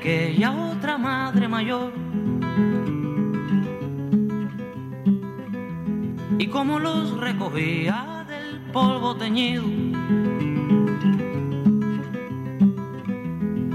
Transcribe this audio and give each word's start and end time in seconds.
Aquella 0.00 0.52
otra 0.52 0.96
madre 0.96 1.46
mayor. 1.46 1.92
Y 6.38 6.46
como 6.46 6.78
los 6.78 7.18
recogía 7.18 8.24
del 8.26 8.60
polvo 8.72 9.14
teñido 9.16 9.64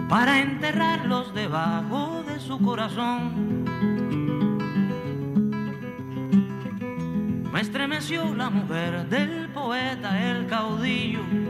para 0.09 0.41
enterrarlos 0.41 1.31
debajo 1.35 2.23
de 2.27 2.39
su 2.39 2.59
corazón. 2.59 3.63
Me 7.53 7.61
estremeció 7.61 8.33
la 8.33 8.49
mujer 8.49 9.07
del 9.09 9.47
poeta, 9.49 10.09
el 10.31 10.47
caudillo. 10.47 11.44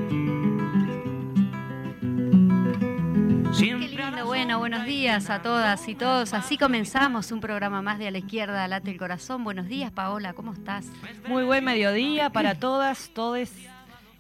Buenos 4.66 4.88
días 4.88 5.30
a 5.30 5.44
todas 5.44 5.88
y 5.88 5.94
todos. 5.94 6.34
Así 6.34 6.58
comenzamos 6.58 7.32
un 7.32 7.40
programa 7.40 7.84
más 7.84 8.00
de 8.00 8.08
A 8.08 8.12
la 8.12 8.18
Izquierda, 8.18 8.68
Late 8.68 8.90
el 8.90 8.98
Corazón. 8.98 9.44
Buenos 9.44 9.68
días, 9.68 9.92
Paola, 9.92 10.34
¿cómo 10.34 10.54
estás? 10.54 10.88
Muy 11.28 11.44
buen 11.44 11.64
mediodía 11.64 12.32
para 12.32 12.56
todas, 12.56 13.12
todes 13.14 13.54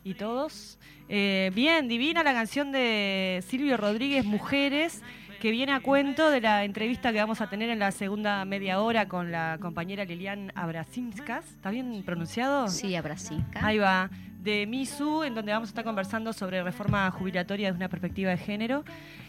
y 0.04 0.14
todos. 0.14 0.78
Eh, 1.10 1.50
bien, 1.56 1.88
divina 1.88 2.22
la 2.22 2.34
canción 2.34 2.72
de 2.72 3.44
Silvio 3.48 3.76
Rodríguez, 3.76 4.24
Mujeres, 4.24 5.02
que 5.42 5.50
viene 5.50 5.72
a 5.72 5.80
cuento 5.80 6.30
de 6.30 6.42
la 6.42 6.64
entrevista 6.64 7.12
que 7.12 7.18
vamos 7.18 7.42
a 7.42 7.50
tener 7.50 7.72
en 7.72 7.80
la 7.80 7.92
segunda 7.92 8.46
media 8.46 8.82
hora 8.82 9.08
con 9.08 9.32
la 9.32 9.58
compañera 9.60 10.06
Lilian 10.06 10.52
Abrasinskas. 10.54 11.44
¿Está 11.56 11.72
bien 11.72 12.04
pronunciado? 12.06 12.68
Sí, 12.68 12.96
Abrasinka. 12.96 13.66
Ahí 13.66 13.80
va. 13.80 14.12
De 14.44 14.68
MISU, 14.68 15.24
en 15.24 15.34
donde 15.34 15.54
vamos 15.54 15.70
a 15.70 15.72
estar 15.72 15.84
conversando 15.84 16.32
sobre 16.32 16.62
reforma 16.62 17.10
jubilatoria 17.10 17.70
desde 17.70 17.78
una 17.78 17.90
perspectiva 17.90 18.30
de 18.30 18.38
género. 18.38 18.86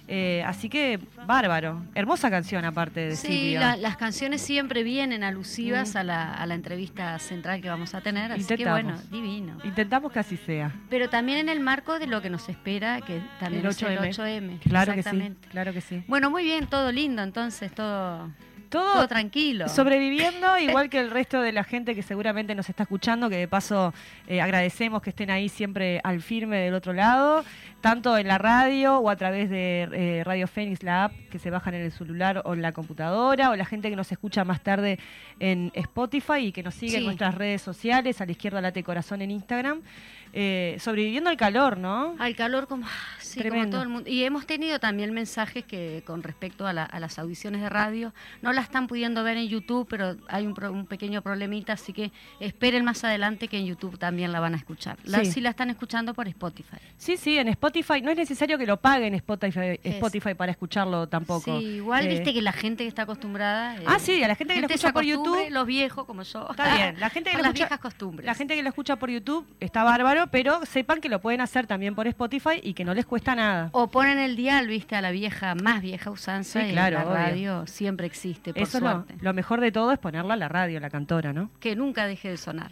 Eh, 0.08 0.42
así 0.46 0.68
que, 0.68 1.00
bárbaro. 1.26 1.82
Hermosa 1.94 2.30
canción, 2.30 2.64
aparte 2.64 3.00
de 3.08 3.16
Sí, 3.16 3.54
la- 3.54 3.76
las 3.76 3.96
canciones 3.96 4.40
siempre 4.40 4.84
vienen 4.84 5.24
alusivas 5.24 5.94
Mm. 5.94 5.98
a, 5.98 6.04
la, 6.04 6.32
a 6.34 6.46
la 6.46 6.54
entrevista 6.54 7.18
central 7.18 7.60
que 7.60 7.68
vamos 7.68 7.94
a 7.94 8.00
tener, 8.00 8.30
así 8.30 8.46
que 8.56 8.68
bueno, 8.68 8.96
divino. 9.10 9.58
Intentamos 9.64 10.12
que 10.12 10.20
así 10.20 10.36
sea. 10.36 10.70
Pero 10.88 11.10
también 11.10 11.38
en 11.38 11.48
el 11.48 11.58
marco 11.60 11.98
de 11.98 12.06
lo 12.06 12.22
que 12.22 12.30
nos 12.30 12.48
espera, 12.48 13.00
que 13.00 13.20
también 13.40 13.64
El 13.64 13.70
es 13.72 13.82
el 13.82 13.98
8M. 13.98 14.08
8M. 14.10 14.58
Claro 14.60 14.86
que 14.94 15.02
sí. 15.02 15.08
exactamente. 15.08 15.48
Claro 15.48 15.72
que 15.72 15.80
sí. 15.80 16.04
Bueno, 16.06 16.30
muy 16.30 16.44
bien, 16.44 16.66
todo 16.68 16.92
lindo, 16.92 17.22
entonces, 17.24 17.72
todo, 17.72 18.30
Todo, 18.68 18.94
todo 18.94 19.08
tranquilo. 19.08 19.68
Sobreviviendo, 19.68 20.58
igual 20.58 20.90
que 20.90 20.98
el 21.00 21.10
resto 21.10 21.40
de 21.40 21.52
la 21.52 21.62
gente 21.64 21.94
que 21.94 22.02
seguramente 22.02 22.54
nos 22.54 22.68
está 22.68 22.82
escuchando, 22.84 23.28
que 23.30 23.36
de 23.36 23.48
paso 23.48 23.94
eh, 24.26 24.40
agradecemos 24.40 25.02
que 25.02 25.10
estén 25.10 25.30
ahí 25.30 25.48
siempre 25.48 26.00
al 26.04 26.20
firme 26.20 26.58
del 26.58 26.74
otro 26.74 26.92
lado, 26.92 27.44
tanto 27.80 28.16
en 28.18 28.26
la 28.26 28.38
radio 28.38 28.98
o 28.98 29.10
a 29.10 29.16
través 29.16 29.48
de 29.48 29.88
eh, 29.92 30.24
Radio 30.24 30.46
Fénix, 30.48 30.82
la 30.82 31.04
app 31.04 31.12
que 31.30 31.38
se 31.38 31.50
bajan 31.50 31.74
en 31.74 31.82
el 31.82 31.92
celular 31.92 32.42
o 32.44 32.54
en 32.54 32.62
la 32.62 32.72
computadora, 32.72 33.50
o 33.50 33.56
la 33.56 33.64
gente 33.64 33.90
que 33.90 33.96
nos 33.96 34.10
escucha 34.10 34.44
más 34.44 34.60
tarde 34.62 34.98
en 35.38 35.70
Spotify 35.74 36.38
y 36.46 36.52
que 36.52 36.62
nos 36.62 36.74
sigue 36.74 36.96
en 36.98 37.04
nuestras 37.04 37.34
redes 37.34 37.62
sociales, 37.62 38.20
a 38.20 38.26
la 38.26 38.32
izquierda 38.32 38.60
late 38.60 38.82
corazón 38.82 39.22
en 39.22 39.30
Instagram, 39.30 39.82
eh, 40.32 40.76
sobreviviendo 40.80 41.30
al 41.30 41.36
calor, 41.36 41.78
¿no? 41.78 42.16
Al 42.18 42.34
calor 42.34 42.66
como, 42.66 42.86
ah, 42.86 42.90
sí, 43.20 43.42
como 43.48 43.68
todo 43.70 43.82
el 43.82 43.88
mundo. 43.88 44.10
Y 44.10 44.24
hemos 44.24 44.46
tenido 44.46 44.78
también 44.80 45.12
mensajes 45.12 45.64
que 45.64 46.02
con 46.06 46.22
respecto 46.22 46.66
a, 46.66 46.72
la- 46.72 46.84
a 46.84 46.98
las 47.00 47.18
audiciones 47.18 47.60
de 47.60 47.68
radio, 47.68 48.12
no 48.42 48.52
la 48.52 48.60
están 48.62 48.86
pudiendo 48.86 49.22
ver 49.22 49.36
en 49.36 49.48
YouTube, 49.48 49.86
pero 49.88 50.16
hay 50.28 50.46
un, 50.46 50.54
pro- 50.54 50.72
un 50.72 50.86
pequeño 50.86 51.22
problemita, 51.22 51.74
así 51.74 51.92
que 51.92 52.10
esperen 52.40 52.84
más 52.84 53.04
adelante 53.04 53.48
que 53.48 53.58
en 53.58 53.66
YouTube 53.66 53.98
también 53.98 54.32
la 54.32 54.40
van 54.40 54.54
a 54.54 54.56
escuchar. 54.56 54.98
La, 55.04 55.18
Sí. 55.24 55.32
sí 55.32 55.40
la 55.40 55.50
están 55.50 55.70
escuchando 55.70 56.12
por 56.14 56.26
Spotify. 56.28 56.76
Sí, 56.96 57.16
sí, 57.16 57.38
en 57.38 57.48
Spotify. 57.48 57.65
No 58.02 58.10
es 58.10 58.16
necesario 58.16 58.58
que 58.58 58.66
lo 58.66 58.76
paguen 58.78 59.14
Spotify, 59.14 59.78
Spotify 59.82 60.34
para 60.34 60.52
escucharlo 60.52 61.06
tampoco. 61.08 61.58
Sí, 61.58 61.64
igual 61.76 62.06
Eh, 62.06 62.08
viste 62.08 62.32
que 62.34 62.42
la 62.42 62.52
gente 62.52 62.84
que 62.84 62.88
está 62.88 63.02
acostumbrada... 63.02 63.76
Ah, 63.86 63.96
eh, 63.96 64.00
sí, 64.00 64.22
a 64.22 64.28
la 64.28 64.34
gente 64.34 64.54
que 64.54 64.60
lo 64.60 64.66
escucha 64.66 64.92
por 64.92 65.04
YouTube. 65.04 65.50
Los 65.50 65.66
viejos 65.66 66.04
como 66.04 66.22
yo. 66.22 66.46
Está 66.50 66.74
bien, 66.76 67.00
la 67.00 67.10
gente 67.10 67.30
que 67.32 67.36
lo 67.36 67.42
las 67.42 67.48
escucha- 67.50 67.64
viejas 67.64 67.78
costumbres. 67.80 68.26
La 68.26 68.34
gente 68.34 68.54
que 68.54 68.62
lo 68.62 68.68
escucha 68.68 68.96
por 68.96 69.10
YouTube 69.10 69.46
está 69.60 69.84
bárbaro, 69.84 70.26
pero 70.30 70.64
sepan 70.66 71.00
que 71.00 71.08
lo 71.08 71.20
pueden 71.20 71.40
hacer 71.40 71.66
también 71.66 71.94
por 71.94 72.06
Spotify 72.06 72.60
y 72.62 72.74
que 72.74 72.84
no 72.84 72.94
les 72.94 73.06
cuesta 73.06 73.34
nada. 73.34 73.70
O 73.72 73.88
ponen 73.88 74.18
el 74.18 74.36
dial, 74.36 74.66
viste, 74.68 74.96
a 74.96 75.00
la 75.00 75.10
vieja, 75.10 75.54
más 75.54 75.82
vieja 75.82 76.10
usanza 76.10 76.60
Sí, 76.60 76.68
y 76.68 76.72
claro, 76.72 76.98
la 76.98 77.04
obvio. 77.04 77.14
radio 77.14 77.66
siempre 77.66 78.06
existe, 78.06 78.52
por 78.52 78.62
Eso 78.62 78.78
es 78.78 78.82
lo, 78.84 79.04
lo 79.20 79.34
mejor 79.34 79.60
de 79.60 79.72
todo 79.72 79.92
es 79.92 79.98
ponerla 79.98 80.34
a 80.34 80.36
la 80.36 80.48
radio, 80.48 80.80
la 80.80 80.90
cantora, 80.90 81.32
¿no? 81.32 81.50
Que 81.60 81.76
nunca 81.76 82.06
deje 82.06 82.28
de 82.30 82.36
sonar. 82.36 82.70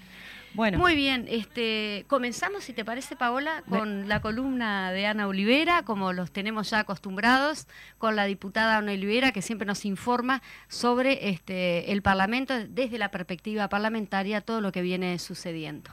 Bueno, 0.54 0.78
Muy 0.78 0.94
bien, 0.94 1.26
este, 1.28 2.04
comenzamos, 2.06 2.62
si 2.62 2.72
te 2.72 2.84
parece, 2.84 3.16
Paola, 3.16 3.65
con 3.69 4.09
la 4.09 4.20
columna 4.20 4.92
de 4.92 5.04
Ana 5.04 5.26
Olivera, 5.26 5.82
como 5.82 6.12
los 6.12 6.31
tenemos 6.31 6.70
ya 6.70 6.78
acostumbrados, 6.78 7.66
con 7.98 8.15
la 8.15 8.25
diputada 8.26 8.78
Ana 8.78 8.92
Olivera, 8.92 9.32
que 9.32 9.42
siempre 9.42 9.66
nos 9.66 9.84
informa 9.84 10.42
sobre 10.69 11.28
este, 11.31 11.91
el 11.91 12.03
Parlamento 12.03 12.54
desde 12.69 12.98
la 12.98 13.10
perspectiva 13.10 13.69
parlamentaria, 13.69 14.42
todo 14.42 14.60
lo 14.60 14.70
que 14.70 14.82
viene 14.82 15.19
sucediendo. 15.19 15.91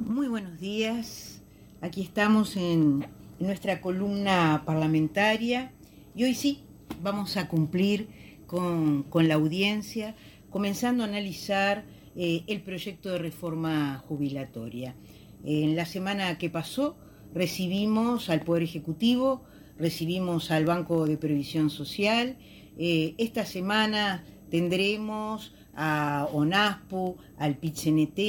Muy 0.00 0.26
buenos 0.26 0.58
días. 0.58 1.42
Aquí 1.80 2.02
estamos 2.02 2.56
en 2.56 3.06
nuestra 3.38 3.80
columna 3.80 4.64
parlamentaria 4.66 5.70
y 6.16 6.24
hoy 6.24 6.34
sí 6.34 6.64
vamos 7.02 7.36
a 7.36 7.46
cumplir 7.46 8.08
con, 8.48 9.04
con 9.04 9.28
la 9.28 9.34
audiencia, 9.34 10.16
comenzando 10.54 11.02
a 11.02 11.08
analizar 11.08 11.84
eh, 12.14 12.44
el 12.46 12.62
proyecto 12.62 13.10
de 13.10 13.18
reforma 13.18 13.98
jubilatoria. 14.06 14.94
En 15.42 15.74
la 15.74 15.84
semana 15.84 16.38
que 16.38 16.48
pasó 16.48 16.96
recibimos 17.34 18.30
al 18.30 18.42
Poder 18.42 18.62
Ejecutivo, 18.62 19.42
recibimos 19.80 20.52
al 20.52 20.64
Banco 20.64 21.06
de 21.06 21.16
Previsión 21.16 21.70
Social. 21.70 22.36
Eh, 22.78 23.16
esta 23.18 23.44
semana 23.44 24.24
tendremos 24.48 25.52
a 25.74 26.28
ONASPU, 26.32 27.16
al 27.36 27.56
PITCNT, 27.56 28.20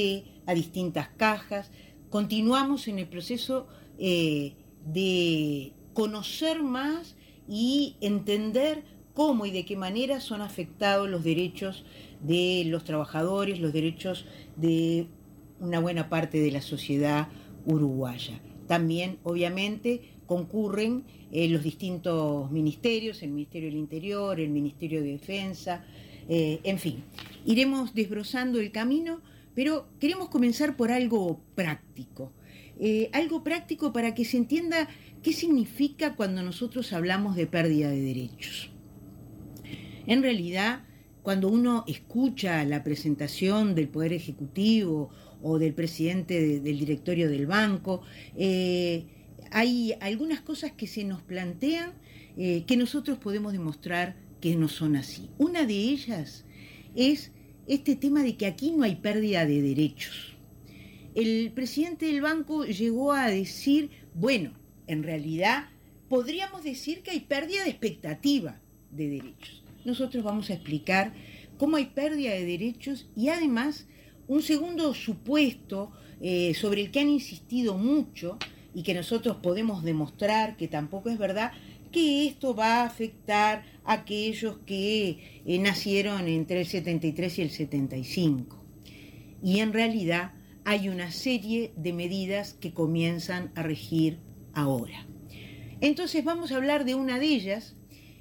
a 0.46 0.54
distintas 0.54 1.10
cajas. 1.10 1.70
Continuamos 2.10 2.88
en 2.88 2.98
el 2.98 3.06
proceso 3.06 3.68
eh, 4.00 4.54
de 4.84 5.74
conocer 5.92 6.64
más 6.64 7.14
y 7.48 7.94
entender 8.00 8.82
cómo 9.14 9.46
y 9.46 9.52
de 9.52 9.64
qué 9.64 9.76
manera 9.76 10.20
son 10.20 10.42
afectados 10.42 11.08
los 11.08 11.24
derechos 11.24 11.84
de 12.26 12.64
los 12.66 12.84
trabajadores, 12.84 13.60
los 13.60 13.72
derechos 13.72 14.26
de 14.56 15.06
una 15.60 15.80
buena 15.80 16.08
parte 16.08 16.38
de 16.38 16.50
la 16.50 16.60
sociedad 16.60 17.28
uruguaya. 17.64 18.40
También, 18.66 19.18
obviamente, 19.22 20.02
concurren 20.26 21.04
eh, 21.32 21.48
los 21.48 21.62
distintos 21.62 22.50
ministerios, 22.50 23.22
el 23.22 23.30
Ministerio 23.30 23.68
del 23.68 23.78
Interior, 23.78 24.40
el 24.40 24.50
Ministerio 24.50 25.02
de 25.02 25.12
Defensa, 25.12 25.84
eh, 26.28 26.60
en 26.64 26.78
fin. 26.78 27.04
Iremos 27.44 27.94
desbrozando 27.94 28.60
el 28.60 28.72
camino, 28.72 29.20
pero 29.54 29.88
queremos 30.00 30.28
comenzar 30.28 30.76
por 30.76 30.90
algo 30.90 31.40
práctico. 31.54 32.32
Eh, 32.78 33.08
algo 33.12 33.42
práctico 33.42 33.92
para 33.92 34.14
que 34.14 34.24
se 34.24 34.36
entienda 34.36 34.88
qué 35.22 35.32
significa 35.32 36.14
cuando 36.14 36.42
nosotros 36.42 36.92
hablamos 36.92 37.34
de 37.36 37.46
pérdida 37.46 37.88
de 37.88 38.02
derechos. 38.02 38.70
En 40.06 40.22
realidad, 40.22 40.85
cuando 41.26 41.48
uno 41.48 41.82
escucha 41.88 42.64
la 42.64 42.84
presentación 42.84 43.74
del 43.74 43.88
Poder 43.88 44.12
Ejecutivo 44.12 45.10
o 45.42 45.58
del 45.58 45.74
presidente 45.74 46.40
de- 46.40 46.60
del 46.60 46.78
directorio 46.78 47.28
del 47.28 47.46
banco, 47.48 48.02
eh, 48.36 49.06
hay 49.50 49.94
algunas 49.98 50.40
cosas 50.42 50.70
que 50.70 50.86
se 50.86 51.02
nos 51.02 51.22
plantean 51.22 51.94
eh, 52.36 52.62
que 52.64 52.76
nosotros 52.76 53.18
podemos 53.18 53.52
demostrar 53.52 54.14
que 54.40 54.54
no 54.54 54.68
son 54.68 54.94
así. 54.94 55.28
Una 55.36 55.66
de 55.66 55.74
ellas 55.74 56.44
es 56.94 57.32
este 57.66 57.96
tema 57.96 58.22
de 58.22 58.36
que 58.36 58.46
aquí 58.46 58.70
no 58.70 58.84
hay 58.84 58.94
pérdida 58.94 59.46
de 59.46 59.62
derechos. 59.62 60.36
El 61.16 61.50
presidente 61.50 62.06
del 62.06 62.20
banco 62.20 62.64
llegó 62.66 63.12
a 63.12 63.28
decir, 63.30 63.90
bueno, 64.14 64.52
en 64.86 65.02
realidad 65.02 65.70
podríamos 66.08 66.62
decir 66.62 67.02
que 67.02 67.10
hay 67.10 67.20
pérdida 67.20 67.64
de 67.64 67.70
expectativa 67.70 68.60
de 68.92 69.08
derechos. 69.08 69.64
Nosotros 69.86 70.24
vamos 70.24 70.50
a 70.50 70.54
explicar 70.54 71.14
cómo 71.58 71.76
hay 71.76 71.86
pérdida 71.86 72.32
de 72.32 72.44
derechos 72.44 73.08
y 73.14 73.28
además 73.28 73.86
un 74.26 74.42
segundo 74.42 74.92
supuesto 74.94 75.92
eh, 76.20 76.54
sobre 76.54 76.80
el 76.80 76.90
que 76.90 76.98
han 76.98 77.08
insistido 77.08 77.78
mucho 77.78 78.36
y 78.74 78.82
que 78.82 78.94
nosotros 78.94 79.36
podemos 79.36 79.84
demostrar 79.84 80.56
que 80.56 80.66
tampoco 80.66 81.08
es 81.08 81.18
verdad, 81.18 81.52
que 81.92 82.26
esto 82.26 82.52
va 82.52 82.80
a 82.80 82.84
afectar 82.84 83.64
a 83.84 83.92
aquellos 83.92 84.58
que 84.66 85.42
eh, 85.46 85.58
nacieron 85.60 86.26
entre 86.26 86.62
el 86.62 86.66
73 86.66 87.38
y 87.38 87.42
el 87.42 87.50
75. 87.50 88.60
Y 89.40 89.60
en 89.60 89.72
realidad 89.72 90.32
hay 90.64 90.88
una 90.88 91.12
serie 91.12 91.72
de 91.76 91.92
medidas 91.92 92.54
que 92.54 92.74
comienzan 92.74 93.52
a 93.54 93.62
regir 93.62 94.18
ahora. 94.52 95.06
Entonces 95.80 96.24
vamos 96.24 96.50
a 96.50 96.56
hablar 96.56 96.84
de 96.84 96.96
una 96.96 97.20
de 97.20 97.26
ellas, 97.26 97.76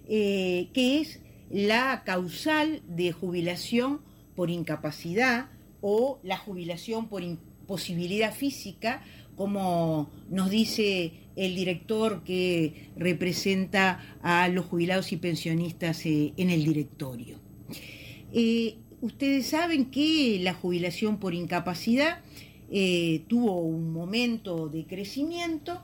eh, 0.07 0.69
que 0.71 1.01
es 1.01 1.24
la 1.49 2.03
causal 2.05 2.81
de 2.87 3.11
jubilación 3.11 4.01
por 4.35 4.49
incapacidad 4.49 5.49
o 5.81 6.19
la 6.23 6.37
jubilación 6.37 7.07
por 7.07 7.23
imposibilidad 7.23 8.33
física, 8.33 9.03
como 9.35 10.09
nos 10.29 10.49
dice 10.49 11.13
el 11.35 11.55
director 11.55 12.23
que 12.23 12.89
representa 12.95 14.17
a 14.21 14.47
los 14.47 14.65
jubilados 14.65 15.11
y 15.11 15.17
pensionistas 15.17 16.05
eh, 16.05 16.33
en 16.37 16.49
el 16.49 16.63
directorio. 16.63 17.39
Eh, 18.33 18.77
ustedes 19.01 19.47
saben 19.47 19.91
que 19.91 20.39
la 20.41 20.53
jubilación 20.53 21.19
por 21.19 21.33
incapacidad 21.33 22.21
tuvo 23.27 23.61
un 23.61 23.93
momento 23.93 24.67
de 24.69 24.85
crecimiento 24.85 25.81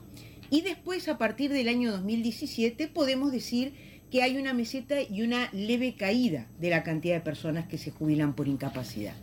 y 0.51 0.61
después, 0.61 1.07
a 1.07 1.17
partir 1.17 1.49
del 1.53 1.69
año 1.69 1.93
2017, 1.93 2.89
podemos 2.89 3.31
decir 3.31 3.73
que 4.11 4.21
hay 4.21 4.37
una 4.37 4.53
meseta 4.53 5.01
y 5.01 5.21
una 5.21 5.49
leve 5.53 5.95
caída 5.95 6.47
de 6.59 6.69
la 6.69 6.83
cantidad 6.83 7.15
de 7.15 7.21
personas 7.21 7.67
que 7.67 7.77
se 7.77 7.91
jubilan 7.91 8.35
por 8.35 8.49
incapacidad. 8.49 9.15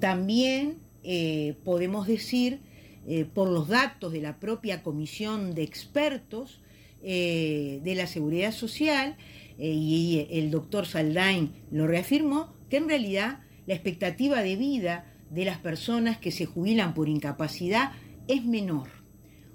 También 0.00 0.78
eh, 1.02 1.54
podemos 1.64 2.06
decir, 2.06 2.60
eh, 3.06 3.26
por 3.26 3.48
los 3.50 3.68
datos 3.68 4.12
de 4.12 4.22
la 4.22 4.40
propia 4.40 4.82
comisión 4.82 5.54
de 5.54 5.62
expertos 5.62 6.62
eh, 7.02 7.80
de 7.84 7.94
la 7.94 8.06
seguridad 8.06 8.52
social, 8.52 9.16
y 9.56 10.26
el 10.30 10.50
doctor 10.50 10.84
Saldain 10.84 11.52
lo 11.70 11.86
reafirmó, 11.86 12.52
que 12.68 12.78
en 12.78 12.88
realidad 12.88 13.38
la 13.68 13.74
expectativa 13.74 14.42
de 14.42 14.56
vida 14.56 15.14
de 15.30 15.44
las 15.44 15.58
personas 15.58 16.18
que 16.18 16.32
se 16.32 16.44
jubilan 16.44 16.92
por 16.92 17.08
incapacidad 17.08 17.92
es 18.26 18.44
menor 18.44 18.88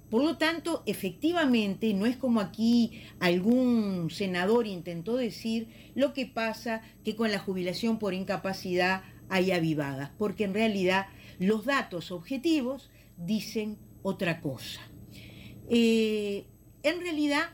por 0.09 0.23
lo 0.23 0.38
tanto, 0.38 0.83
efectivamente, 0.85 1.94
no 1.94 2.06
es 2.06 2.17
como 2.17 2.39
aquí 2.39 3.01
algún 3.19 4.09
senador 4.09 4.65
intentó 4.65 5.15
decir 5.15 5.67
lo 5.95 6.13
que 6.13 6.25
pasa 6.25 6.81
que 7.03 7.15
con 7.15 7.31
la 7.31 7.39
jubilación 7.39 8.00
por 8.00 8.13
incapacidad 8.13 9.03
hay 9.29 9.51
avivadas, 9.51 10.11
porque 10.17 10.45
en 10.45 10.53
realidad 10.53 11.07
los 11.38 11.65
datos 11.65 12.11
objetivos 12.11 12.89
dicen 13.17 13.77
otra 14.01 14.41
cosa. 14.41 14.81
Eh, 15.69 16.45
en 16.81 17.00
realidad, 17.01 17.50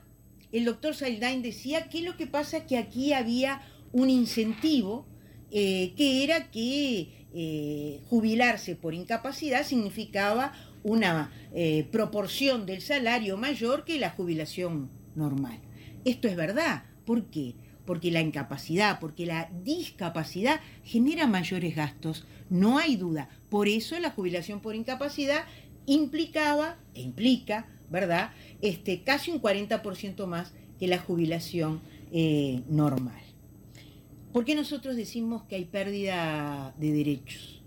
el 0.52 0.64
doctor 0.64 0.96
Saldain 0.96 1.42
decía 1.42 1.90
que 1.90 2.02
lo 2.02 2.16
que 2.16 2.28
pasa 2.28 2.58
es 2.58 2.64
que 2.64 2.78
aquí 2.78 3.12
había 3.12 3.62
un 3.92 4.10
incentivo 4.10 5.06
eh, 5.52 5.94
que 5.98 6.24
era 6.24 6.50
que 6.52 7.28
eh, 7.34 8.00
jubilarse 8.08 8.76
por 8.76 8.94
incapacidad 8.94 9.66
significaba 9.66 10.54
una 10.86 11.32
eh, 11.52 11.88
proporción 11.92 12.68
del 12.68 12.80
salario 12.80 13.38
mayor 13.38 13.86
que 13.86 13.98
la 13.98 14.12
jubilación 14.12 14.92
normal. 15.16 15.60
Esto 16.06 16.28
es 16.28 16.36
verdad. 16.36 16.84
¿Por 17.06 17.26
qué? 17.26 17.56
Porque 17.86 18.12
la 18.12 18.22
incapacidad, 18.22 19.00
porque 19.00 19.26
la 19.26 19.50
discapacidad 19.64 20.62
genera 20.84 21.26
mayores 21.26 21.76
gastos, 21.76 22.26
no 22.52 22.78
hay 22.78 22.98
duda. 22.98 23.30
Por 23.50 23.68
eso 23.68 24.00
la 24.00 24.12
jubilación 24.12 24.60
por 24.60 24.76
incapacidad 24.76 25.46
implicaba 25.88 26.78
e 26.94 27.02
implica, 27.02 27.66
¿verdad? 27.90 28.32
Este, 28.62 29.02
casi 29.02 29.32
un 29.32 29.42
40% 29.42 30.28
más 30.28 30.54
que 30.80 30.88
la 30.88 31.00
jubilación 31.00 31.82
eh, 32.12 32.62
normal. 32.70 33.24
¿Por 34.32 34.46
qué 34.46 34.54
nosotros 34.54 34.96
decimos 34.96 35.44
que 35.46 35.56
hay 35.56 35.66
pérdida 35.66 36.76
de 36.78 36.92
derechos? 36.92 37.64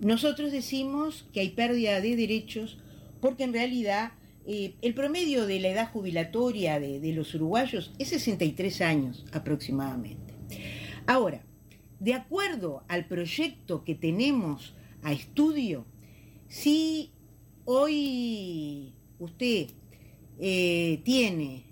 Nosotros 0.00 0.50
decimos 0.50 1.26
que 1.32 1.40
hay 1.40 1.50
pérdida 1.50 2.00
de 2.00 2.16
derechos 2.16 2.78
porque 3.20 3.44
en 3.44 3.52
realidad 3.52 4.12
eh, 4.46 4.74
el 4.80 4.94
promedio 4.94 5.46
de 5.46 5.60
la 5.60 5.68
edad 5.68 5.92
jubilatoria 5.92 6.80
de, 6.80 7.12
los 7.12 7.34
uruguayos 7.34 7.92
es 7.98 8.08
63 8.08 8.80
años 8.80 9.26
aproximadamente. 9.32 10.34
Ahora, 11.06 11.42
de 11.98 12.14
acuerdo 12.14 12.82
al 12.88 13.04
proyecto 13.06 13.84
que 13.84 13.94
tenemos 13.94 14.74
a 15.02 15.12
estudio, 15.12 15.84
si 16.48 17.10
hoy 17.66 18.94
usted 19.18 19.66
eh, 20.38 21.02
tiene 21.04 21.64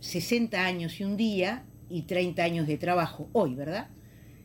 60 0.00 0.56
eh, 0.56 0.60
años 0.60 1.00
y 1.00 1.04
un 1.04 1.16
día 1.16 1.64
y 1.88 2.02
30 2.02 2.42
años 2.42 2.66
de 2.66 2.76
trabajo, 2.76 3.30
hoy, 3.32 3.54
¿verdad? 3.54 3.88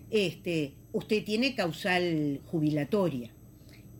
Este, 0.10 0.74
usted 0.96 1.26
tiene 1.26 1.56
causal 1.56 2.40
jubilatoria 2.46 3.30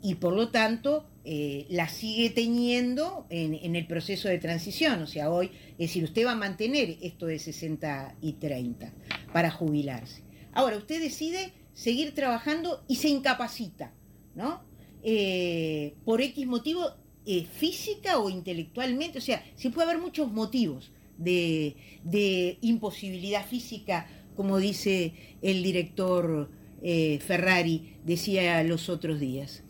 y 0.02 0.16
por 0.16 0.34
lo 0.34 0.50
tanto 0.50 1.06
eh, 1.26 1.66
la 1.70 1.90
sigue 1.90 2.30
teniendo 2.30 3.26
en, 3.30 3.76
el 3.76 3.86
proceso 3.86 4.30
de 4.30 4.38
transición. 4.38 5.02
O 5.02 5.08
sea, 5.08 5.30
hoy, 5.30 5.52
es 5.72 5.90
decir, 5.90 6.06
usted 6.06 6.26
va 6.26 6.32
a 6.32 6.36
mantener 6.36 6.98
esto 7.02 7.26
de 7.26 7.38
60 7.38 8.16
y 8.22 8.34
30 8.34 8.94
para 9.34 9.52
jubilarse. 9.52 10.22
Ahora, 10.54 10.78
usted 10.78 11.02
decide 11.02 11.52
seguir 11.74 12.16
trabajando 12.16 12.86
y 12.88 12.96
se 12.96 13.10
incapacita, 13.10 13.92
¿no? 14.34 14.64
Eh, 15.04 15.96
por 16.06 16.22
X 16.22 16.48
motivo 16.48 16.92
eh, 17.26 17.46
física 17.46 18.20
o 18.20 18.30
intelectualmente. 18.30 19.18
O 19.18 19.22
sea, 19.22 19.44
sí 19.56 19.68
puede 19.68 19.90
haber 19.90 20.02
muchos 20.02 20.32
motivos 20.32 20.94
de, 21.18 21.76
de 22.06 22.58
imposibilidad 22.62 23.46
física, 23.46 24.08
como 24.38 24.60
dice 24.60 25.14
el 25.42 25.62
director 25.62 26.50
eh, 26.88 27.18
Ferrari 27.20 27.98
decía 28.04 28.64
los 28.64 28.90
otros 28.90 29.20
días. 29.20 29.64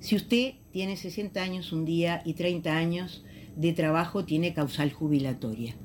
Si 0.00 0.16
usted 0.16 0.54
tiene 0.72 0.96
60 0.96 1.42
años 1.42 1.72
un 1.72 1.84
día 1.84 2.22
y 2.24 2.32
30 2.32 2.74
años 2.74 3.22
de 3.54 3.74
trabajo, 3.74 4.24
tiene 4.24 4.54
causal 4.54 4.90
jubilatoria. 4.90 5.76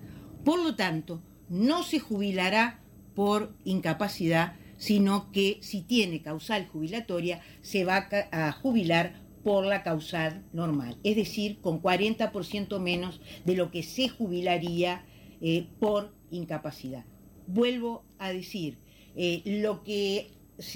Por 0.46 0.64
lo 0.64 0.78
tanto, 0.78 1.22
no 1.50 1.84
se 1.84 2.00
jubilará 2.00 2.80
por 3.14 3.54
incapacidad, 3.66 4.56
sino 4.78 5.34
que 5.34 5.58
si 5.60 5.82
tiene 5.82 6.22
causal 6.22 6.66
jubilatoria, 6.68 7.42
se 7.62 7.84
va 7.84 8.08
a 8.32 8.54
jubilar 8.54 9.22
por 9.44 9.66
la 9.66 9.84
causal 9.84 10.46
normal, 10.54 10.98
es 11.04 11.18
decir, 11.18 11.60
con 11.60 11.82
40% 11.82 12.80
menos 12.80 13.20
de 13.44 13.58
lo 13.58 13.70
que 13.70 13.84
se 13.84 14.08
jubilaría 14.08 15.04
eh, 15.42 15.68
por 15.82 16.14
incapacidad. 16.32 17.04
Vuelvo 17.48 18.06
a 18.18 18.32
decir, 18.32 18.78
eh, 19.18 19.42
lo 19.46 19.84
que 19.84 20.32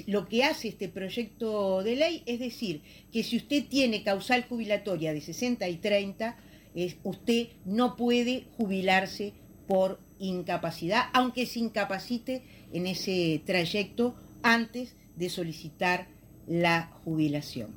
lo 0.06 0.28
que 0.28 0.44
hace 0.44 0.68
este 0.68 0.88
proyecto 0.88 1.82
de 1.82 1.96
ley 1.96 2.22
es 2.26 2.40
decir 2.40 2.82
que 3.12 3.22
si 3.22 3.36
usted 3.36 3.66
tiene 3.68 4.02
causal 4.02 4.44
jubilatoria 4.48 5.12
de 5.12 5.20
60 5.20 5.68
y 5.68 5.76
30, 5.76 6.36
usted 7.02 7.48
no 7.64 7.96
puede 7.96 8.44
jubilarse 8.56 9.32
por 9.66 10.00
incapacidad, 10.18 11.04
aunque 11.12 11.46
se 11.46 11.60
incapacite 11.60 12.42
en 12.72 12.86
ese 12.86 13.42
trayecto 13.44 14.14
antes 14.42 14.94
de 15.16 15.28
solicitar 15.28 16.08
la 16.46 16.90
jubilación. 17.04 17.74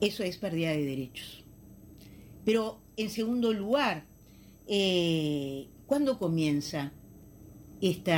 Eso 0.00 0.22
es 0.22 0.38
pérdida 0.38 0.70
de 0.70 0.84
derechos. 0.84 1.44
Pero 2.44 2.80
en 2.96 3.10
segundo 3.10 3.52
lugar, 3.52 4.04
eh, 4.66 5.68
¿cuándo 5.86 6.18
comienza 6.18 6.92
este 7.80 8.12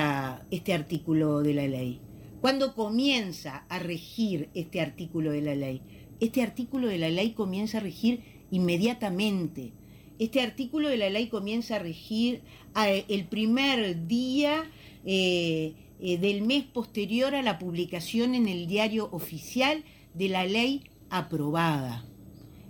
artículo 0.72 1.42
de 1.42 1.54
la 1.54 1.66
ley? 1.66 2.00
¿Cuándo 2.42 2.74
comienza 2.74 3.64
a 3.68 3.78
regir 3.78 4.50
este 4.54 4.80
artículo 4.80 5.30
de 5.30 5.42
la 5.42 5.54
ley? 5.54 5.80
Este 6.18 6.42
artículo 6.42 6.88
de 6.88 6.98
la 6.98 7.08
ley 7.08 7.34
comienza 7.34 7.78
a 7.78 7.82
regir 7.82 8.24
inmediatamente. 8.50 9.72
Este 10.18 10.40
artículo 10.40 10.88
de 10.88 10.96
la 10.96 11.08
ley 11.08 11.28
comienza 11.28 11.76
a 11.76 11.78
regir 11.78 12.42
el 12.74 13.26
primer 13.26 14.08
día 14.08 14.64
eh, 15.04 15.74
eh, 16.00 16.18
del 16.18 16.42
mes 16.42 16.64
posterior 16.64 17.36
a 17.36 17.42
la 17.42 17.60
publicación 17.60 18.34
en 18.34 18.48
el 18.48 18.66
diario 18.66 19.08
oficial 19.12 19.84
de 20.12 20.28
la 20.28 20.44
ley 20.44 20.82
aprobada. 21.10 22.04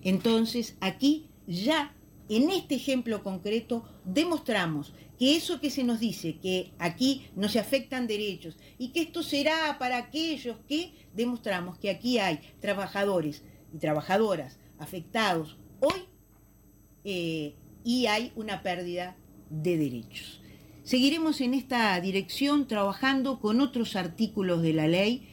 Entonces, 0.03 0.77
aquí 0.81 1.29
ya 1.47 1.95
en 2.29 2.51
este 2.51 2.75
ejemplo 2.75 3.23
concreto 3.23 3.85
demostramos 4.05 4.93
que 5.23 5.37
eso 5.37 5.61
que 5.61 5.71
se 5.71 5.85
nos 5.85 6.01
dice, 6.01 6.39
que 6.43 6.73
aquí 6.81 7.29
no 7.37 7.49
se 7.49 7.61
afectan 7.61 8.09
derechos 8.09 8.57
y 8.77 8.89
que 8.89 9.03
esto 9.03 9.23
será 9.23 9.77
para 9.79 9.97
aquellos 9.97 10.57
que 10.67 10.95
demostramos 11.15 11.79
que 11.79 11.91
aquí 11.91 12.19
hay 12.19 12.41
trabajadores 12.59 13.45
y 13.73 13.79
trabajadoras 13.79 14.59
afectados 14.81 15.59
hoy 15.79 16.01
eh, 17.05 17.55
y 17.85 18.07
hay 18.07 18.33
una 18.35 18.65
pérdida 18.65 19.17
de 19.49 19.77
derechos. 19.77 20.41
Seguiremos 20.83 21.41
en 21.41 21.55
esta 21.55 22.01
dirección 22.01 22.67
trabajando 22.67 23.39
con 23.39 23.61
otros 23.61 23.95
artículos 23.95 24.61
de 24.61 24.73
la 24.73 24.89
ley 24.89 25.29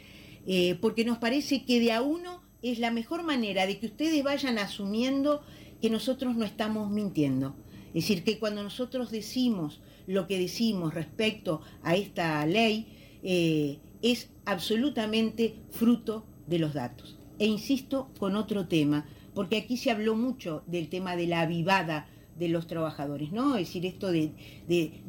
eh, 0.45 0.77
porque 0.79 1.03
nos 1.03 1.17
parece 1.17 1.65
que 1.65 1.79
de 1.79 1.93
a 1.93 2.03
uno 2.03 2.43
es 2.61 2.77
la 2.77 2.91
mejor 2.91 3.23
manera 3.23 3.65
de 3.65 3.79
que 3.79 3.87
ustedes 3.87 4.23
vayan 4.23 4.59
asumiendo 4.59 5.41
que 5.81 5.89
nosotros 5.89 6.35
no 6.35 6.45
estamos 6.45 6.91
mintiendo. 6.91 7.55
Es 7.99 8.07
decir, 8.07 8.23
que 8.23 8.39
cuando 8.39 8.63
nosotros 8.63 9.11
decimos 9.11 9.81
lo 10.07 10.25
que 10.25 10.39
decimos 10.39 10.93
respecto 10.93 11.59
a 11.83 11.97
esta 11.97 12.45
ley, 12.45 12.87
eh, 13.23 13.79
es 14.01 14.29
absolutamente 14.45 15.55
fruto 15.69 16.25
de 16.47 16.59
los 16.59 16.73
datos. 16.73 17.17
E 17.39 17.45
insisto 17.45 18.09
con 18.17 18.37
otro 18.37 18.69
tema, 18.69 19.05
porque 19.33 19.57
aquí 19.57 19.75
se 19.75 19.91
habló 19.91 20.15
mucho 20.15 20.63
del 20.65 20.87
tema 20.87 21.17
de 21.17 21.27
la 21.27 21.41
avivada 21.41 22.07
de 22.37 22.47
los 22.47 22.67
trabajadores, 22.67 23.33
¿no? 23.33 23.57
Es 23.57 23.67
decir, 23.67 23.85
esto 23.85 24.13
de, 24.13 24.31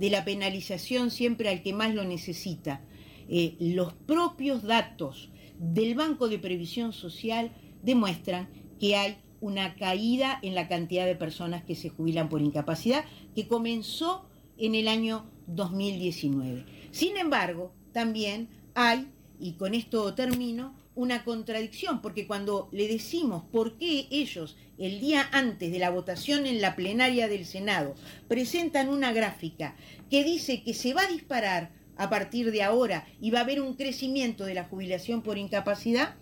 la 0.01 0.25
penalización 0.25 1.13
siempre 1.13 1.49
al 1.49 1.63
que 1.63 1.73
más 1.73 1.95
lo 1.95 2.03
necesita. 2.03 2.81
Eh, 3.29 3.55
los 3.61 3.93
propios 3.93 4.65
datos 4.65 5.31
del 5.61 5.95
Banco 5.95 6.29
de 6.29 6.41
Previsión 6.41 6.93
Social 6.93 7.53
demuestran 7.85 8.49
que 8.81 8.97
hay 8.97 9.17
una 9.41 9.75
caída 9.75 10.39
en 10.43 10.55
la 10.55 10.69
cantidad 10.69 11.07
de 11.07 11.17
personas 11.17 11.65
que 11.65 11.75
se 11.75 11.89
jubilan 11.89 12.29
por 12.29 12.43
incapacidad, 12.43 13.05
que 13.35 13.49
comenzó 13.49 14.27
en 14.59 14.75
el 14.75 14.89
año 14.89 15.27
2019. 15.47 16.65
Sin 16.91 17.17
embargo, 17.17 17.73
también 17.93 18.49
hay, 18.75 19.09
y 19.39 19.53
con 19.53 19.75
esto 19.75 20.15
termino, 20.15 20.75
una 20.95 21.25
contradicción, 21.25 22.03
porque 22.03 22.27
cuando 22.27 22.69
le 22.73 22.89
decimos 22.89 23.45
por 23.51 23.79
qué 23.79 24.07
ellos, 24.11 24.57
el 24.79 25.01
día 25.01 25.29
antes 25.33 25.73
de 25.73 25.79
la 25.79 25.91
votación 25.91 26.47
en 26.47 26.61
la 26.61 26.77
plenaria 26.77 27.29
del 27.29 27.47
Senado, 27.47 27.95
presentan 28.29 28.89
una 28.89 29.13
gráfica 29.13 29.77
que 30.11 30.25
dice 30.25 30.63
que 30.63 30.75
se 30.75 30.93
va 30.93 31.03
a 31.03 31.09
disparar 31.09 31.71
a 31.97 32.11
partir 32.11 32.51
de 32.51 32.63
ahora 32.63 33.07
y 33.21 33.31
va 33.31 33.41
a 33.41 33.43
haber 33.43 33.61
un 33.61 33.75
crecimiento 33.75 34.45
de 34.45 34.55
la 34.55 34.65
jubilación 34.65 35.23
por 35.23 35.39
incapacidad, 35.39 36.17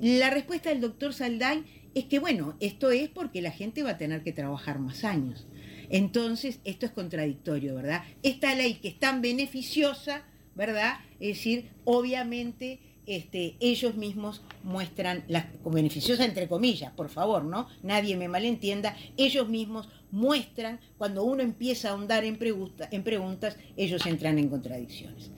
la 0.00 0.30
respuesta 0.30 0.70
del 0.70 0.80
doctor 0.80 1.12
Salday 1.12 1.64
es 1.94 2.04
que, 2.04 2.18
bueno, 2.18 2.56
esto 2.60 2.90
es 2.90 3.08
porque 3.08 3.42
la 3.42 3.50
gente 3.50 3.82
va 3.82 3.90
a 3.90 3.98
tener 3.98 4.22
que 4.22 4.32
trabajar 4.32 4.78
más 4.78 5.04
años. 5.04 5.46
Entonces, 5.88 6.60
esto 6.64 6.86
es 6.86 6.92
contradictorio, 6.92 7.74
¿verdad? 7.74 8.04
Esta 8.22 8.54
ley 8.54 8.74
que 8.74 8.88
es 8.88 8.98
tan 8.98 9.20
beneficiosa, 9.22 10.22
¿verdad? 10.54 10.98
Es 11.18 11.36
decir, 11.38 11.70
obviamente 11.84 12.78
este, 13.06 13.56
ellos 13.58 13.96
mismos 13.96 14.42
muestran, 14.62 15.24
las, 15.26 15.46
beneficiosa 15.64 16.24
entre 16.24 16.46
comillas, 16.46 16.92
por 16.92 17.08
favor, 17.08 17.44
¿no? 17.44 17.66
Nadie 17.82 18.16
me 18.16 18.28
malentienda, 18.28 18.94
ellos 19.16 19.48
mismos 19.48 19.88
muestran, 20.12 20.78
cuando 20.96 21.24
uno 21.24 21.42
empieza 21.42 21.88
a 21.88 21.92
ahondar 21.92 22.24
en, 22.24 22.38
en 22.40 23.02
preguntas, 23.02 23.56
ellos 23.76 24.06
entran 24.06 24.38
en 24.38 24.48
contradicciones. 24.48 25.32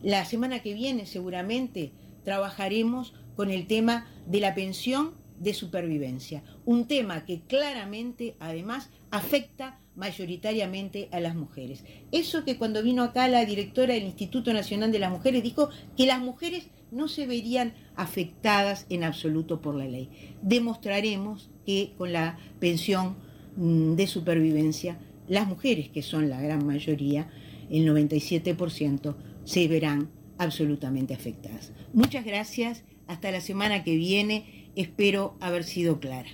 La 0.00 0.24
semana 0.24 0.60
que 0.60 0.74
viene 0.74 1.06
seguramente 1.06 1.90
trabajaremos 2.22 3.14
con 3.34 3.50
el 3.50 3.66
tema 3.66 4.06
de 4.26 4.38
la 4.38 4.54
pensión 4.54 5.14
de 5.40 5.54
supervivencia, 5.54 6.42
un 6.64 6.86
tema 6.86 7.24
que 7.24 7.42
claramente 7.42 8.36
además 8.40 8.90
afecta 9.10 9.78
mayoritariamente 9.94 11.08
a 11.10 11.20
las 11.20 11.34
mujeres. 11.34 11.84
Eso 12.12 12.44
que 12.44 12.56
cuando 12.56 12.82
vino 12.82 13.02
acá 13.02 13.28
la 13.28 13.44
directora 13.44 13.94
del 13.94 14.04
Instituto 14.04 14.52
Nacional 14.52 14.92
de 14.92 15.00
las 15.00 15.10
Mujeres 15.10 15.42
dijo 15.42 15.70
que 15.96 16.06
las 16.06 16.20
mujeres 16.20 16.68
no 16.90 17.08
se 17.08 17.26
verían 17.26 17.74
afectadas 17.96 18.86
en 18.88 19.04
absoluto 19.04 19.60
por 19.60 19.74
la 19.74 19.86
ley. 19.86 20.08
Demostraremos 20.42 21.50
que 21.66 21.92
con 21.98 22.12
la 22.12 22.38
pensión 22.60 23.16
mm, 23.56 23.94
de 23.94 24.06
supervivencia, 24.06 24.98
las 25.26 25.46
mujeres, 25.46 25.88
que 25.88 26.02
son 26.02 26.30
la 26.30 26.40
gran 26.40 26.64
mayoría, 26.64 27.28
el 27.68 27.86
97%, 27.86 29.16
se 29.44 29.68
verán 29.68 30.10
absolutamente 30.38 31.12
afectadas. 31.12 31.72
Muchas 31.92 32.24
gracias, 32.24 32.84
hasta 33.06 33.30
la 33.30 33.40
semana 33.40 33.84
que 33.84 33.96
viene 33.96 34.57
Espero 34.78 35.36
haber 35.40 35.64
sido 35.64 35.98
clara. 35.98 36.28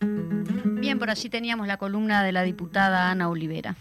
Bien, 0.00 0.98
por 0.98 1.08
allí 1.08 1.28
teníamos 1.28 1.68
la 1.68 1.76
columna 1.76 2.24
de 2.24 2.32
la 2.32 2.42
diputada 2.42 3.12
Ana 3.12 3.28
Olivera. 3.28 3.76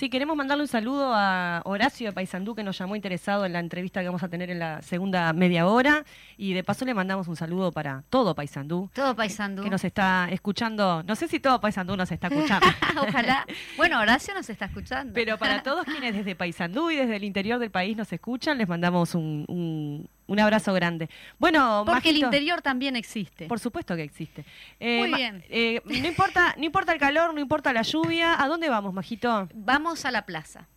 Sí, 0.00 0.08
queremos 0.08 0.34
mandarle 0.34 0.62
un 0.62 0.68
saludo 0.68 1.12
a 1.12 1.60
Horacio 1.66 2.06
de 2.08 2.14
Paysandú, 2.14 2.54
que 2.54 2.62
nos 2.62 2.78
llamó 2.78 2.96
interesado 2.96 3.44
en 3.44 3.52
la 3.52 3.58
entrevista 3.58 4.00
que 4.00 4.06
vamos 4.06 4.22
a 4.22 4.30
tener 4.30 4.48
en 4.48 4.58
la 4.58 4.80
segunda 4.80 5.30
media 5.34 5.66
hora. 5.66 6.06
Y 6.38 6.54
de 6.54 6.64
paso 6.64 6.86
le 6.86 6.94
mandamos 6.94 7.28
un 7.28 7.36
saludo 7.36 7.70
para 7.70 8.02
todo 8.08 8.34
Paysandú. 8.34 8.88
Todo 8.94 9.14
Paysandú. 9.14 9.62
Que 9.62 9.68
nos 9.68 9.84
está 9.84 10.26
escuchando. 10.30 11.02
No 11.02 11.14
sé 11.16 11.28
si 11.28 11.38
todo 11.38 11.60
Paysandú 11.60 11.98
nos 11.98 12.10
está 12.10 12.28
escuchando. 12.28 12.66
Ojalá. 12.96 13.44
Bueno, 13.76 14.00
Horacio 14.00 14.32
nos 14.32 14.48
está 14.48 14.64
escuchando. 14.64 15.12
Pero 15.12 15.36
para 15.36 15.62
todos 15.62 15.84
quienes 15.84 16.14
desde 16.14 16.34
Paysandú 16.34 16.90
y 16.90 16.96
desde 16.96 17.16
el 17.16 17.24
interior 17.24 17.58
del 17.58 17.70
país 17.70 17.94
nos 17.94 18.10
escuchan, 18.10 18.56
les 18.56 18.68
mandamos 18.68 19.14
un, 19.14 20.08
abrazo 20.38 20.72
grande. 20.72 21.10
Bueno, 21.38 21.82
porque 21.84 22.08
el 22.08 22.16
interior 22.16 22.62
también 22.62 22.96
existe. 22.96 23.48
Por 23.48 23.60
supuesto 23.60 23.94
que 23.96 24.04
existe. 24.04 24.46
Eh, 24.78 24.98
Muy 24.98 25.12
bien. 25.12 25.44
Eh, 25.50 25.82
no 25.84 26.08
importa, 26.08 26.54
no 26.56 26.64
importa 26.64 26.94
el 26.94 26.98
calor, 26.98 27.34
no 27.34 27.40
importa 27.40 27.70
la 27.74 27.82
lluvia. 27.82 28.42
¿A 28.42 28.48
dónde 28.48 28.70
vamos, 28.70 28.94
Majito? 28.94 29.46
Vamos 29.52 29.89
a 30.04 30.10
la 30.10 30.24
plaza. 30.24 30.68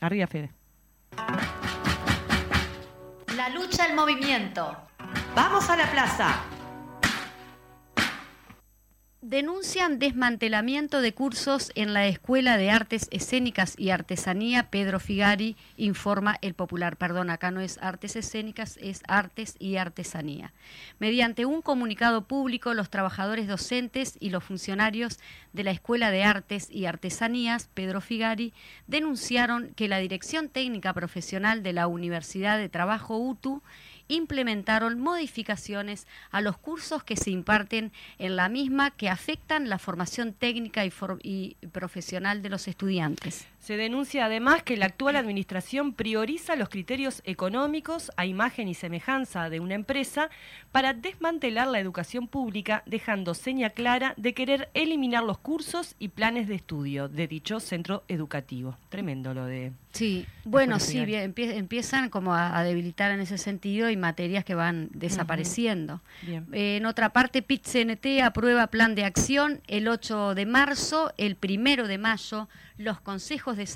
Arriba, 0.00 0.26
Fede. 0.26 0.52
La 3.36 3.48
lucha 3.48 3.84
al 3.84 3.94
movimiento. 3.94 4.76
Vamos 5.34 5.68
a 5.70 5.76
la 5.76 5.90
plaza. 5.90 6.34
Denuncian 9.26 9.98
desmantelamiento 9.98 11.00
de 11.00 11.14
cursos 11.14 11.72
en 11.74 11.94
la 11.94 12.06
Escuela 12.06 12.58
de 12.58 12.68
Artes 12.68 13.08
Escénicas 13.10 13.74
y 13.78 13.88
Artesanía 13.88 14.68
Pedro 14.68 15.00
Figari, 15.00 15.56
informa 15.78 16.36
el 16.42 16.52
Popular. 16.52 16.98
Perdón, 16.98 17.30
acá 17.30 17.50
no 17.50 17.60
es 17.60 17.78
Artes 17.80 18.16
Escénicas, 18.16 18.78
es 18.82 19.00
Artes 19.08 19.56
y 19.58 19.76
Artesanía. 19.76 20.52
Mediante 20.98 21.46
un 21.46 21.62
comunicado 21.62 22.26
público, 22.26 22.74
los 22.74 22.90
trabajadores 22.90 23.48
docentes 23.48 24.18
y 24.20 24.28
los 24.28 24.44
funcionarios 24.44 25.18
de 25.54 25.64
la 25.64 25.70
Escuela 25.70 26.10
de 26.10 26.22
Artes 26.22 26.68
y 26.70 26.84
Artesanías 26.84 27.70
Pedro 27.72 28.02
Figari 28.02 28.52
denunciaron 28.88 29.72
que 29.74 29.88
la 29.88 30.00
Dirección 30.00 30.50
Técnica 30.50 30.92
Profesional 30.92 31.62
de 31.62 31.72
la 31.72 31.86
Universidad 31.86 32.58
de 32.58 32.68
Trabajo 32.68 33.16
UTU 33.16 33.62
implementaron 34.08 34.98
modificaciones 34.98 36.06
a 36.30 36.40
los 36.40 36.56
cursos 36.56 37.02
que 37.04 37.16
se 37.16 37.30
imparten 37.30 37.92
en 38.18 38.36
la 38.36 38.48
misma 38.48 38.90
que 38.90 39.08
afectan 39.08 39.68
la 39.68 39.78
formación 39.78 40.32
técnica 40.32 40.84
y, 40.84 41.56
profesional 41.72 42.42
de 42.42 42.48
los 42.48 42.68
estudiantes. 42.68 43.46
Se 43.64 43.78
denuncia 43.78 44.26
además 44.26 44.62
que 44.62 44.76
la 44.76 44.84
actual 44.84 45.16
administración 45.16 45.94
prioriza 45.94 46.54
los 46.54 46.68
criterios 46.68 47.22
económicos 47.24 48.12
a 48.18 48.26
imagen 48.26 48.68
y 48.68 48.74
semejanza 48.74 49.48
de 49.48 49.58
una 49.58 49.74
empresa 49.74 50.28
para 50.70 50.92
desmantelar 50.92 51.68
la 51.68 51.80
educación 51.80 52.28
pública, 52.28 52.82
dejando 52.84 53.32
seña 53.32 53.70
clara 53.70 54.12
de 54.18 54.34
querer 54.34 54.68
eliminar 54.74 55.24
los 55.24 55.38
cursos 55.38 55.94
y 55.98 56.08
planes 56.08 56.46
de 56.46 56.56
estudio 56.56 57.08
de 57.08 57.26
dicho 57.26 57.58
centro 57.58 58.04
educativo. 58.06 58.76
Tremendo 58.90 59.32
lo 59.32 59.46
de... 59.46 59.72
Sí, 59.92 60.26
bueno, 60.44 60.78
sí, 60.80 60.98
empiezan 60.98 62.10
como 62.10 62.34
a, 62.34 62.62
debilitar 62.64 63.12
en 63.12 63.20
ese 63.20 63.38
sentido 63.38 63.88
y 63.88 63.96
materias 63.96 64.44
que 64.44 64.56
van 64.56 64.88
desapareciendo. 64.92 66.02
en 66.52 66.84
otra 66.84 67.10
parte, 67.10 67.42
PIT-CNT 67.42 68.20
aprueba 68.22 68.66
plan 68.66 68.96
de 68.96 69.04
acción 69.04 69.60
el 69.68 69.86
8 69.86 70.34
de 70.34 70.46
marzo, 70.46 71.14
el 71.16 71.36
primero 71.36 71.86
de 71.86 71.98
mayo 71.98 72.48
los 72.76 73.00
consejos 73.00 73.53
de 73.56 73.66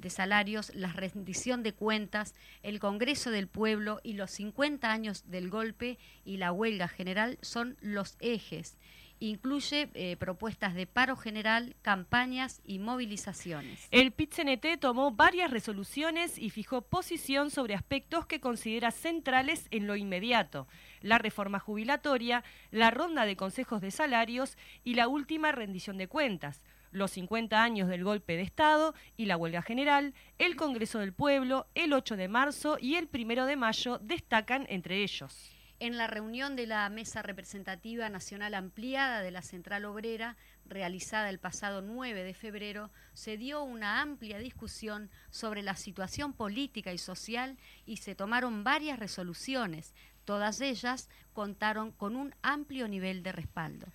de 0.00 0.10
salarios, 0.10 0.72
la 0.74 0.92
rendición 0.92 1.62
de 1.62 1.74
cuentas, 1.74 2.34
el 2.62 2.80
Congreso 2.80 3.30
del 3.30 3.48
Pueblo 3.48 4.00
y 4.02 4.14
los 4.14 4.30
50 4.30 4.90
años 4.90 5.28
del 5.30 5.50
golpe 5.50 5.98
y 6.24 6.36
la 6.36 6.52
huelga 6.52 6.88
general 6.88 7.38
son 7.42 7.76
los 7.80 8.16
ejes. 8.20 8.78
Incluye 9.20 9.90
eh, 9.94 10.16
propuestas 10.16 10.74
de 10.74 10.86
paro 10.86 11.16
general, 11.16 11.74
campañas 11.82 12.60
y 12.64 12.78
movilizaciones. 12.78 13.88
El 13.90 14.12
PIT-CNT 14.12 14.78
tomó 14.78 15.10
varias 15.10 15.50
resoluciones 15.50 16.38
y 16.38 16.50
fijó 16.50 16.82
posición 16.82 17.50
sobre 17.50 17.74
aspectos 17.74 18.26
que 18.26 18.40
considera 18.40 18.92
centrales 18.92 19.66
en 19.72 19.88
lo 19.88 19.96
inmediato, 19.96 20.68
la 21.00 21.18
reforma 21.18 21.58
jubilatoria, 21.58 22.44
la 22.70 22.92
ronda 22.92 23.26
de 23.26 23.36
consejos 23.36 23.80
de 23.80 23.90
salarios 23.90 24.56
y 24.84 24.94
la 24.94 25.08
última 25.08 25.50
rendición 25.50 25.98
de 25.98 26.06
cuentas 26.06 26.62
los 26.90 27.12
50 27.12 27.62
años 27.62 27.88
del 27.88 28.04
golpe 28.04 28.36
de 28.36 28.42
Estado 28.42 28.94
y 29.16 29.26
la 29.26 29.36
huelga 29.36 29.62
general, 29.62 30.14
el 30.38 30.56
Congreso 30.56 30.98
del 30.98 31.12
Pueblo, 31.12 31.66
el 31.74 31.92
8 31.92 32.16
de 32.16 32.28
marzo 32.28 32.78
y 32.80 32.96
el 32.96 33.08
1 33.12 33.46
de 33.46 33.56
mayo 33.56 33.98
destacan 33.98 34.66
entre 34.68 35.02
ellos. 35.02 35.54
En 35.80 35.96
la 35.96 36.08
reunión 36.08 36.56
de 36.56 36.66
la 36.66 36.88
Mesa 36.88 37.22
Representativa 37.22 38.08
Nacional 38.08 38.54
Ampliada 38.54 39.20
de 39.20 39.30
la 39.30 39.42
Central 39.42 39.84
Obrera, 39.84 40.36
realizada 40.66 41.30
el 41.30 41.38
pasado 41.38 41.82
9 41.82 42.24
de 42.24 42.34
febrero, 42.34 42.90
se 43.14 43.36
dio 43.36 43.62
una 43.62 44.00
amplia 44.00 44.38
discusión 44.38 45.08
sobre 45.30 45.62
la 45.62 45.76
situación 45.76 46.32
política 46.32 46.92
y 46.92 46.98
social 46.98 47.56
y 47.86 47.98
se 47.98 48.16
tomaron 48.16 48.64
varias 48.64 48.98
resoluciones. 48.98 49.94
Todas 50.24 50.60
ellas 50.60 51.08
contaron 51.32 51.92
con 51.92 52.16
un 52.16 52.34
amplio 52.42 52.88
nivel 52.88 53.22
de 53.22 53.30
respaldo. 53.30 53.86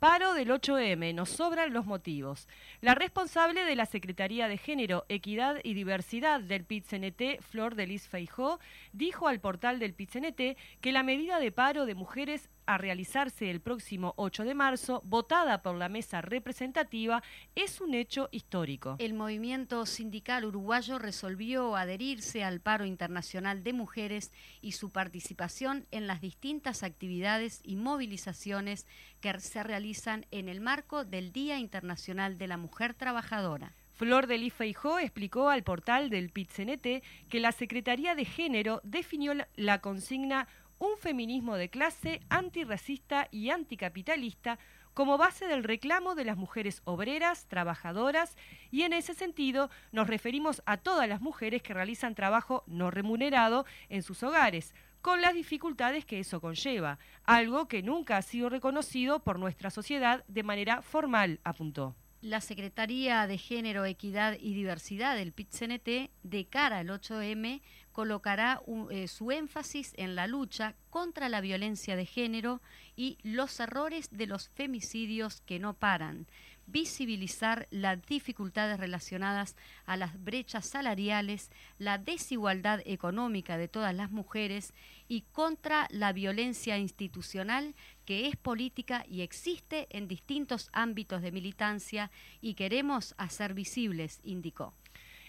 Paro 0.00 0.32
del 0.32 0.48
8M, 0.48 1.14
nos 1.14 1.28
sobran 1.28 1.74
los 1.74 1.84
motivos. 1.84 2.48
La 2.80 2.94
responsable 2.94 3.66
de 3.66 3.76
la 3.76 3.84
Secretaría 3.84 4.48
de 4.48 4.56
Género, 4.56 5.04
Equidad 5.10 5.60
y 5.62 5.74
Diversidad 5.74 6.40
del 6.40 6.64
PIT-CNT, 6.64 7.42
Flor 7.42 7.74
Delis 7.74 8.08
Feijó, 8.08 8.60
dijo 8.94 9.28
al 9.28 9.40
portal 9.40 9.78
del 9.78 9.92
PIT-CNT 9.92 10.56
que 10.80 10.92
la 10.92 11.02
medida 11.02 11.38
de 11.38 11.52
paro 11.52 11.84
de 11.84 11.94
mujeres 11.94 12.48
a 12.74 12.78
realizarse 12.78 13.50
el 13.50 13.60
próximo 13.60 14.14
8 14.16 14.44
de 14.44 14.54
marzo, 14.54 15.02
votada 15.04 15.62
por 15.62 15.76
la 15.76 15.88
mesa 15.88 16.20
representativa, 16.20 17.22
es 17.54 17.80
un 17.80 17.94
hecho 17.94 18.28
histórico. 18.30 18.96
El 18.98 19.14
movimiento 19.14 19.86
sindical 19.86 20.44
uruguayo 20.44 20.98
resolvió 20.98 21.76
adherirse 21.76 22.44
al 22.44 22.60
paro 22.60 22.84
internacional 22.84 23.64
de 23.64 23.72
mujeres 23.72 24.32
y 24.60 24.72
su 24.72 24.90
participación 24.90 25.86
en 25.90 26.06
las 26.06 26.20
distintas 26.20 26.82
actividades 26.82 27.60
y 27.64 27.76
movilizaciones 27.76 28.86
que 29.20 29.40
se 29.40 29.62
realizan 29.62 30.26
en 30.30 30.48
el 30.48 30.60
marco 30.60 31.04
del 31.04 31.32
Día 31.32 31.58
Internacional 31.58 32.38
de 32.38 32.46
la 32.46 32.56
Mujer 32.56 32.94
Trabajadora. 32.94 33.74
Flor 34.00 34.26
del 34.26 34.50
Feijó 34.50 34.98
explicó 34.98 35.50
al 35.50 35.62
portal 35.62 36.08
del 36.08 36.30
PITCNT 36.30 37.04
que 37.28 37.40
la 37.40 37.52
Secretaría 37.52 38.14
de 38.14 38.24
Género 38.24 38.80
definió 38.82 39.34
la 39.56 39.80
consigna 39.82 40.48
un 40.80 40.96
feminismo 40.98 41.56
de 41.56 41.68
clase 41.68 42.20
antirracista 42.30 43.28
y 43.30 43.50
anticapitalista 43.50 44.58
como 44.94 45.18
base 45.18 45.46
del 45.46 45.62
reclamo 45.62 46.14
de 46.16 46.24
las 46.24 46.36
mujeres 46.36 46.82
obreras, 46.84 47.46
trabajadoras, 47.46 48.36
y 48.72 48.82
en 48.82 48.92
ese 48.92 49.14
sentido 49.14 49.70
nos 49.92 50.08
referimos 50.08 50.62
a 50.66 50.78
todas 50.78 51.08
las 51.08 51.20
mujeres 51.20 51.62
que 51.62 51.74
realizan 51.74 52.16
trabajo 52.16 52.64
no 52.66 52.90
remunerado 52.90 53.66
en 53.88 54.02
sus 54.02 54.22
hogares, 54.22 54.74
con 55.00 55.20
las 55.20 55.34
dificultades 55.34 56.04
que 56.04 56.18
eso 56.18 56.40
conlleva, 56.40 56.98
algo 57.24 57.68
que 57.68 57.82
nunca 57.82 58.16
ha 58.16 58.22
sido 58.22 58.48
reconocido 58.48 59.20
por 59.20 59.38
nuestra 59.38 59.70
sociedad 59.70 60.24
de 60.28 60.42
manera 60.42 60.82
formal, 60.82 61.40
apuntó. 61.44 61.94
La 62.20 62.42
Secretaría 62.42 63.26
de 63.26 63.38
Género, 63.38 63.86
Equidad 63.86 64.36
y 64.38 64.52
Diversidad 64.52 65.16
del 65.16 65.32
PIT-CNT, 65.32 66.10
de 66.22 66.46
cara 66.50 66.78
al 66.78 66.88
8M, 66.88 67.62
colocará 68.00 68.62
eh, 68.88 69.08
su 69.08 69.30
énfasis 69.30 69.92
en 69.98 70.14
la 70.14 70.26
lucha 70.26 70.74
contra 70.88 71.28
la 71.28 71.42
violencia 71.42 71.96
de 71.96 72.06
género 72.06 72.62
y 72.96 73.18
los 73.22 73.60
errores 73.60 74.08
de 74.10 74.26
los 74.26 74.48
femicidios 74.48 75.42
que 75.42 75.58
no 75.58 75.74
paran, 75.74 76.26
visibilizar 76.66 77.68
las 77.70 78.00
dificultades 78.06 78.80
relacionadas 78.80 79.54
a 79.84 79.98
las 79.98 80.24
brechas 80.24 80.64
salariales, 80.64 81.50
la 81.76 81.98
desigualdad 81.98 82.80
económica 82.86 83.58
de 83.58 83.68
todas 83.68 83.94
las 83.94 84.10
mujeres 84.10 84.72
y 85.06 85.20
contra 85.32 85.86
la 85.90 86.14
violencia 86.14 86.78
institucional 86.78 87.74
que 88.06 88.28
es 88.28 88.36
política 88.36 89.04
y 89.06 89.20
existe 89.20 89.88
en 89.90 90.08
distintos 90.08 90.70
ámbitos 90.72 91.20
de 91.20 91.32
militancia 91.32 92.10
y 92.40 92.54
queremos 92.54 93.14
hacer 93.18 93.52
visibles, 93.52 94.20
indicó. 94.22 94.72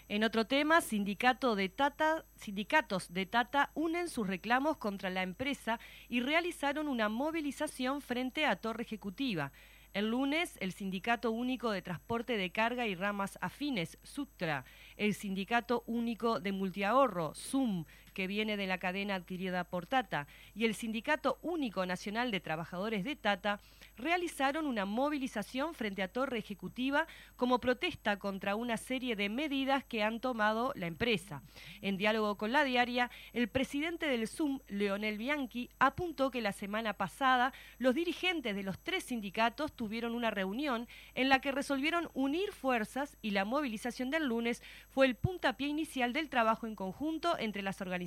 En 0.08 0.24
otro 0.24 0.46
tema, 0.46 0.80
de 0.80 1.68
Tata, 1.68 2.24
sindicatos 2.36 3.12
de 3.12 3.24
Tata 3.24 3.70
unen 3.74 4.08
sus 4.08 4.26
reclamos 4.26 4.76
contra 4.76 5.10
la 5.10 5.22
empresa 5.22 5.78
y 6.08 6.20
realizaron 6.20 6.88
una 6.88 7.08
movilización 7.08 8.00
frente 8.00 8.44
a 8.44 8.56
Torre 8.56 8.82
Ejecutiva. 8.82 9.52
El 9.94 10.08
lunes, 10.08 10.56
el 10.60 10.72
Sindicato 10.72 11.30
Único 11.30 11.70
de 11.70 11.82
Transporte 11.82 12.38
de 12.38 12.50
Carga 12.50 12.86
y 12.86 12.94
Ramas 12.94 13.38
Afines, 13.42 13.98
SUTRA, 14.02 14.64
el 14.96 15.12
Sindicato 15.12 15.84
Único 15.86 16.40
de 16.40 16.52
Multiahorro, 16.52 17.34
SUM, 17.34 17.84
que 18.12 18.26
viene 18.26 18.56
de 18.56 18.66
la 18.66 18.78
cadena 18.78 19.14
adquirida 19.14 19.64
por 19.64 19.86
Tata, 19.86 20.26
y 20.54 20.64
el 20.64 20.74
Sindicato 20.74 21.38
Único 21.42 21.86
Nacional 21.86 22.30
de 22.30 22.40
Trabajadores 22.40 23.04
de 23.04 23.16
Tata 23.16 23.60
realizaron 23.96 24.66
una 24.66 24.84
movilización 24.84 25.74
frente 25.74 26.02
a 26.02 26.08
Torre 26.08 26.38
Ejecutiva 26.38 27.06
como 27.36 27.60
protesta 27.60 28.18
contra 28.18 28.56
una 28.56 28.76
serie 28.76 29.16
de 29.16 29.28
medidas 29.28 29.84
que 29.84 30.02
han 30.02 30.20
tomado 30.20 30.72
la 30.76 30.86
empresa. 30.86 31.42
En 31.80 31.96
diálogo 31.96 32.36
con 32.36 32.52
la 32.52 32.64
diaria, 32.64 33.10
el 33.32 33.48
presidente 33.48 34.06
del 34.06 34.28
SUM, 34.28 34.60
Leonel 34.68 35.18
Bianchi, 35.18 35.70
apuntó 35.78 36.30
que 36.30 36.40
la 36.40 36.52
semana 36.52 36.94
pasada 36.94 37.52
los 37.78 37.94
dirigentes 37.94 38.54
de 38.54 38.62
los 38.62 38.78
tres 38.78 39.04
sindicatos 39.04 39.72
tuvieron 39.72 40.14
una 40.14 40.30
reunión 40.30 40.88
en 41.14 41.28
la 41.28 41.40
que 41.40 41.52
resolvieron 41.52 42.10
unir 42.14 42.52
fuerzas 42.52 43.16
y 43.22 43.30
la 43.30 43.44
movilización 43.44 44.10
del 44.10 44.26
lunes 44.26 44.62
fue 44.90 45.06
el 45.06 45.14
puntapié 45.14 45.68
inicial 45.68 46.12
del 46.12 46.28
trabajo 46.28 46.66
en 46.66 46.74
conjunto 46.74 47.38
entre 47.38 47.62
las 47.62 47.80
organizaciones 47.80 48.01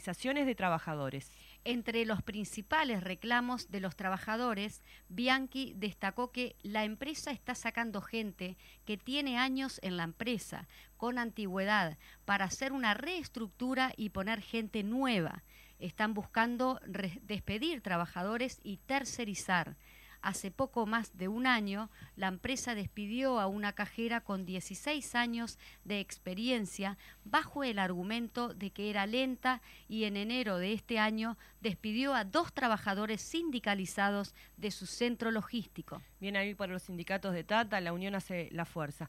de 0.45 0.55
trabajadores. 0.55 1.31
Entre 1.63 2.05
los 2.05 2.21
principales 2.21 3.03
reclamos 3.03 3.71
de 3.71 3.79
los 3.79 3.95
trabajadores, 3.95 4.83
Bianchi 5.09 5.73
destacó 5.75 6.31
que 6.31 6.55
la 6.61 6.83
empresa 6.83 7.31
está 7.31 7.55
sacando 7.55 8.01
gente 8.01 8.57
que 8.85 8.97
tiene 8.97 9.37
años 9.37 9.79
en 9.83 9.97
la 9.97 10.03
empresa, 10.03 10.67
con 10.97 11.17
antigüedad, 11.17 11.97
para 12.25 12.45
hacer 12.45 12.71
una 12.71 12.93
reestructura 12.93 13.93
y 13.97 14.09
poner 14.09 14.41
gente 14.41 14.83
nueva. 14.83 15.43
Están 15.79 16.13
buscando 16.13 16.79
despedir 17.21 17.81
trabajadores 17.81 18.59
y 18.63 18.77
tercerizar. 18.77 19.75
Hace 20.25 20.49
poco 20.49 20.87
más 20.87 21.15
de 21.19 21.27
un 21.27 21.45
año, 21.45 21.91
la 22.15 22.29
empresa 22.29 22.73
despidió 22.73 23.39
a 23.39 23.45
una 23.45 23.73
cajera 23.73 24.21
con 24.21 24.43
16 24.43 25.13
años 25.13 25.59
de 25.83 25.99
experiencia 25.99 26.97
bajo 27.25 27.63
el 27.63 27.77
argumento 27.77 28.51
de 28.51 28.71
que 28.71 28.89
era 28.89 29.05
lenta 29.05 29.61
y 29.87 30.05
en 30.05 30.17
enero 30.17 30.57
de 30.57 30.73
este 30.73 30.97
año 30.97 31.37
despidió 31.61 32.15
a 32.15 32.23
dos 32.23 32.51
trabajadores 32.53 33.21
sindicalizados 33.21 34.33
de 34.57 34.71
su 34.71 34.87
centro 34.87 35.29
logístico. 35.29 36.01
Bien 36.19 36.37
ahí 36.37 36.55
para 36.55 36.73
los 36.73 36.81
sindicatos 36.81 37.31
de 37.31 37.43
Tata, 37.43 37.79
la 37.79 37.93
unión 37.93 38.15
hace 38.15 38.49
la 38.51 38.65
fuerza. 38.65 39.07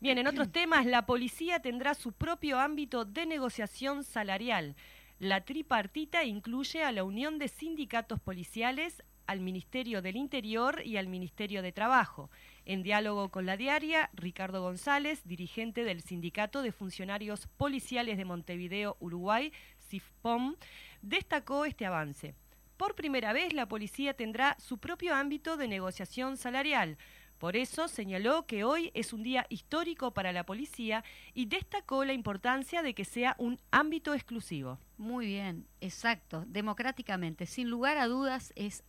Bien, 0.00 0.18
en 0.18 0.26
otros 0.26 0.50
temas, 0.50 0.84
la 0.84 1.06
policía 1.06 1.60
tendrá 1.60 1.94
su 1.94 2.10
propio 2.10 2.58
ámbito 2.58 3.04
de 3.04 3.24
negociación 3.24 4.02
salarial. 4.02 4.74
La 5.20 5.44
tripartita 5.44 6.24
incluye 6.24 6.82
a 6.82 6.90
la 6.90 7.04
Unión 7.04 7.38
de 7.38 7.46
Sindicatos 7.46 8.20
Policiales, 8.20 9.04
al 9.26 9.40
Ministerio 9.40 10.02
del 10.02 10.16
Interior 10.16 10.82
y 10.84 10.96
al 10.96 11.08
Ministerio 11.08 11.62
de 11.62 11.72
Trabajo. 11.72 12.30
En 12.64 12.82
diálogo 12.82 13.30
con 13.30 13.46
la 13.46 13.56
diaria, 13.56 14.10
Ricardo 14.14 14.62
González, 14.62 15.22
dirigente 15.24 15.84
del 15.84 16.02
Sindicato 16.02 16.62
de 16.62 16.72
Funcionarios 16.72 17.46
Policiales 17.56 18.16
de 18.18 18.24
Montevideo, 18.24 18.96
Uruguay, 19.00 19.52
SIFPOM, 19.88 20.56
destacó 21.02 21.64
este 21.64 21.86
avance. 21.86 22.34
Por 22.76 22.94
primera 22.94 23.32
vez, 23.32 23.52
la 23.52 23.68
policía 23.68 24.14
tendrá 24.14 24.56
su 24.58 24.78
propio 24.78 25.14
ámbito 25.14 25.56
de 25.56 25.68
negociación 25.68 26.36
salarial. 26.36 26.98
Por 27.38 27.54
eso 27.54 27.86
señaló 27.88 28.46
que 28.46 28.64
hoy 28.64 28.90
es 28.94 29.12
un 29.12 29.22
día 29.22 29.46
histórico 29.50 30.12
para 30.12 30.32
la 30.32 30.46
policía 30.46 31.04
y 31.34 31.46
destacó 31.46 32.04
la 32.04 32.14
importancia 32.14 32.82
de 32.82 32.94
que 32.94 33.04
sea 33.04 33.36
un 33.38 33.60
ámbito 33.70 34.14
exclusivo. 34.14 34.78
Muy 34.96 35.26
bien, 35.26 35.66
exacto, 35.82 36.44
democráticamente. 36.46 37.44
Sin 37.44 37.68
lugar 37.68 37.98
a 37.98 38.06
dudas 38.06 38.54
es, 38.56 38.82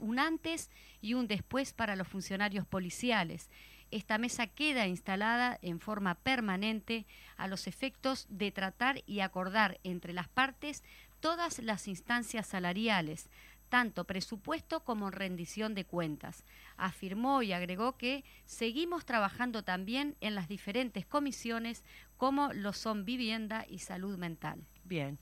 un 0.00 0.18
antes 0.18 0.70
y 1.00 1.14
un 1.14 1.28
después 1.28 1.72
para 1.72 1.94
los 1.94 2.08
funcionarios 2.08 2.66
policiales. 2.66 3.48
Esta 3.92 4.18
mesa 4.18 4.48
queda 4.48 4.88
instalada 4.88 5.56
en 5.62 5.78
forma 5.78 6.16
permanente 6.16 7.06
a 7.36 7.46
los 7.46 7.68
efectos 7.68 8.26
de 8.28 8.50
tratar 8.50 9.04
y 9.06 9.20
acordar 9.20 9.78
entre 9.84 10.12
las 10.12 10.26
partes 10.26 10.82
todas 11.20 11.60
las 11.60 11.86
instancias 11.86 12.46
salariales, 12.46 13.30
tanto 13.68 14.04
presupuesto 14.04 14.84
como 14.84 15.10
rendición 15.10 15.74
de 15.74 15.84
cuentas. 15.84 16.44
Afirmó 16.76 17.42
y 17.42 17.52
agregó 17.52 17.96
que 17.96 18.24
seguimos 18.44 19.04
trabajando 19.04 19.62
también 19.62 20.16
en 20.20 20.34
las 20.34 20.48
diferentes 20.48 21.06
comisiones 21.06 21.84
como 22.16 22.52
lo 22.52 22.72
son 22.72 23.04
vivienda 23.04 23.64
y 23.68 23.80
salud 23.80 24.16
mental. 24.16 24.64
Bien. 24.84 25.18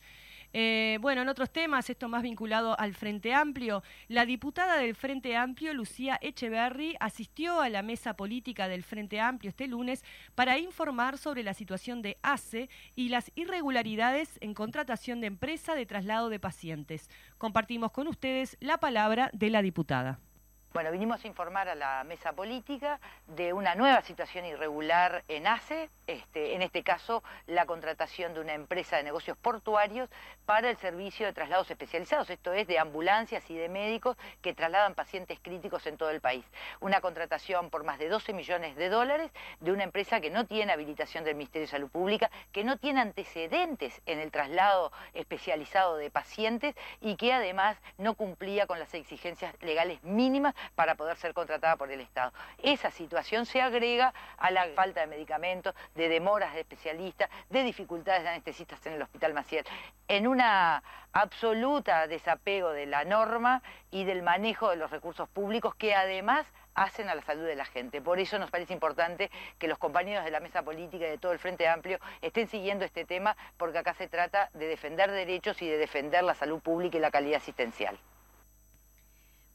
Eh, 0.53 0.99
bueno, 1.01 1.23
en 1.23 1.29
otros 1.29 1.51
temas, 1.51 1.89
esto 1.89 2.09
más 2.09 2.23
vinculado 2.23 2.79
al 2.79 2.95
Frente 2.95 3.33
Amplio, 3.33 3.83
la 4.09 4.27
diputada 4.27 4.77
del 4.77 4.95
Frente 4.95 5.37
Amplio, 5.37 5.73
Lucía 5.73 6.19
Echeverry, 6.21 6.97
asistió 7.01 7.61
a 7.61 7.69
la 7.69 7.83
mesa 7.83 8.15
política 8.15 8.69
del 8.69 8.83
Frente 8.83 9.21
Amplio 9.21 9.49
este 9.49 9.67
lunes 9.67 10.05
para 10.35 10.59
informar 10.59 11.17
sobre 11.17 11.43
la 11.43 11.55
situación 11.55 12.03
de 12.03 12.19
ACE 12.23 12.69
y 12.95 13.09
las 13.09 13.33
irregularidades 13.35 14.39
en 14.41 14.55
contratación 14.55 15.21
de 15.21 15.29
empresa 15.29 15.75
de 15.75 15.87
traslado 15.87 16.29
de 16.29 16.41
pacientes. 16.41 17.09
Compartimos 17.39 17.93
con 17.93 18.07
ustedes 18.07 18.57
la 18.61 18.79
palabra 18.79 19.31
de 19.33 19.51
la 19.51 19.63
diputada. 19.63 20.21
Bueno, 20.73 20.91
vinimos 20.91 21.23
a 21.23 21.27
informar 21.27 21.69
a 21.69 21.75
la 21.75 22.03
mesa 22.05 22.33
política 22.33 22.99
de 23.27 23.53
una 23.53 23.75
nueva 23.75 24.01
situación 24.01 24.47
irregular 24.47 25.23
en 25.29 25.47
ACE, 25.47 25.91
este, 26.07 26.55
en 26.55 26.63
este 26.63 26.83
caso 26.83 27.23
la 27.47 27.67
contratación 27.67 28.33
de 28.33 28.41
una 28.41 28.55
empresa 28.55 28.97
de 28.97 29.03
negocios 29.03 29.37
portuarios 29.37 30.09
para 30.47 30.71
el 30.71 30.79
servicio 30.79 31.27
de 31.27 31.35
traslados 31.35 31.71
especializados, 31.71 32.31
esto 32.31 32.55
es 32.55 32.67
de 32.67 32.79
ambulancias 32.79 33.51
y 33.51 33.55
de 33.55 33.69
médicos 33.69 34.17
que 34.41 34.55
trasladan 34.55 34.95
pacientes 34.95 35.39
críticos 35.43 35.87
en 35.87 35.99
todo 35.99 36.09
el 36.09 36.23
país. 36.23 36.45
Una 36.81 37.03
contratación 37.03 37.69
por 37.69 37.85
más 37.85 37.99
de 37.99 38.09
12 38.09 38.33
millones 38.33 38.75
de 38.75 38.89
dólares 38.89 39.31
de 39.61 39.73
una 39.73 39.85
empresa 39.85 40.23
que 40.23 40.31
no 40.31 40.47
tiene 40.47 40.73
habilitación 40.73 41.25
del 41.25 41.35
Ministerio 41.35 41.67
de 41.67 41.71
Salud 41.71 41.91
Pública, 41.91 42.31
que 42.51 42.65
no 42.65 42.79
tiene 42.79 43.03
antecedentes 43.03 44.01
en 44.07 44.21
el 44.21 44.31
traslado 44.31 44.91
especializado 45.13 45.99
de 45.99 46.11
pacientes 46.11 46.75
y 47.03 47.17
que 47.17 47.35
además 47.35 47.77
no 47.99 48.15
cumplía 48.15 48.67
con 48.67 48.79
las 48.79 48.95
exigencias 48.95 49.55
legales 49.61 50.03
mínimas 50.03 50.55
para 50.75 50.95
poder 50.95 51.17
ser 51.17 51.35
contratada 51.35 51.77
por 51.77 51.91
el 51.91 52.01
Estado. 52.01 52.33
Esa 52.63 52.91
situación 52.91 53.47
se 53.47 53.61
agrega 53.61 54.13
a 54.37 54.51
la 54.51 54.67
falta 54.75 55.01
de 55.01 55.07
medicamentos, 55.07 55.75
de 55.95 56.09
demoras 56.09 56.55
de 56.55 56.61
especialistas, 56.61 57.31
de 57.51 57.63
dificultades 57.63 58.23
de 58.23 58.31
anestesistas 58.31 58.85
en 58.87 58.95
el 58.95 59.03
Hospital 59.03 59.35
Maciel, 59.35 59.65
en 60.09 60.27
una 60.27 60.83
absoluta 61.13 62.07
desapego 62.07 62.71
de 62.71 62.87
la 62.87 63.05
norma 63.05 63.63
y 63.91 64.05
del 64.05 64.23
manejo 64.23 64.71
de 64.71 64.77
los 64.77 64.91
recursos 64.91 65.29
públicos 65.29 65.75
que 65.75 65.95
además 65.95 66.47
hacen 66.75 67.09
a 67.09 67.15
la 67.15 67.23
salud 67.23 67.47
de 67.47 67.57
la 67.57 67.65
gente. 67.65 68.01
Por 68.01 68.19
eso 68.19 68.39
nos 68.39 68.51
parece 68.51 68.73
importante 68.73 69.31
que 69.59 69.69
los 69.69 69.79
compañeros 69.79 70.25
de 70.25 70.31
la 70.31 70.41
mesa 70.41 70.63
política 70.63 71.07
y 71.07 71.11
de 71.11 71.19
todo 71.19 71.33
el 71.33 71.39
Frente 71.39 71.69
Amplio 71.69 71.99
estén 72.23 72.49
siguiendo 72.49 72.85
este 72.85 73.05
tema 73.05 73.37
porque 73.57 73.79
acá 73.79 73.95
se 73.95 74.09
trata 74.09 74.51
de 74.55 74.67
defender 74.67 75.11
derechos 75.11 75.61
y 75.63 75.69
de 75.69 75.77
defender 75.77 76.25
la 76.25 76.35
salud 76.35 76.61
pública 76.61 76.97
y 76.97 77.01
la 77.01 77.11
calidad 77.11 77.37
asistencial. 77.37 77.99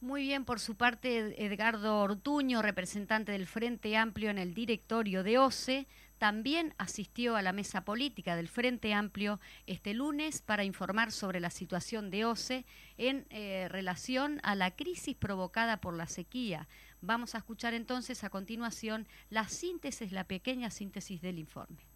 Muy 0.00 0.22
bien, 0.22 0.44
por 0.44 0.60
su 0.60 0.76
parte, 0.76 1.44
Edgardo 1.44 2.00
Ortuño, 2.00 2.62
representante 2.62 3.32
del 3.32 3.48
Frente 3.48 3.96
Amplio 3.96 4.30
en 4.30 4.38
el 4.38 4.54
directorio 4.54 5.24
de 5.24 5.38
OCE, 5.38 5.88
también 6.18 6.72
asistió 6.78 7.34
a 7.34 7.42
la 7.42 7.52
mesa 7.52 7.84
política 7.84 8.36
del 8.36 8.46
Frente 8.46 8.94
Amplio 8.94 9.40
este 9.66 9.94
lunes 9.94 10.40
para 10.40 10.62
informar 10.62 11.10
sobre 11.10 11.40
la 11.40 11.50
situación 11.50 12.10
de 12.10 12.24
OCE 12.24 12.64
en 12.96 13.26
eh, 13.30 13.66
relación 13.70 14.38
a 14.44 14.54
la 14.54 14.70
crisis 14.70 15.16
provocada 15.16 15.78
por 15.78 15.94
la 15.94 16.06
sequía. 16.06 16.68
Vamos 17.00 17.34
a 17.34 17.38
escuchar 17.38 17.74
entonces 17.74 18.22
a 18.22 18.30
continuación 18.30 19.08
la 19.30 19.48
síntesis, 19.48 20.12
la 20.12 20.24
pequeña 20.24 20.70
síntesis 20.70 21.20
del 21.20 21.40
informe. 21.40 21.86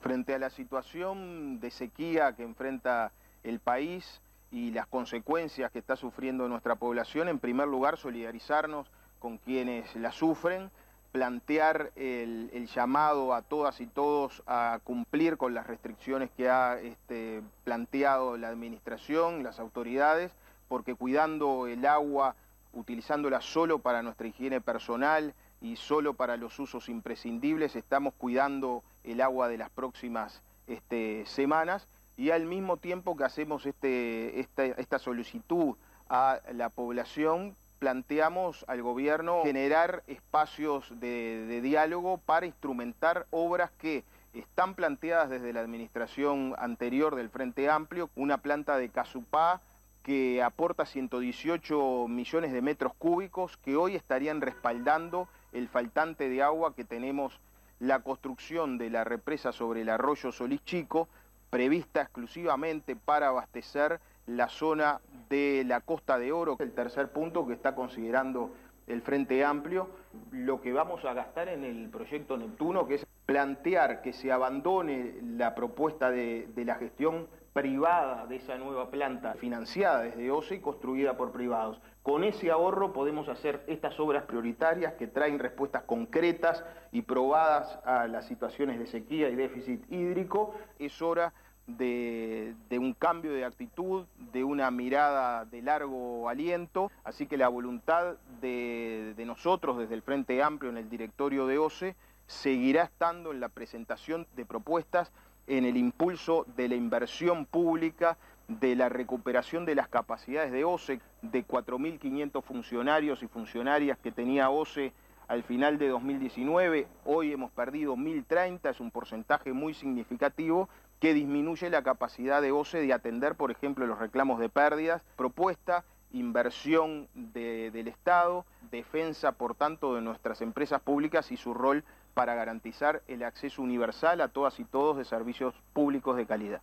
Frente 0.00 0.34
a 0.34 0.38
la 0.38 0.50
situación 0.50 1.58
de 1.58 1.70
sequía 1.70 2.34
que 2.36 2.42
enfrenta 2.42 3.12
el 3.42 3.60
país, 3.60 4.20
y 4.54 4.70
las 4.70 4.86
consecuencias 4.86 5.72
que 5.72 5.80
está 5.80 5.96
sufriendo 5.96 6.48
nuestra 6.48 6.76
población, 6.76 7.28
en 7.28 7.40
primer 7.40 7.66
lugar 7.66 7.96
solidarizarnos 7.98 8.86
con 9.18 9.36
quienes 9.38 9.96
la 9.96 10.12
sufren, 10.12 10.70
plantear 11.10 11.90
el, 11.96 12.68
llamado 12.72 13.34
a 13.34 13.42
todas 13.42 13.80
y 13.80 13.88
todos 13.88 14.44
a 14.46 14.78
cumplir 14.84 15.38
con 15.38 15.54
las 15.54 15.66
restricciones 15.66 16.30
que 16.36 16.48
ha 16.48 16.78
este, 16.78 17.42
planteado 17.64 18.36
la 18.36 18.46
administración, 18.46 19.42
las 19.42 19.58
autoridades, 19.58 20.30
porque 20.68 20.94
cuidando 20.94 21.66
el 21.66 21.84
agua, 21.84 22.36
utilizándola 22.72 23.40
solo 23.40 23.80
para 23.80 24.04
nuestra 24.04 24.28
higiene 24.28 24.60
personal 24.60 25.34
y 25.60 25.74
solo 25.74 26.14
para 26.14 26.36
los 26.36 26.60
usos 26.60 26.88
imprescindibles, 26.88 27.74
estamos 27.74 28.14
cuidando 28.16 28.84
el 29.02 29.20
agua 29.20 29.48
de 29.48 29.58
las 29.58 29.70
próximas 29.70 30.42
este, 30.68 31.26
semanas 31.26 31.88
y 32.16 32.30
al 32.30 32.46
mismo 32.46 32.76
tiempo 32.76 33.16
que 33.16 33.24
hacemos 33.24 33.66
este, 33.66 34.40
esta, 34.40 34.98
solicitud 34.98 35.76
a 36.08 36.40
la 36.52 36.68
población, 36.70 37.56
planteamos 37.78 38.64
al 38.68 38.82
gobierno 38.82 39.42
generar 39.42 40.04
espacios 40.06 40.88
de, 41.00 41.60
diálogo 41.60 42.18
para 42.18 42.46
instrumentar 42.46 43.26
obras 43.30 43.70
que 43.72 44.04
están 44.32 44.74
planteadas 44.74 45.30
desde 45.30 45.52
la 45.52 45.60
administración 45.60 46.54
anterior 46.58 47.14
del 47.14 47.30
Frente 47.30 47.68
Amplio, 47.68 48.10
una 48.14 48.38
planta 48.38 48.76
de 48.76 48.88
Casupá 48.88 49.60
que 50.02 50.42
aporta 50.42 50.84
118 50.84 52.06
millones 52.08 52.52
de 52.52 52.62
metros 52.62 52.92
cúbicos 52.94 53.56
que 53.56 53.76
hoy 53.76 53.96
estarían 53.96 54.40
respaldando 54.40 55.28
el 55.52 55.68
faltante 55.68 56.28
de 56.28 56.42
agua 56.42 56.74
que 56.74 56.84
tenemos 56.84 57.40
la 57.80 58.00
construcción 58.00 58.78
de 58.78 58.90
la 58.90 59.04
represa 59.04 59.52
sobre 59.52 59.80
el 59.82 59.88
arroyo 59.88 60.30
Solís 60.30 60.64
Chico, 60.64 61.08
prevista 61.54 62.02
exclusivamente 62.02 62.96
para 62.96 63.28
abastecer 63.28 64.00
la 64.26 64.48
zona 64.48 65.00
de 65.30 65.62
la 65.64 65.82
Costa 65.82 66.18
de 66.18 66.32
Oro, 66.32 66.56
el 66.58 66.72
tercer 66.72 67.12
punto 67.12 67.46
que 67.46 67.52
está 67.52 67.76
considerando 67.76 68.50
el 68.88 69.02
Frente 69.02 69.44
Amplio, 69.44 69.88
lo 70.32 70.60
que 70.60 70.72
vamos 70.72 71.04
a 71.04 71.14
gastar 71.14 71.48
en 71.48 71.62
el 71.62 71.90
proyecto 71.90 72.36
Neptuno, 72.36 72.88
que 72.88 72.96
es 72.96 73.06
plantear 73.24 74.02
que 74.02 74.12
se 74.12 74.32
abandone 74.32 75.14
la 75.22 75.54
propuesta 75.54 76.10
de, 76.10 76.48
la 76.56 76.74
gestión 76.74 77.28
privada 77.52 78.26
de 78.26 78.34
esa 78.34 78.58
nueva 78.58 78.90
planta, 78.90 79.34
financiada 79.34 80.02
desde 80.02 80.32
OCE 80.32 80.56
y 80.56 80.60
construida 80.60 81.16
por 81.16 81.30
privados. 81.30 81.80
Con 82.02 82.24
ese 82.24 82.50
ahorro 82.50 82.92
podemos 82.92 83.28
hacer 83.28 83.62
estas 83.68 83.98
obras 84.00 84.24
prioritarias 84.24 84.94
que 84.94 85.06
traen 85.06 85.38
respuestas 85.38 85.84
concretas 85.84 86.64
y 86.90 87.02
probadas 87.02 87.78
a 87.86 88.08
las 88.08 88.26
situaciones 88.26 88.78
de 88.78 88.86
sequía 88.86 89.30
y 89.30 89.36
déficit 89.36 89.90
hídrico. 89.90 90.54
Es 90.78 91.00
hora 91.00 91.32
de, 91.66 92.54
un 92.72 92.92
cambio 92.92 93.32
de 93.32 93.44
actitud, 93.44 94.04
de 94.32 94.44
una 94.44 94.70
mirada 94.70 95.44
de 95.44 95.62
largo 95.62 96.28
aliento, 96.28 96.90
así 97.04 97.26
que 97.26 97.36
la 97.36 97.48
voluntad 97.48 98.14
de, 98.40 99.14
de 99.16 99.24
nosotros 99.24 99.78
desde 99.78 99.94
el 99.94 100.02
Frente 100.02 100.42
Amplio 100.42 100.70
en 100.70 100.76
el 100.76 100.90
directorio 100.90 101.46
de 101.46 101.58
OCE 101.58 101.96
seguirá 102.26 102.84
estando 102.84 103.32
en 103.32 103.40
la 103.40 103.48
presentación 103.48 104.26
de 104.36 104.44
propuestas, 104.44 105.12
en 105.46 105.64
el 105.64 105.76
impulso 105.76 106.46
de 106.56 106.68
la 106.68 106.74
inversión 106.74 107.44
pública, 107.44 108.16
de 108.48 108.76
la 108.76 108.88
recuperación 108.88 109.64
de 109.64 109.74
las 109.74 109.88
capacidades 109.88 110.52
de 110.52 110.64
OCE, 110.64 111.00
de 111.22 111.46
4.500 111.46 112.42
funcionarios 112.42 113.22
y 113.22 113.28
funcionarias 113.28 113.98
que 113.98 114.12
tenía 114.12 114.50
OCE 114.50 114.92
al 115.28 115.42
final 115.42 115.78
de 115.78 115.88
2019, 115.88 116.86
hoy 117.06 117.32
hemos 117.32 117.50
perdido 117.50 117.96
1.030, 117.96 118.70
es 118.70 118.80
un 118.80 118.90
porcentaje 118.90 119.54
muy 119.54 119.72
significativo 119.72 120.68
que 121.04 121.12
disminuye 121.12 121.68
la 121.68 121.82
capacidad 121.82 122.40
de 122.40 122.50
OCE 122.50 122.80
de 122.80 122.94
atender, 122.94 123.34
por 123.34 123.50
ejemplo, 123.50 123.86
los 123.86 123.98
reclamos 123.98 124.40
de 124.40 124.48
pérdidas, 124.48 125.02
propuesta, 125.16 125.84
inversión 126.14 127.08
del 127.12 127.88
Estado, 127.88 128.46
defensa, 128.70 129.32
por 129.32 129.54
tanto, 129.54 129.96
de 129.96 130.00
nuestras 130.00 130.40
empresas 130.40 130.80
públicas 130.80 131.30
y 131.30 131.36
su 131.36 131.52
rol 131.52 131.84
para 132.14 132.34
garantizar 132.34 133.02
el 133.06 133.22
acceso 133.22 133.60
universal 133.60 134.22
a 134.22 134.28
todas 134.28 134.58
y 134.58 134.64
todos 134.64 134.96
de 134.96 135.04
servicios 135.04 135.54
públicos 135.74 136.16
de 136.16 136.24
calidad. 136.24 136.62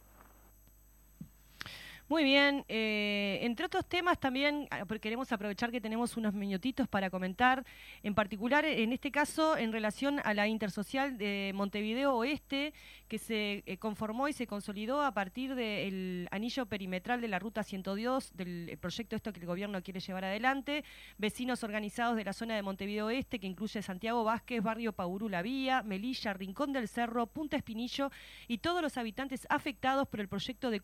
Muy 2.11 2.25
bien, 2.25 2.65
eh, 2.67 3.39
entre 3.41 3.67
otros 3.67 3.85
temas 3.85 4.19
también 4.19 4.67
ah, 4.69 4.85
queremos 4.99 5.31
aprovechar 5.31 5.71
que 5.71 5.79
tenemos 5.79 6.17
unos 6.17 6.33
minutitos 6.33 6.89
para 6.89 7.09
comentar, 7.09 7.65
en 8.03 8.13
particular 8.13 8.65
en 8.65 8.91
este 8.91 9.11
caso 9.11 9.55
en 9.55 9.71
relación 9.71 10.19
a 10.25 10.33
la 10.33 10.45
intersocial 10.45 11.17
de 11.17 11.53
Montevideo 11.55 12.13
Oeste, 12.17 12.73
que 13.07 13.17
se 13.17 13.63
eh, 13.65 13.77
conformó 13.77 14.27
y 14.27 14.33
se 14.33 14.45
consolidó 14.45 15.01
a 15.01 15.13
partir 15.13 15.55
del 15.55 16.27
anillo 16.31 16.65
perimetral 16.65 17.21
de 17.21 17.29
la 17.29 17.39
Ruta 17.39 17.63
102, 17.63 18.35
del 18.35 18.77
proyecto 18.81 19.15
esto 19.15 19.31
que 19.31 19.39
el 19.39 19.45
gobierno 19.45 19.81
quiere 19.81 20.01
llevar 20.01 20.25
adelante, 20.25 20.83
vecinos 21.17 21.63
organizados 21.63 22.17
de 22.17 22.25
la 22.25 22.33
zona 22.33 22.57
de 22.57 22.61
Montevideo 22.61 23.05
Oeste, 23.05 23.39
que 23.39 23.47
incluye 23.47 23.81
Santiago 23.81 24.25
Vázquez, 24.25 24.61
Barrio 24.61 24.91
Paurú 24.91 25.29
La 25.29 25.41
Vía, 25.41 25.81
Melilla, 25.81 26.33
Rincón 26.33 26.73
del 26.73 26.89
Cerro, 26.89 27.27
Punta 27.27 27.55
Espinillo 27.55 28.11
y 28.49 28.57
todos 28.57 28.81
los 28.81 28.97
habitantes 28.97 29.47
afectados 29.49 30.09
por 30.09 30.19
el 30.19 30.27
proyecto 30.27 30.69
de, 30.69 30.81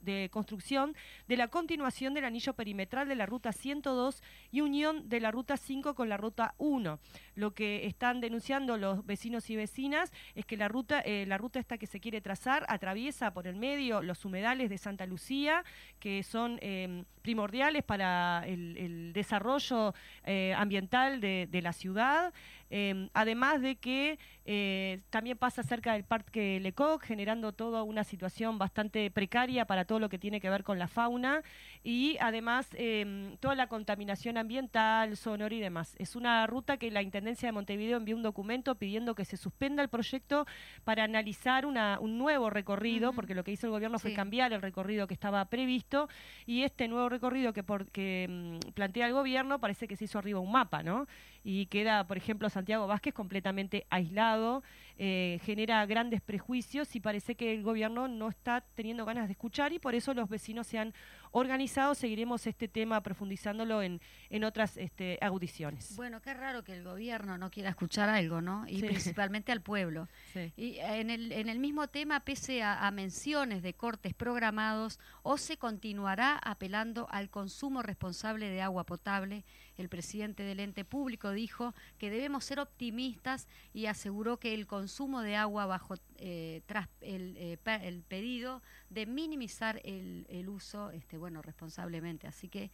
de 0.00 0.30
construcción 0.30 0.61
de 0.62 1.36
la 1.36 1.48
continuación 1.48 2.14
del 2.14 2.24
anillo 2.24 2.52
perimetral 2.54 3.08
de 3.08 3.16
la 3.16 3.26
ruta 3.26 3.52
102 3.52 4.22
y 4.50 4.60
unión 4.60 5.08
de 5.08 5.20
la 5.20 5.30
ruta 5.30 5.56
5 5.56 5.94
con 5.94 6.08
la 6.08 6.16
ruta 6.16 6.54
1. 6.58 6.98
Lo 7.34 7.50
que 7.52 7.86
están 7.86 8.20
denunciando 8.20 8.76
los 8.76 9.04
vecinos 9.04 9.50
y 9.50 9.56
vecinas 9.56 10.12
es 10.34 10.46
que 10.46 10.56
la 10.56 10.68
ruta, 10.68 11.00
eh, 11.00 11.24
la 11.26 11.38
ruta 11.38 11.58
esta 11.58 11.78
que 11.78 11.86
se 11.86 12.00
quiere 12.00 12.20
trazar 12.20 12.64
atraviesa 12.68 13.32
por 13.32 13.46
el 13.46 13.56
medio 13.56 14.02
los 14.02 14.24
humedales 14.24 14.70
de 14.70 14.78
Santa 14.78 15.04
Lucía, 15.06 15.64
que 15.98 16.22
son 16.22 16.58
em, 16.62 17.04
primordiales 17.22 17.82
para 17.82 18.44
el, 18.46 19.12
desarrollo 19.12 19.94
eh, 20.24 20.54
ambiental 20.56 21.20
de, 21.20 21.48
de 21.50 21.62
la 21.62 21.72
ciudad. 21.72 22.32
Em, 22.74 23.10
además 23.12 23.60
de 23.60 23.76
que 23.76 24.18
eh, 24.44 25.00
también 25.10 25.38
pasa 25.38 25.62
cerca 25.62 25.92
del 25.92 26.04
Parque 26.04 26.58
Lecoq, 26.60 27.02
generando 27.02 27.52
toda 27.52 27.82
una 27.82 28.02
situación 28.02 28.58
bastante 28.58 29.10
precaria 29.10 29.66
para 29.66 29.84
todo 29.84 29.98
lo 29.98 30.08
que 30.08 30.18
tiene 30.18 30.40
que 30.40 30.50
ver 30.50 30.51
ver 30.52 30.64
con 30.64 30.78
la 30.78 30.88
fauna 30.88 31.42
y 31.84 32.16
además 32.20 32.68
em, 32.74 33.36
toda 33.38 33.54
la 33.54 33.66
contaminación 33.66 34.38
ambiental, 34.38 35.16
sonora 35.16 35.54
y 35.54 35.60
demás. 35.60 35.96
Es 35.98 36.14
una 36.14 36.46
ruta 36.46 36.76
que 36.76 36.90
la 36.90 37.02
Intendencia 37.02 37.48
de 37.48 37.52
Montevideo 37.52 37.96
envió 37.96 38.16
un 38.16 38.22
documento 38.22 38.76
pidiendo 38.76 39.14
que 39.14 39.24
se 39.24 39.36
suspenda 39.36 39.82
el 39.82 39.88
proyecto 39.88 40.46
para 40.84 41.04
analizar 41.04 41.66
una, 41.66 41.98
un 42.00 42.18
nuevo 42.18 42.50
recorrido, 42.50 43.12
porque 43.12 43.34
lo 43.34 43.44
que 43.44 43.52
hizo 43.52 43.66
el 43.66 43.72
gobierno 43.72 43.98
fue 43.98 44.14
cambiar 44.14 44.52
el 44.52 44.62
recorrido 44.62 45.06
que 45.06 45.14
estaba 45.14 45.44
previsto 45.46 46.08
y 46.46 46.62
este 46.62 46.88
nuevo 46.88 47.08
recorrido 47.08 47.52
que, 47.52 47.62
por, 47.62 47.90
que 47.90 48.26
mm, 48.28 48.72
plantea 48.72 49.06
el 49.06 49.12
gobierno 49.12 49.58
parece 49.58 49.88
que 49.88 49.96
se 49.96 50.04
hizo 50.04 50.18
arriba 50.18 50.40
un 50.40 50.52
mapa, 50.52 50.82
¿no? 50.82 51.06
Y 51.44 51.66
queda, 51.66 52.06
por 52.06 52.16
ejemplo, 52.16 52.48
Santiago 52.48 52.86
Vázquez 52.86 53.14
completamente 53.14 53.86
aislado, 53.90 54.62
eh, 55.04 55.40
genera 55.42 55.84
grandes 55.86 56.20
prejuicios 56.20 56.94
y 56.94 57.00
parece 57.00 57.34
que 57.34 57.52
el 57.52 57.64
gobierno 57.64 58.06
no 58.06 58.28
está 58.28 58.60
teniendo 58.76 59.04
ganas 59.04 59.26
de 59.26 59.32
escuchar 59.32 59.72
y 59.72 59.80
por 59.80 59.96
eso 59.96 60.14
los 60.14 60.28
vecinos 60.28 60.68
se 60.68 60.78
han 60.78 60.94
organizado. 61.32 61.96
Seguiremos 61.96 62.46
este 62.46 62.68
tema 62.68 63.00
profundizándolo 63.02 63.82
en, 63.82 64.00
en 64.30 64.44
otras 64.44 64.76
este, 64.76 65.18
audiciones. 65.20 65.96
Bueno, 65.96 66.22
qué 66.22 66.34
raro 66.34 66.62
que 66.62 66.74
el 66.74 66.84
gobierno 66.84 67.36
no 67.36 67.50
quiera 67.50 67.70
escuchar 67.70 68.08
algo, 68.10 68.40
¿no? 68.40 68.64
Y 68.68 68.78
Sí. 68.78 68.86
principalmente 68.86 69.50
al 69.50 69.60
pueblo. 69.60 70.06
Sí. 70.32 70.52
Y 70.56 70.76
eh, 70.76 71.00
en 71.00 71.10
el, 71.10 71.32
en 71.32 71.48
el 71.48 71.58
mismo 71.58 71.88
tema, 71.88 72.20
pese 72.20 72.62
a, 72.62 72.86
a 72.86 72.90
menciones 72.92 73.62
de 73.64 73.74
cortes 73.74 74.14
programados, 74.14 75.00
OCE 75.24 75.56
continuará 75.56 76.38
apelando 76.44 77.08
al 77.10 77.28
consumo 77.28 77.82
responsable 77.82 78.48
de 78.50 78.62
agua 78.62 78.84
potable. 78.84 79.44
El 79.82 79.88
presidente 79.88 80.44
del 80.44 80.60
ente 80.60 80.84
público 80.84 81.32
dijo 81.32 81.74
que 81.98 82.08
debemos 82.08 82.44
ser 82.44 82.60
optimistas 82.60 83.48
y 83.74 83.86
aseguró 83.86 84.38
que 84.38 84.54
el 84.54 84.68
consumo 84.68 85.22
de 85.22 85.34
agua 85.34 85.66
bajo 85.66 85.96
eh, 86.18 86.62
tras 86.66 86.88
el, 87.00 87.36
eh, 87.36 87.58
el 87.82 88.04
pedido 88.04 88.62
de 88.90 89.06
minimizar 89.06 89.80
el, 89.84 90.24
el 90.30 90.48
uso, 90.48 90.92
este, 90.92 91.18
bueno, 91.18 91.42
responsablemente. 91.42 92.28
Así 92.28 92.48
que 92.48 92.70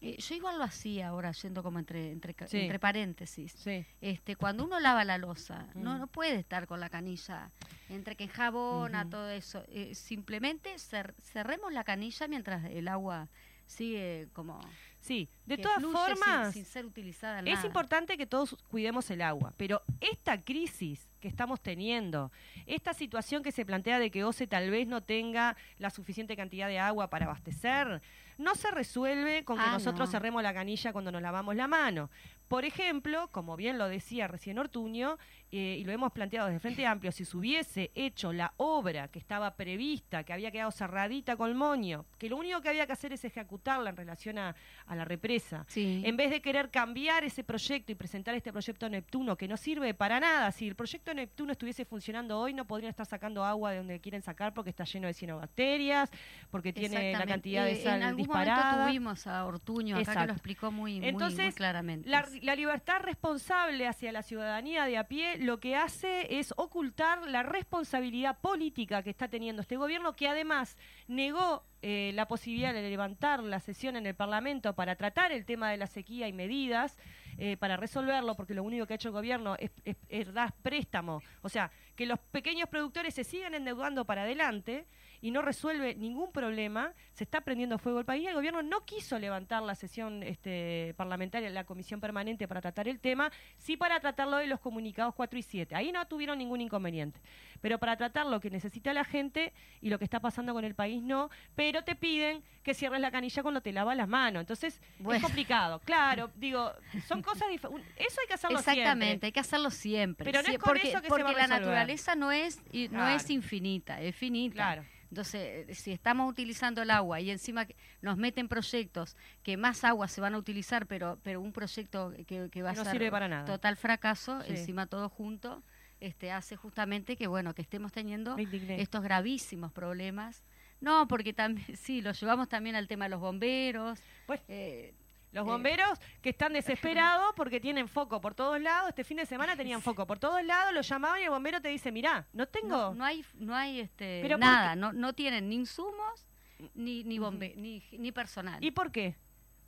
eh, 0.00 0.18
yo 0.18 0.34
igual 0.36 0.58
lo 0.58 0.62
hacía 0.64 1.08
ahora, 1.08 1.32
yendo 1.32 1.64
como 1.64 1.80
entre, 1.80 2.12
entre, 2.12 2.36
Sí. 2.46 2.58
entre 2.60 2.78
paréntesis 2.78 3.50
Sí. 3.52 3.84
este 4.00 4.36
cuando 4.36 4.64
uno 4.64 4.78
lava 4.78 5.02
la 5.04 5.18
losa 5.18 5.66
no 5.74 5.96
Mm. 5.96 5.98
no 5.98 6.06
puede 6.06 6.36
estar 6.36 6.66
con 6.68 6.78
la 6.78 6.90
canilla 6.90 7.50
entre 7.88 8.14
que 8.14 8.24
enjabona 8.24 9.00
Ujú. 9.00 9.10
todo 9.10 9.30
eso 9.30 9.64
Eh, 9.68 9.94
simplemente 9.96 10.74
cer- 10.76 11.14
cerremos 11.20 11.72
la 11.72 11.82
canilla 11.82 12.28
mientras 12.28 12.66
el 12.66 12.86
agua 12.88 13.28
sigue 13.66 14.28
como 14.34 14.60
Sí, 15.06 15.28
de 15.44 15.56
que 15.56 15.62
todas 15.62 15.78
fluye 15.78 15.92
formas, 15.96 16.52
sin, 16.52 16.64
ser 16.64 16.84
utilizada 16.84 17.38
Es 17.38 17.44
nada. 17.44 17.66
importante 17.66 18.16
que 18.18 18.26
todos 18.26 18.56
cuidemos 18.68 19.08
el 19.10 19.22
agua, 19.22 19.52
pero 19.56 19.82
esta 20.00 20.42
crisis 20.42 21.08
que 21.20 21.28
estamos 21.28 21.60
teniendo, 21.60 22.32
esta 22.66 22.92
situación 22.92 23.44
que 23.44 23.52
se 23.52 23.64
plantea 23.64 24.00
de 24.00 24.10
que 24.10 24.24
OCE 24.24 24.48
tal 24.48 24.68
vez 24.70 24.88
no 24.88 25.02
tenga 25.04 25.56
la 25.78 25.90
suficiente 25.90 26.34
cantidad 26.36 26.66
de 26.66 26.80
agua 26.80 27.08
para 27.08 27.26
abastecer, 27.26 28.02
no 28.36 28.54
se 28.56 28.70
resuelve 28.72 29.44
con 29.44 29.56
que 29.58 29.64
Ah, 29.64 29.72
nosotros 29.72 30.08
no. 30.08 30.12
cerremos 30.12 30.42
la 30.42 30.52
canilla 30.52 30.92
cuando 30.92 31.12
nos 31.12 31.22
lavamos 31.22 31.54
la 31.54 31.68
mano. 31.68 32.10
Por 32.48 32.64
ejemplo, 32.64 33.28
como 33.32 33.56
bien 33.56 33.78
lo 33.78 33.88
decía 33.88 34.26
recién 34.28 34.58
Ortuño, 34.58 35.18
eh, 35.52 35.76
y 35.80 35.84
lo 35.84 35.92
hemos 35.92 36.12
planteado 36.12 36.48
desde 36.48 36.60
Frente 36.60 36.86
Amplio, 36.86 37.12
si 37.12 37.24
se 37.24 37.36
hubiese 37.36 37.90
hecho 37.94 38.32
la 38.32 38.52
obra 38.56 39.08
que 39.08 39.18
estaba 39.18 39.54
prevista, 39.56 40.24
que 40.24 40.32
había 40.32 40.50
quedado 40.50 40.70
cerradita 40.70 41.36
con 41.36 41.56
moño, 41.56 42.04
que 42.18 42.28
lo 42.28 42.36
único 42.36 42.60
que 42.60 42.68
había 42.68 42.86
que 42.86 42.92
hacer 42.92 43.12
es 43.12 43.24
ejecutarla 43.24 43.90
en 43.90 43.96
relación 43.96 44.38
a, 44.38 44.54
a 44.86 44.96
la 44.96 45.04
represa, 45.04 45.64
Sí. 45.68 46.02
en 46.04 46.16
vez 46.16 46.30
de 46.30 46.40
querer 46.40 46.70
cambiar 46.70 47.24
ese 47.24 47.44
proyecto 47.44 47.92
y 47.92 47.94
presentar 47.94 48.34
este 48.34 48.52
proyecto 48.52 48.88
Neptuno 48.88 49.36
que 49.36 49.46
no 49.48 49.56
sirve 49.56 49.94
para 49.94 50.18
nada, 50.20 50.50
si 50.52 50.66
el 50.68 50.74
proyecto 50.74 51.14
Neptuno 51.14 51.52
estuviese 51.52 51.84
funcionando 51.84 52.38
hoy 52.38 52.52
no 52.52 52.66
podrían 52.66 52.90
estar 52.90 53.06
sacando 53.06 53.44
agua 53.44 53.70
de 53.70 53.78
donde 53.78 54.00
quieren 54.00 54.22
sacar 54.22 54.52
porque 54.52 54.70
está 54.70 54.84
lleno 54.84 55.06
de 55.06 55.14
cianobacterias, 55.14 56.10
porque 56.50 56.72
tiene 56.72 57.12
la 57.12 57.24
cantidad 57.26 57.64
de 57.64 57.72
Eh, 57.72 57.82
sal 57.84 57.96
en 57.96 58.02
algún 58.08 58.22
disparada. 58.24 58.62
momento 58.72 58.86
tuvimos 58.88 59.26
a 59.26 59.44
Ortuño 59.44 59.96
acá 59.96 60.20
que 60.22 60.26
lo 60.26 60.32
explicó 60.32 60.70
muy, 60.72 60.92
muy- 60.92 61.00
muy, 61.00 61.08
Entonces, 61.08 61.54
claramente 61.54 62.08
La, 62.08 62.26
la 62.42 62.54
libertad 62.54 63.00
responsable 63.00 63.86
hacia 63.86 64.12
la 64.12 64.22
ciudadanía 64.22 64.84
de 64.86 64.96
a 64.98 65.04
pie 65.04 65.35
lo 65.38 65.60
que 65.60 65.76
hace 65.76 66.38
es 66.38 66.52
ocultar 66.56 67.26
la 67.28 67.42
responsabilidad 67.42 68.38
política 68.40 69.02
que 69.02 69.10
está 69.10 69.28
teniendo 69.28 69.62
este 69.62 69.76
gobierno, 69.76 70.14
que 70.14 70.28
además 70.28 70.76
negó 71.08 71.64
eh, 71.88 72.10
la 72.14 72.26
posibilidad 72.26 72.74
de 72.74 72.82
levantar 72.90 73.44
la 73.44 73.60
sesión 73.60 73.94
en 73.94 74.06
el 74.06 74.16
Parlamento 74.16 74.74
para 74.74 74.96
tratar 74.96 75.30
el 75.30 75.44
tema 75.44 75.70
de 75.70 75.76
la 75.76 75.86
sequía 75.86 76.26
y 76.26 76.32
medidas 76.32 76.98
eh, 77.38 77.56
para 77.58 77.76
resolverlo, 77.76 78.34
porque 78.34 78.54
lo 78.54 78.64
único 78.64 78.86
que 78.86 78.94
ha 78.94 78.96
hecho 78.96 79.10
el 79.10 79.14
gobierno 79.14 79.56
es, 79.58 80.34
dar 80.34 80.52
préstamo. 80.62 81.22
O 81.42 81.48
sea, 81.48 81.70
que 81.94 82.04
los 82.04 82.18
pequeños 82.18 82.68
productores 82.68 83.14
se 83.14 83.22
sigan 83.22 83.54
endeudando 83.54 84.04
para 84.04 84.22
adelante 84.22 84.88
y 85.20 85.30
no 85.30 85.42
resuelve 85.42 85.94
ningún 85.94 86.32
problema, 86.32 86.92
se 87.12 87.24
está 87.24 87.42
prendiendo 87.42 87.78
fuego 87.78 88.00
el 88.00 88.04
país. 88.04 88.26
El 88.26 88.34
gobierno 88.34 88.62
no 88.62 88.84
quiso 88.84 89.18
levantar 89.18 89.62
la 89.62 89.74
sesión 89.74 90.22
este, 90.22 90.94
parlamentaria, 90.96 91.50
la 91.50 91.64
comisión 91.64 92.00
permanente 92.00 92.48
para 92.48 92.60
tratar 92.60 92.88
el 92.88 92.98
tema, 92.98 93.30
sí 93.58 93.76
para 93.76 94.00
tratarlo 94.00 94.38
de 94.38 94.46
los 94.46 94.58
comunicados 94.58 95.14
4 95.14 95.38
y 95.38 95.42
7. 95.42 95.74
Ahí 95.74 95.92
no 95.92 96.06
tuvieron 96.06 96.38
ningún 96.38 96.60
inconveniente. 96.60 97.20
Pero 97.60 97.78
para 97.78 97.96
tratar 97.96 98.26
lo 98.26 98.40
que 98.40 98.50
necesita 98.50 98.92
la 98.92 99.04
gente 99.04 99.52
y 99.80 99.90
lo 99.90 99.98
que 99.98 100.04
está 100.04 100.20
pasando 100.20 100.52
con 100.52 100.64
el 100.64 100.74
país, 100.74 101.02
no. 101.02 101.30
Pero 101.54 101.75
te 101.84 101.94
piden 101.94 102.42
que 102.62 102.74
cierres 102.74 103.00
la 103.00 103.10
canilla 103.10 103.42
cuando 103.42 103.60
te 103.60 103.72
lavas 103.72 103.96
las 103.96 104.08
manos. 104.08 104.40
Entonces, 104.40 104.80
Bueno. 104.98 105.18
es 105.18 105.22
complicado. 105.22 105.80
Claro, 105.84 106.30
digo, 106.36 106.72
son 107.06 107.22
cosas 107.22 107.48
diferentes. 107.48 107.86
Eso 107.96 108.20
hay 108.20 108.26
que 108.26 108.34
hacerlo 108.34 108.58
Exactamente, 108.58 109.06
siempre. 109.06 109.26
hay 109.28 109.32
que 109.32 109.40
hacerlo 109.40 109.70
siempre. 109.70 110.24
Pero 110.24 110.42
no 110.42 110.48
es 110.52 110.58
con 110.58 110.68
porque 110.72 110.88
eso 110.88 110.98
que 110.98 111.04
se 111.04 111.08
porque 111.08 111.22
va 111.24 111.30
a 111.30 111.32
la 111.34 111.46
naturaleza 111.46 112.14
no 112.16 112.32
es 112.32 112.60
y 112.72 112.88
no 112.88 113.06
es 113.08 113.30
infinita, 113.30 114.00
es 114.00 114.14
finita. 114.16 114.54
Claro. 114.54 114.84
Entonces, 115.08 115.68
eh, 115.70 115.74
si 115.74 115.92
estamos 115.92 116.28
utilizando 116.28 116.82
el 116.82 116.90
agua 116.90 117.20
y 117.20 117.30
encima 117.30 117.64
nos 118.02 118.16
meten 118.16 118.48
proyectos 118.48 119.16
que 119.44 119.56
más 119.56 119.84
agua 119.84 120.08
se 120.08 120.20
van 120.20 120.34
a 120.34 120.38
utilizar, 120.38 120.86
pero 120.86 121.20
pero 121.22 121.40
un 121.40 121.52
proyecto 121.52 122.12
que, 122.26 122.48
que 122.50 122.62
va 122.62 122.72
no 122.72 122.80
a 122.80 122.84
ser 122.84 122.92
sirve 122.94 123.10
para 123.12 123.28
nada. 123.28 123.44
total 123.44 123.76
fracaso, 123.76 124.40
Sí. 124.42 124.50
encima 124.50 124.86
todo 124.88 125.08
junto, 125.08 125.62
este 126.00 126.32
hace 126.32 126.56
justamente 126.56 127.16
que 127.16 127.28
bueno 127.28 127.54
que 127.54 127.62
estemos 127.62 127.92
teniendo 127.92 128.36
estos 128.36 129.02
gravísimos 129.04 129.70
problemas. 129.72 130.42
No, 130.80 131.08
porque 131.08 131.32
también 131.32 131.66
sí, 131.76 132.00
lo 132.02 132.12
llevamos 132.12 132.48
también 132.48 132.76
al 132.76 132.88
tema 132.88 133.06
de 133.06 133.10
los 133.10 133.20
bomberos. 133.20 133.98
Pues, 134.26 134.40
eh, 134.48 134.94
Los 135.32 135.46
Eh, 135.46 135.50
bomberos 135.50 135.98
que 136.22 136.30
están 136.30 136.52
desesperados 136.60 137.32
porque 137.36 137.60
tienen 137.60 137.88
foco 137.88 138.20
por 138.20 138.34
todos 138.34 138.60
lados. 138.60 138.88
Este 138.90 139.04
fin 139.04 139.16
de 139.16 139.26
semana 139.26 139.56
tenían 139.56 139.82
foco 139.82 140.06
por 140.06 140.18
todos 140.18 140.42
lados, 140.44 140.72
lo 140.72 140.80
llamaban 140.82 141.20
y 141.20 141.24
el 141.24 141.30
bombero 141.30 141.60
te 141.60 141.68
dice, 141.68 141.92
mirá, 141.92 142.26
no 142.32 142.46
tengo... 142.46 142.68
No, 142.68 142.94
no 142.94 143.04
hay, 143.04 143.24
no 143.34 143.54
hay 143.54 143.80
este, 143.80 144.22
nada, 144.38 144.76
no, 144.76 144.92
no 144.92 145.12
tienen 145.14 145.48
ni 145.48 145.56
insumos 145.56 146.26
ni 146.74 147.04
ni, 147.04 147.18
bombe, 147.18 147.52
ni, 147.56 147.82
ni 147.92 148.12
personal. 148.12 148.64
¿Y 148.64 148.70
por 148.70 148.90
qué? 148.90 149.14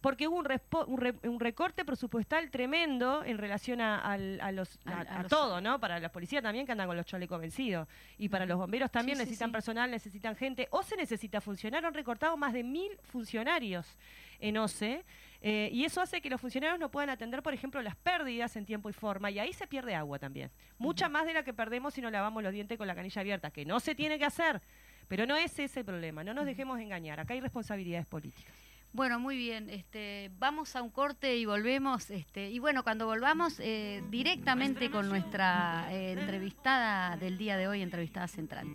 Porque 0.00 0.28
hubo 0.28 0.36
un, 0.36 0.44
respo- 0.44 0.84
un, 0.86 0.98
re- 0.98 1.14
un 1.24 1.40
recorte 1.40 1.84
presupuestal 1.84 2.50
tremendo 2.50 3.24
en 3.24 3.36
relación 3.36 3.80
a, 3.80 4.16
los, 4.52 4.78
a, 4.84 5.22
los- 5.22 5.28
todo, 5.28 5.60
¿no? 5.60 5.80
Para 5.80 5.98
la 5.98 6.10
policía 6.12 6.40
también 6.40 6.66
que 6.66 6.72
andan 6.72 6.86
con 6.86 6.96
los 6.96 7.04
chalecos 7.04 7.40
vencidos. 7.40 7.88
Y 8.16 8.28
para 8.28 8.46
los 8.46 8.56
bomberos 8.58 8.90
también 8.92 9.16
Sí, 9.18 9.22
necesitan 9.24 9.48
sí. 9.48 9.52
personal, 9.52 9.90
necesitan 9.90 10.36
gente. 10.36 10.68
OCE 10.70 10.96
necesita 10.96 11.40
funcionar. 11.40 11.84
Han 11.84 11.94
recortado 11.94 12.36
más 12.36 12.52
de 12.52 12.62
mil 12.62 12.92
funcionarios 13.10 13.96
en 14.38 14.56
OCE. 14.58 15.04
eh, 15.42 15.68
y 15.72 15.84
eso 15.84 16.00
hace 16.00 16.20
que 16.20 16.30
los 16.30 16.40
funcionarios 16.40 16.78
no 16.78 16.90
puedan 16.90 17.10
atender, 17.10 17.42
por 17.42 17.52
ejemplo, 17.54 17.82
las 17.82 17.96
pérdidas 17.96 18.54
en 18.56 18.66
tiempo 18.66 18.88
y 18.88 18.92
forma. 18.92 19.30
Y 19.32 19.40
ahí 19.40 19.52
se 19.52 19.66
pierde 19.66 19.96
agua 19.96 20.18
también. 20.20 20.50
Mucha 20.78 21.08
más 21.08 21.26
de 21.26 21.34
la 21.34 21.42
que 21.42 21.52
perdemos 21.52 21.94
si 21.94 22.00
no 22.00 22.10
lavamos 22.10 22.42
los 22.42 22.52
dientes 22.52 22.78
con 22.78 22.86
la 22.86 22.94
canilla 22.94 23.20
abierta, 23.20 23.50
que 23.50 23.64
no 23.64 23.80
se 23.80 23.96
tiene 23.96 24.16
que 24.18 24.24
hacer. 24.24 24.60
Pero 25.08 25.26
no 25.26 25.36
es 25.36 25.58
ese 25.58 25.80
el 25.80 25.86
problema. 25.86 26.22
No 26.22 26.34
nos 26.34 26.44
dejemos 26.46 26.78
engañar. 26.80 27.18
Acá 27.18 27.34
hay 27.34 27.40
responsabilidades 27.40 28.06
políticas. 28.06 28.54
Bueno, 28.92 29.20
muy 29.20 29.36
bien. 29.36 29.70
Este, 29.70 30.30
vamos 30.38 30.74
a 30.76 30.82
un 30.82 30.90
corte 30.90 31.36
y 31.36 31.44
volvemos. 31.44 32.10
Este, 32.10 32.50
y 32.50 32.58
bueno, 32.58 32.82
cuando 32.82 33.06
volvamos 33.06 33.60
eh, 33.60 34.02
directamente 34.10 34.90
con 34.90 35.08
nuestra 35.08 35.86
eh, 35.90 36.12
entrevistada 36.12 37.16
del 37.16 37.38
día 37.38 37.56
de 37.56 37.68
hoy, 37.68 37.82
entrevistada 37.82 38.28
central. 38.28 38.66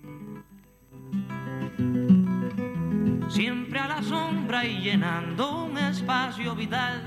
siempre 3.34 3.80
a 3.80 3.88
la 3.88 4.04
sombra 4.04 4.64
y 4.64 4.80
llenando 4.80 5.64
un 5.64 5.78
espacio 5.78 6.56
vital. 6.56 7.02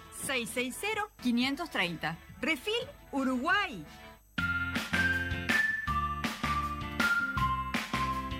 660-530. 0.21 2.17
Refil 2.41 2.87
Uruguay. 3.11 3.85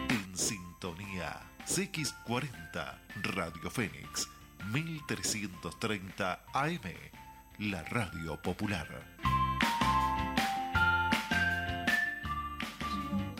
En 0.09 0.37
sintonía. 0.37 1.41
CX40 1.65 2.97
Radio 3.21 3.69
Fénix 3.69 4.27
1330 4.71 6.43
AM. 6.53 6.79
La 7.59 7.83
radio 7.83 8.41
popular. 8.41 8.87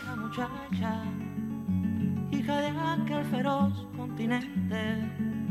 Una 0.02 0.16
muchacha, 0.16 1.02
hija 2.30 2.60
de 2.60 2.68
aquel 2.68 3.24
feroz 3.26 3.86
continente 3.96 5.41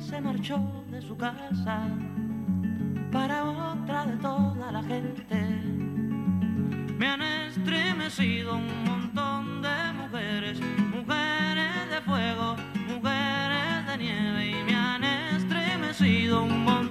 se 0.00 0.20
marchó 0.20 0.58
de 0.90 1.02
su 1.02 1.16
casa 1.16 1.86
para 3.12 3.44
otra 3.44 4.06
de 4.06 4.16
toda 4.16 4.72
la 4.72 4.82
gente. 4.82 5.36
Me 6.98 7.06
han 7.06 7.22
estremecido 7.22 8.56
un 8.56 8.84
montón 8.84 9.62
de 9.62 9.92
mujeres, 9.94 10.60
mujeres 10.94 11.90
de 11.90 12.00
fuego, 12.02 12.56
mujeres 12.88 13.86
de 13.86 13.98
nieve 13.98 14.50
y 14.50 14.64
me 14.64 14.74
han 14.74 15.04
estremecido 15.04 16.44
un 16.44 16.64
montón 16.64 16.89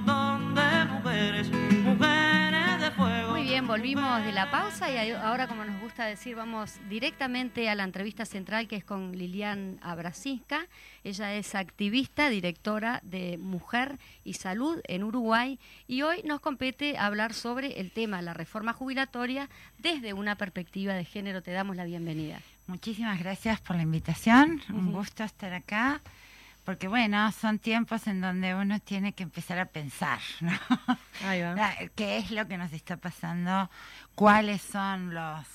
volvimos 3.70 4.26
de 4.26 4.32
la 4.32 4.50
pausa 4.50 4.92
y 4.92 5.12
ahora 5.12 5.48
como 5.48 5.64
nos 5.64 5.80
gusta 5.80 6.08
decir, 6.08 6.36
vamos 6.36 6.80
directamente 6.90 7.70
a 7.70 7.76
la 7.76 7.84
entrevista 7.84 8.26
central 8.26 8.68
que 8.68 8.76
es 8.78 8.84
con 8.84 9.12
Lilian 9.12 9.78
Abrasinska. 9.84 10.66
Ella 11.04 11.36
es 11.36 11.54
activista, 11.54 12.32
directora 12.32 13.00
de 13.04 13.38
Mujer 13.38 14.00
y 14.24 14.34
Salud 14.34 14.82
en 14.86 15.04
Uruguay 15.04 15.60
y 15.88 16.02
hoy 16.02 16.24
nos 16.24 16.40
compete 16.40 16.98
hablar 16.98 17.36
sobre 17.36 17.80
el 17.80 17.92
tema, 17.92 18.24
la 18.24 18.34
reforma 18.34 18.74
jubilatoria 18.74 19.50
desde 19.78 20.14
una 20.14 20.36
perspectiva 20.36 20.96
de 20.96 21.06
género. 21.06 21.44
Te 21.44 21.52
damos 21.52 21.76
la 21.76 21.86
bienvenida. 21.86 22.42
Muchísimas 22.66 23.20
gracias 23.20 23.62
por 23.62 23.76
la 23.76 23.84
invitación, 23.84 24.64
un 24.70 24.92
gusto 24.92 25.24
estar 25.24 25.54
acá 25.54 26.02
porque 26.70 26.88
bueno, 26.88 27.32
son 27.32 27.58
tiempos 27.58 28.06
en 28.06 28.22
donde 28.22 28.54
uno 28.54 28.80
tiene 28.80 29.14
que 29.14 29.24
empezar 29.24 29.58
a 29.58 29.66
pensar, 29.66 30.20
¿no? 30.40 30.52
Ahí 31.26 31.42
va. 31.42 31.56
¿Qué 31.96 32.20
es 32.20 32.30
lo 32.30 32.48
que 32.48 32.60
nos 32.60 32.72
está 32.74 32.98
pasando? 32.98 33.72
¿Cuáles 34.14 34.62
son 34.62 35.16
los, 35.16 35.48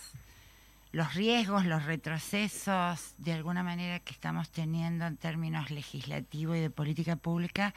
los 0.91 1.15
riesgos, 1.15 1.67
los 1.67 1.85
retrocesos 1.85 3.15
de 3.19 3.33
alguna 3.33 3.63
manera 3.63 4.01
que 4.01 4.13
estamos 4.13 4.51
teniendo 4.51 5.07
en 5.07 5.17
términos 5.17 5.71
legislativos 5.71 6.57
y 6.57 6.61
de 6.63 6.71
política 6.71 7.15
pública? 7.15 7.75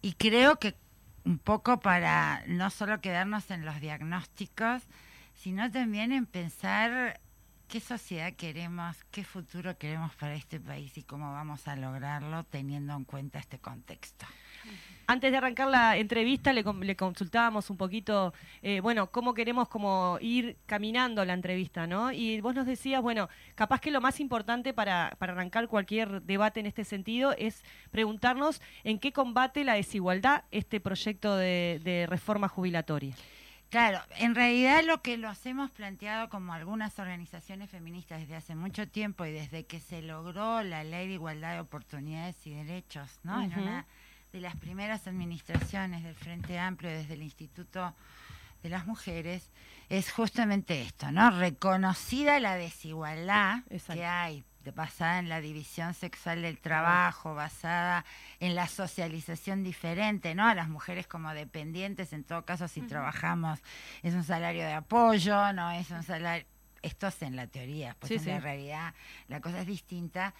Y 0.00 0.14
creo 0.14 0.58
que 0.58 0.74
un 1.26 1.38
poco 1.38 1.78
para 1.78 2.42
no 2.46 2.70
solo 2.70 3.02
quedarnos 3.02 3.50
en 3.50 3.66
los 3.66 3.82
diagnósticos, 3.82 4.80
sino 5.34 5.70
también 5.70 6.10
en 6.10 6.24
pensar 6.24 7.20
qué 7.72 7.80
sociedad 7.80 8.34
queremos, 8.34 9.02
qué 9.10 9.24
futuro 9.24 9.78
queremos 9.78 10.14
para 10.16 10.34
este 10.34 10.60
país 10.60 10.98
y 10.98 11.04
cómo 11.04 11.32
vamos 11.32 11.66
a 11.68 11.74
lograrlo 11.74 12.44
teniendo 12.44 12.94
en 12.94 13.04
cuenta 13.04 13.38
este 13.38 13.60
contexto. 13.60 14.26
Antes 15.06 15.30
de 15.32 15.38
arrancar 15.38 15.68
la 15.68 15.96
entrevista 15.96 16.52
le, 16.52 16.64
consultábamos 16.94 17.70
un 17.70 17.78
poquito, 17.78 18.34
eh, 18.60 18.80
bueno, 18.80 19.10
cómo 19.10 19.32
queremos 19.32 19.70
como 19.70 20.18
ir 20.20 20.58
caminando 20.66 21.24
la 21.24 21.32
entrevista, 21.32 21.86
¿no? 21.86 22.12
Y 22.12 22.42
vos 22.42 22.54
nos 22.54 22.66
decías, 22.66 23.00
bueno, 23.00 23.30
capaz 23.54 23.80
que 23.80 23.90
lo 23.90 24.02
más 24.02 24.20
importante 24.20 24.74
para, 24.74 25.16
para 25.18 25.32
arrancar 25.32 25.66
cualquier 25.66 26.20
debate 26.20 26.60
en 26.60 26.66
este 26.66 26.84
sentido 26.84 27.34
es 27.38 27.64
preguntarnos 27.90 28.60
en 28.84 28.98
qué 28.98 29.14
combate 29.14 29.64
la 29.64 29.72
desigualdad 29.72 30.44
este 30.50 30.78
proyecto 30.78 31.36
de 31.36 32.06
reforma 32.06 32.48
jubilatoria. 32.48 33.14
Claro, 33.72 34.02
en 34.18 34.34
realidad 34.34 34.84
lo 34.84 35.00
que 35.00 35.16
los 35.16 35.46
hemos 35.46 35.70
planteado 35.70 36.28
como 36.28 36.52
algunas 36.52 36.98
organizaciones 36.98 37.70
feministas 37.70 38.20
desde 38.20 38.36
hace 38.36 38.54
mucho 38.54 38.86
tiempo 38.86 39.24
y 39.24 39.32
desde 39.32 39.64
que 39.64 39.80
se 39.80 40.02
logró 40.02 40.62
la 40.62 40.84
ley 40.84 41.08
de 41.08 41.14
igualdad 41.14 41.54
de 41.54 41.60
oportunidades 41.60 42.36
y 42.46 42.52
derechos, 42.52 43.08
¿no? 43.22 43.40
En 43.40 43.58
una 43.58 43.86
de 44.30 44.40
las 44.42 44.56
primeras 44.56 45.06
administraciones 45.06 46.04
del 46.04 46.14
Frente 46.14 46.58
Amplio 46.58 46.90
desde 46.90 47.14
el 47.14 47.22
Instituto 47.22 47.94
de 48.62 48.68
las 48.68 48.86
Mujeres, 48.86 49.50
es 49.88 50.10
justamente 50.12 50.82
esto, 50.82 51.10
¿no? 51.10 51.30
Reconocida 51.30 52.40
la 52.40 52.56
desigualdad 52.56 53.62
que 53.92 54.04
hay 54.04 54.44
basada 54.70 55.18
en 55.18 55.28
la 55.28 55.40
división 55.40 55.92
sexual 55.94 56.42
del 56.42 56.58
trabajo, 56.58 57.34
basada 57.34 58.04
en 58.38 58.54
la 58.54 58.68
socialización 58.68 59.64
diferente, 59.64 60.34
¿no? 60.34 60.46
A 60.46 60.54
las 60.54 60.68
mujeres 60.68 61.08
como 61.08 61.34
dependientes, 61.34 62.12
en 62.12 62.22
todo 62.22 62.44
caso, 62.44 62.68
si 62.68 62.82
trabajamos, 62.82 63.60
es 64.02 64.14
un 64.14 64.22
salario 64.22 64.62
de 64.62 64.74
apoyo, 64.74 65.52
no 65.52 65.70
es 65.72 65.90
un 65.90 66.04
salario. 66.04 66.46
Esto 66.82 67.06
es 67.06 67.22
en 67.22 67.36
la 67.36 67.46
teoría, 67.46 67.96
pues 67.98 68.10
en 68.10 68.26
la 68.26 68.40
realidad 68.40 68.94
la 69.28 69.40
cosa 69.40 69.60
es 69.60 69.66
distinta. 69.66 70.34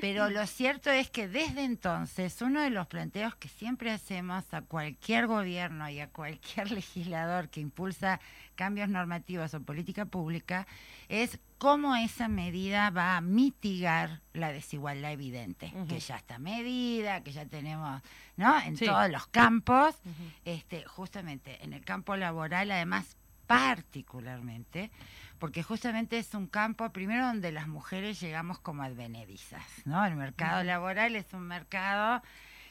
Pero 0.00 0.30
lo 0.30 0.46
cierto 0.46 0.90
es 0.90 1.10
que 1.10 1.28
desde 1.28 1.64
entonces, 1.64 2.40
uno 2.40 2.60
de 2.60 2.70
los 2.70 2.86
planteos 2.86 3.34
que 3.34 3.48
siempre 3.48 3.90
hacemos 3.90 4.44
a 4.52 4.62
cualquier 4.62 5.26
gobierno 5.26 5.88
y 5.88 6.00
a 6.00 6.08
cualquier 6.08 6.70
legislador 6.72 7.48
que 7.48 7.60
impulsa 7.60 8.20
cambios 8.54 8.88
normativos 8.88 9.54
o 9.54 9.62
política 9.62 10.04
pública 10.04 10.66
es 11.08 11.38
cómo 11.58 11.96
esa 11.96 12.28
medida 12.28 12.90
va 12.90 13.16
a 13.16 13.20
mitigar 13.20 14.20
la 14.32 14.52
desigualdad 14.52 15.12
evidente, 15.12 15.72
que 15.88 16.00
ya 16.00 16.16
está 16.16 16.38
medida, 16.38 17.22
que 17.22 17.32
ya 17.32 17.46
tenemos, 17.46 18.02
¿no? 18.36 18.60
En 18.60 18.76
todos 18.76 19.10
los 19.10 19.26
campos, 19.28 19.96
este, 20.44 20.84
justamente 20.84 21.62
en 21.64 21.72
el 21.72 21.84
campo 21.84 22.16
laboral, 22.16 22.70
además 22.70 23.16
particularmente, 23.48 24.90
porque 25.38 25.62
justamente 25.62 26.18
es 26.18 26.34
un 26.34 26.46
campo, 26.46 26.90
primero, 26.90 27.26
donde 27.26 27.50
las 27.50 27.66
mujeres 27.66 28.20
llegamos 28.20 28.58
como 28.60 28.82
advenedizas, 28.82 29.64
¿no? 29.86 30.04
El 30.04 30.16
mercado 30.16 30.62
laboral 30.62 31.16
es 31.16 31.32
un 31.32 31.48
mercado 31.48 32.22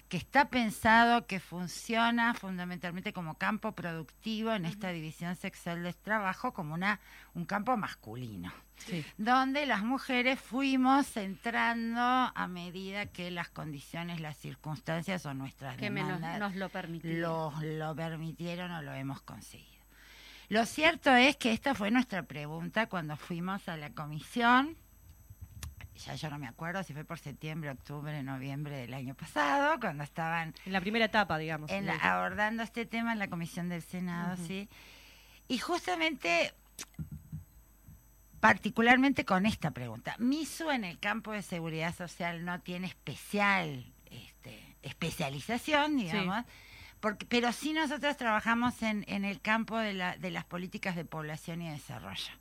que 0.08 0.18
está 0.18 0.50
pensado, 0.50 1.26
que 1.26 1.40
funciona 1.40 2.36
fundamentalmente 2.36 3.12
como 3.12 3.40
campo 3.40 3.72
productivo 3.74 4.54
en 4.54 4.66
esta 4.66 4.90
división 4.90 5.36
sexual 5.36 5.82
del 5.84 5.96
trabajo, 5.96 6.54
como 6.54 6.76
una, 6.76 7.00
un 7.34 7.46
campo 7.46 7.76
masculino, 7.76 8.54
donde 9.18 9.66
las 9.66 9.84
mujeres 9.84 10.40
fuimos 10.40 11.18
entrando 11.18 12.02
a 12.02 12.48
medida 12.48 13.08
que 13.08 13.32
las 13.32 13.50
condiciones, 13.50 14.22
las 14.22 14.38
circunstancias 14.38 15.26
o 15.26 15.34
nuestras 15.34 15.76
que 15.76 15.90
demandas 15.90 16.40
nos 16.40 16.56
lo 16.56 16.70
permitieron. 16.70 17.80
lo 17.80 17.96
permitieron 17.96 18.72
o 18.72 18.82
lo 18.84 18.94
hemos 18.94 19.24
conseguido. 19.24 19.77
Lo 20.50 20.66
cierto 20.66 21.14
es 21.16 21.36
que 21.36 21.52
esta 21.52 21.76
fue 21.76 21.92
nuestra 21.92 22.24
pregunta 22.24 22.88
cuando 22.88 23.18
fuimos 23.18 23.68
a 23.68 23.78
la 23.78 23.90
comisión 23.92 24.78
ya 25.98 26.16
yo 26.16 26.30
no 26.30 26.38
me 26.38 26.48
acuerdo 26.48 26.84
si 26.84 26.94
fue 26.94 27.04
por 27.04 27.20
septiembre, 27.20 27.72
octubre, 27.72 28.22
noviembre 28.24 28.78
del 28.78 28.94
año 28.94 29.16
pasado, 29.16 29.80
cuando 29.80 30.04
estaban... 30.04 30.54
En 30.66 30.74
la 30.74 30.82
primera 30.82 31.06
etapa, 31.06 31.38
digamos. 31.38 31.72
En 31.72 31.90
abordando 31.90 32.64
este 32.64 32.86
tema 32.86 33.14
en 33.14 33.20
la 33.20 33.28
Comisión 33.28 33.70
del 33.70 33.82
Senado, 33.82 34.38
sí. 34.38 34.70
Y 35.48 35.58
justamente, 35.58 36.54
particularmente 38.40 39.26
con 39.26 39.46
esta 39.46 39.72
pregunta, 39.72 40.16
MISU 40.20 40.70
en 40.70 40.84
el 40.84 41.00
campo 41.00 41.32
de 41.32 41.42
seguridad 41.42 41.96
social 41.96 42.46
no 42.46 42.60
tiene 42.62 42.88
especial 42.88 43.86
este, 44.12 44.76
especialización, 44.84 45.98
digamos. 45.98 46.46
Porque, 47.00 47.26
pero 47.28 47.52
sí 47.52 47.74
nosotros 47.74 48.18
trabajamos 48.18 48.82
en, 48.82 49.06
en 49.08 49.24
el 49.24 49.40
campo 49.40 49.78
de, 49.78 49.94
la, 49.94 50.18
de 50.18 50.32
las 50.32 50.46
políticas 50.46 50.96
de 50.96 51.06
población 51.06 51.62
y 51.62 51.70
desarrollo. 51.70 52.32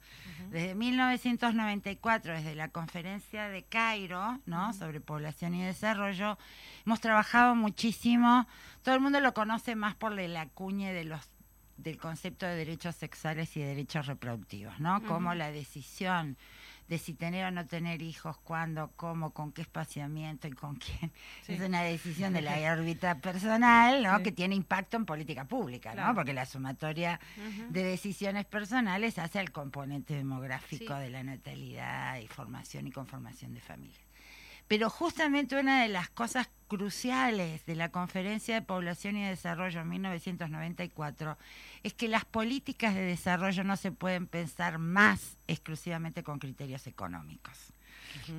Desde 0.51 0.75
1994, 0.75 2.35
desde 2.35 2.55
la 2.55 2.69
conferencia 2.69 3.49
de 3.49 3.65
Cairo, 3.65 4.41
¿no? 4.47 4.73
Sobre 4.73 5.01
población 5.01 5.55
y 5.55 5.65
desarrollo, 5.65 6.39
hemos 6.85 7.01
trabajado 7.01 7.55
muchísimo. 7.55 8.47
Todo 8.83 8.95
el 8.95 9.01
mundo 9.01 9.21
lo 9.21 9.35
conoce 9.35 9.77
más 9.77 9.95
por 9.95 10.13
la 10.13 10.47
cuña 10.47 10.93
de 10.93 11.05
los 11.05 11.21
del 11.77 11.99
concepto 11.99 12.47
de 12.47 12.57
derechos 12.57 12.97
sexuales 12.97 13.55
y 13.57 13.61
derechos 13.61 14.07
reproductivos, 14.07 14.81
¿no? 14.81 15.03
Como 15.05 15.35
la 15.35 15.51
decisión 15.51 16.39
de 16.89 16.99
si 16.99 17.15
tener 17.15 17.45
o 17.47 17.51
no 17.51 17.67
tener 17.67 18.01
hijos, 18.03 18.39
cuándo, 18.39 18.93
cómo, 18.97 19.31
con 19.33 19.53
qué 19.53 19.63
espaciamiento 19.63 20.47
y 20.49 20.53
con 20.53 20.77
quién. 20.77 21.13
Sí. 21.43 21.55
Es 21.55 21.61
una 21.61 21.83
decisión 21.83 22.33
de 22.33 22.43
la 22.43 22.53
órbita 22.73 23.19
personal, 23.21 24.03
¿no? 24.03 24.17
Sí. 24.19 24.23
Que 24.23 24.33
tiene 24.33 24.55
impacto 24.55 24.97
en 24.97 25.05
política 25.05 25.45
pública, 25.45 25.93
Claro. 25.93 26.09
¿no? 26.09 26.15
Porque 26.15 26.33
la 26.33 26.47
sumatoria 26.47 27.19
de 27.71 27.83
decisiones 27.83 28.45
personales 28.47 29.19
hace 29.19 29.39
al 29.39 29.51
componente 29.51 30.15
demográfico 30.15 30.95
Sí. 30.95 31.01
de 31.01 31.11
la 31.11 31.23
natalidad 31.23 32.19
y 32.19 32.27
formación 32.29 32.87
y 32.87 32.93
conformación 32.93 33.53
de 33.55 33.61
familias. 33.61 34.06
Pero 34.69 34.91
justamente 34.91 35.59
una 35.59 35.83
de 35.83 35.89
las 35.89 36.09
cosas 36.11 36.49
cruciales 36.69 37.65
de 37.67 37.77
la 37.77 37.91
Conferencia 37.91 38.55
de 38.57 38.63
Población 38.63 39.17
y 39.17 39.25
Desarrollo 39.25 39.81
en 39.81 39.89
1994 39.89 41.39
es 41.85 41.95
que 41.95 42.09
las 42.09 42.25
políticas 42.25 42.95
de 42.95 43.03
desarrollo 43.03 43.63
no 43.63 43.77
se 43.77 43.93
pueden 43.93 44.27
pensar 44.27 44.79
más 44.79 45.39
exclusivamente 45.47 46.23
con 46.25 46.39
criterios 46.41 46.87
económicos. 46.89 47.73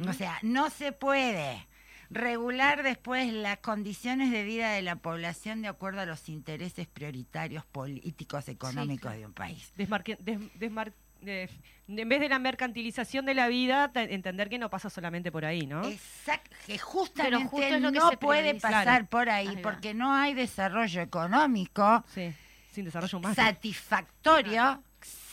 O 0.07 0.13
sea, 0.13 0.37
no 0.41 0.69
se 0.69 0.91
puede 0.91 1.65
regular 2.09 2.83
después 2.83 3.31
las 3.33 3.57
condiciones 3.59 4.31
de 4.31 4.43
vida 4.43 4.71
de 4.71 4.81
la 4.81 4.95
población 4.97 5.61
de 5.61 5.67
acuerdo 5.67 6.01
a 6.01 6.05
los 6.05 6.29
intereses 6.29 6.87
prioritarios 6.87 7.65
políticos 7.65 8.47
económicos 8.49 9.11
de 9.13 9.25
un 9.25 9.33
país. 9.33 9.71
Desmarque- 9.77 10.17
des- 10.19 10.39
desmar- 10.59 10.93
en 11.21 12.09
vez 12.09 12.19
de 12.19 12.29
la 12.29 12.39
mercantilización 12.39 13.25
de 13.25 13.33
la 13.33 13.47
vida, 13.47 13.91
entender 13.95 14.49
que 14.49 14.59
no 14.59 14.69
pasa 14.69 14.89
solamente 14.89 15.31
por 15.31 15.45
ahí, 15.45 15.65
¿no? 15.65 15.83
Exacto, 15.85 16.55
que 16.65 16.77
justamente 16.77 17.45
justo 17.47 17.65
es 17.75 17.81
lo 17.81 17.91
que 17.91 17.99
no 17.99 18.09
se 18.09 18.17
puede 18.17 18.41
prioriza. 18.43 18.67
pasar 18.69 18.83
Claro. 18.83 19.05
por 19.07 19.29
ahí 19.29 19.57
porque 19.63 19.93
no 19.93 20.13
hay 20.13 20.33
desarrollo 20.33 21.01
económico 21.01 22.03
Sí, 22.13 22.33
sin 22.71 22.85
desarrollo 22.85 23.17
humano. 23.17 23.35
satisfactorio 23.35 24.83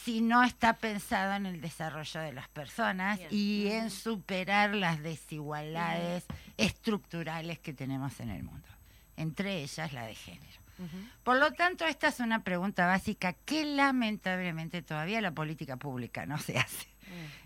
si 0.05 0.21
no 0.21 0.43
está 0.45 0.75
pensado 0.75 1.35
en 1.35 1.47
el 1.47 1.61
desarrollo 1.63 2.21
de 2.21 2.33
las 2.35 2.49
personas 2.49 3.19
Bien. 3.19 3.29
y 3.33 3.69
en 3.69 3.91
superar 3.91 4.75
las 4.75 5.03
desigualdades 5.03 6.25
estructurales 6.59 7.59
que 7.59 7.73
tenemos 7.73 8.21
en 8.21 8.29
el 8.31 8.43
mundo, 8.43 8.69
entre 9.17 9.63
ellas 9.63 9.93
la 9.95 10.05
de 10.07 10.15
género. 10.15 10.61
Por 11.23 11.39
lo 11.39 11.53
tanto, 11.53 11.85
esta 11.87 12.09
es 12.09 12.21
una 12.21 12.43
pregunta 12.43 12.87
básica 12.87 13.33
que 13.33 13.65
lamentablemente 13.65 14.83
todavía 14.83 15.21
la 15.21 15.33
política 15.33 15.77
pública 15.77 16.27
no 16.27 16.39
se 16.39 16.59
hace, 16.59 16.89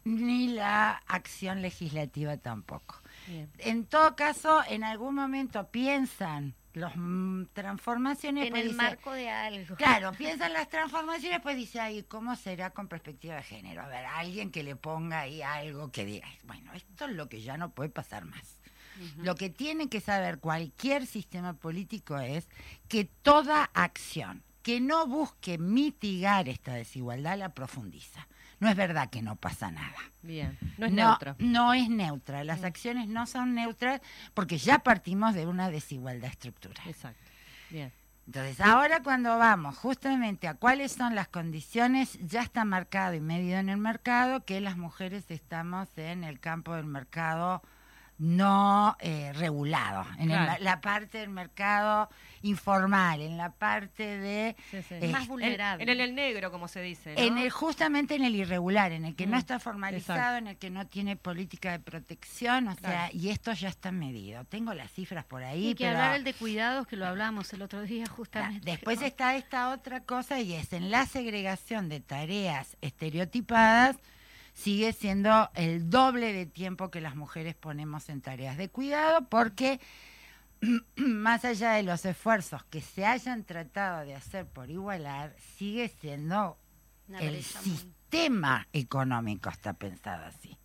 ni 0.05 0.49
la 0.49 1.03
acción 1.07 1.62
legislativa 1.62 2.37
tampoco. 2.37 3.01
Bien. 3.26 3.51
En 3.59 3.85
todo 3.85 4.16
caso, 4.16 4.62
en 4.68 4.85
algún 4.85 5.14
momento 5.14 5.68
piensan 5.68 6.55
las 6.74 6.93
transformaciones. 7.53 8.45
En 8.47 8.51
pues 8.51 8.62
el 8.62 8.68
dice- 8.68 8.83
marco 8.83 9.12
de 9.12 9.29
algo. 9.29 9.74
Claro, 9.76 10.12
piensan 10.12 10.53
las 10.53 10.68
transformaciones, 10.68 11.41
pues 11.41 11.57
dice, 11.57 11.81
ay, 11.81 12.05
¿cómo 12.05 12.37
será 12.37 12.70
con 12.70 12.89
perspectiva 12.89 13.35
de 13.37 13.43
género? 13.43 13.83
A 13.83 13.89
ver, 13.89 14.05
alguien 14.07 14.51
que 14.51 14.62
le 14.62 14.76
ponga 14.76 15.20
ahí 15.20 15.43
algo 15.43 15.91
que 15.91 16.05
diga, 16.05 16.29
bueno, 16.45 16.72
esto 16.74 17.07
es 17.07 17.12
lo 17.12 17.29
que 17.29 17.41
ya 17.41 17.57
no 17.57 17.70
puede 17.72 17.91
pasar 17.91 18.24
más. 18.24 18.57
Lo 19.18 19.34
que 19.34 19.51
tiene 19.51 19.88
que 19.88 20.01
saber 20.01 20.38
cualquier 20.38 21.07
sistema 21.07 21.55
político 21.55 22.18
es 22.18 22.49
que 22.88 23.05
toda 23.05 23.70
acción 23.74 24.42
que 24.62 24.80
no 24.80 25.07
busque 25.07 25.57
mitigar 25.59 26.49
esta 26.49 26.74
desigualdad 26.74 27.38
la 27.38 27.55
profundiza. 27.55 28.26
No 28.61 28.68
es 28.68 28.76
verdad 28.76 29.09
que 29.09 29.22
no 29.22 29.36
pasa 29.36 29.70
nada. 29.70 29.96
Bien. 30.22 30.59
No 30.76 30.86
es 30.86 30.92
no, 30.92 31.09
neutro. 31.09 31.36
No 31.38 31.74
es 31.74 31.88
neutra. 31.88 32.44
Las 32.44 32.64
acciones 32.64 33.09
no 33.09 33.26
son 33.26 33.55
neutras 33.55 34.01
porque 34.34 34.59
ya 34.59 34.80
partimos 34.80 35.34
de 35.34 35.46
una 35.46 35.70
desigualdad 35.70 36.30
estructural. 36.30 36.86
Exacto. 36.86 37.30
Bien. 37.70 37.92
Entonces, 38.26 38.61
ahora 38.61 39.03
cuando 39.03 39.38
vamos 39.38 39.78
justamente 39.78 40.49
a 40.49 40.55
cuáles 40.55 40.92
son 40.92 41.14
las 41.14 41.28
condiciones, 41.28 42.18
ya 42.20 42.42
está 42.42 42.66
marcado 42.66 43.14
y 43.14 43.20
medido 43.20 43.59
en 43.59 43.70
el 43.70 43.78
mercado 43.78 44.44
que 44.44 44.61
las 44.61 44.76
mujeres 44.76 45.30
estamos 45.30 45.88
en 45.96 46.24
el 46.24 46.40
campo 46.40 46.74
del 46.74 46.84
mercado 46.84 47.62
no 48.18 48.96
eh, 49.00 49.32
regulado, 49.34 50.04
en 50.18 50.30
el 50.30 50.36
Claro. 50.38 50.62
la 50.64 50.80
parte 50.80 51.18
del 51.18 51.30
mercado 51.30 52.08
informal, 52.42 53.20
en 53.20 53.36
la 53.36 53.50
parte 53.50 54.02
de 54.18 54.56
Sí, 54.70 54.82
sí. 54.82 54.94
Eh, 55.00 55.08
Más 55.08 55.26
vulnerable. 55.26 55.82
En, 55.82 55.88
el, 55.88 56.00
el 56.00 56.14
negro, 56.14 56.50
como 56.52 56.68
se 56.68 56.80
dice. 56.82 57.14
¿no? 57.14 57.20
en 57.20 57.38
el 57.38 57.50
justamente 57.50 58.14
en 58.14 58.24
el 58.24 58.34
irregular, 58.34 58.92
en 58.92 59.04
el 59.04 59.14
que 59.16 59.26
no 59.26 59.36
Mm, 59.36 59.40
está 59.40 59.58
formalizado, 59.60 60.18
exacto. 60.18 60.38
en 60.38 60.46
el 60.48 60.56
que 60.56 60.70
no 60.70 60.86
tiene 60.86 61.16
política 61.16 61.72
de 61.72 61.78
protección, 61.80 62.68
o 62.68 62.74
sea, 62.76 63.10
y 63.12 63.30
esto 63.30 63.52
ya 63.52 63.68
está 63.68 63.92
medido. 63.92 64.44
Tengo 64.44 64.72
las 64.74 64.90
cifras 64.92 65.24
por 65.24 65.42
ahí, 65.44 65.68
Y 65.70 65.74
que 65.74 65.84
pero 65.84 65.98
hablar 65.98 66.16
el 66.16 66.24
de 66.24 66.34
cuidados, 66.34 66.86
que 66.86 66.96
lo 66.96 67.06
hablamos 67.06 67.52
el 67.52 67.62
otro 67.62 67.82
día 67.82 68.06
justamente. 68.06 68.68
Después 68.70 69.00
está 69.02 69.36
esta 69.36 69.70
otra 69.70 70.00
cosa 70.02 70.40
y 70.40 70.54
es 70.54 70.72
en 70.72 70.90
la 70.90 71.06
segregación 71.06 71.88
de 71.88 72.00
tareas 72.00 72.76
estereotipadas 72.80 73.96
sigue 74.59 74.92
siendo 74.92 75.50
el 75.54 75.88
doble 75.88 76.32
de 76.32 76.44
tiempo 76.46 76.90
que 76.90 77.00
las 77.00 77.14
mujeres 77.14 77.54
ponemos 77.54 78.09
en 78.09 78.20
tareas 78.20 78.56
de 78.56 78.68
cuidado 78.68 79.28
porque 79.28 79.78
más 80.96 81.44
allá 81.44 81.72
de 81.72 81.84
los 81.84 82.04
esfuerzos 82.04 82.64
que 82.64 82.80
se 82.80 83.06
hayan 83.06 83.44
tratado 83.44 84.04
de 84.04 84.16
hacer 84.16 84.46
por 84.46 84.68
igualar, 84.70 85.36
sigue 85.56 85.88
siendo 86.00 86.59
Una 87.06 87.20
el 87.20 87.34
muy- 87.34 87.42
sistema 87.42 88.66
económico 88.72 89.48
está 89.48 89.74
pensado 89.74 90.24
así. 90.26 90.59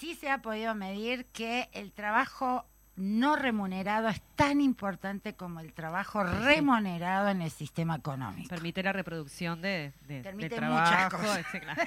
Sí 0.00 0.16
se 0.16 0.28
ha 0.28 0.42
podido 0.42 0.74
medir 0.74 1.26
que 1.26 1.68
el 1.72 1.92
trabajo 1.92 2.66
no 2.98 3.36
remunerado 3.36 4.08
es 4.08 4.20
tan 4.34 4.60
importante 4.60 5.34
como 5.34 5.60
el 5.60 5.72
trabajo 5.72 6.22
remunerado 6.24 7.28
en 7.28 7.42
el 7.42 7.50
sistema 7.50 7.96
económico. 7.96 8.48
Permite 8.48 8.82
la 8.82 8.92
reproducción 8.92 9.60
de, 9.62 9.92
de, 10.06 10.20
Permite 10.22 10.56
de 10.56 10.60
muchas 10.62 11.08
trabajo. 11.08 11.18
cosas. 11.18 11.46
sí, 11.52 11.60
claro. 11.60 11.82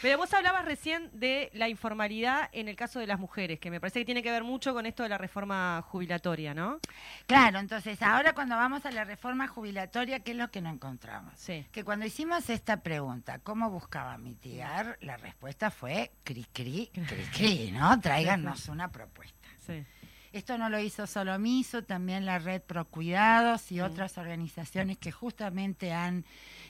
Pero 0.00 0.18
vos 0.18 0.32
hablabas 0.32 0.64
recién 0.64 1.10
de 1.12 1.50
la 1.52 1.68
informalidad 1.68 2.48
en 2.52 2.68
el 2.68 2.76
caso 2.76 3.00
de 3.00 3.06
las 3.06 3.18
mujeres, 3.18 3.58
que 3.58 3.70
me 3.70 3.80
parece 3.80 4.00
que 4.00 4.04
tiene 4.04 4.22
que 4.22 4.30
ver 4.30 4.44
mucho 4.44 4.72
con 4.72 4.86
esto 4.86 5.02
de 5.02 5.08
la 5.08 5.18
reforma 5.18 5.82
jubilatoria, 5.88 6.54
¿no? 6.54 6.78
Claro, 7.26 7.58
entonces 7.58 8.00
ahora 8.02 8.32
cuando 8.32 8.56
vamos 8.56 8.86
a 8.86 8.92
la 8.92 9.04
reforma 9.04 9.48
jubilatoria, 9.48 10.20
¿qué 10.20 10.30
es 10.30 10.36
lo 10.36 10.50
que 10.50 10.60
no 10.60 10.70
encontramos? 10.70 11.34
Sí. 11.36 11.66
Que 11.72 11.84
cuando 11.84 12.06
hicimos 12.06 12.48
esta 12.50 12.78
pregunta, 12.82 13.38
¿cómo 13.40 13.68
buscaba 13.70 14.16
mitigar? 14.18 14.96
La 15.00 15.16
respuesta 15.16 15.70
fue 15.70 16.12
cri, 16.24 16.44
cri, 16.52 16.90
cri, 16.92 17.24
cri, 17.34 17.70
¿no? 17.72 17.98
Tráiganos 18.00 18.68
una 18.68 18.88
propuesta. 18.90 19.48
Sí. 19.66 19.84
Esto 20.32 20.56
no 20.56 20.70
lo 20.70 20.78
hizo 20.78 21.06
solo 21.06 21.38
MISO, 21.38 21.84
también 21.84 22.24
la 22.24 22.38
Red 22.38 22.62
Pro 22.62 22.86
Cuidados 22.86 23.70
y 23.70 23.80
otras 23.80 24.16
organizaciones 24.16 24.96
que 24.96 25.12
justamente 25.12 25.92
han 25.92 26.24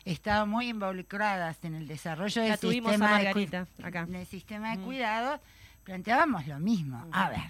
estado 0.04 0.46
muy 0.46 0.68
involucradas 0.70 1.58
en 1.62 1.76
el 1.76 1.86
desarrollo 1.86 2.42
del 2.42 2.58
sistema, 2.58 3.20
de, 3.20 3.66
acá. 3.84 4.06
del 4.06 4.26
sistema 4.26 4.72
de 4.72 4.78
Mm. 4.78 4.84
cuidados, 4.84 5.40
planteábamos 5.84 6.46
lo 6.48 6.58
mismo. 6.58 7.06
A 7.12 7.30
ver, 7.30 7.48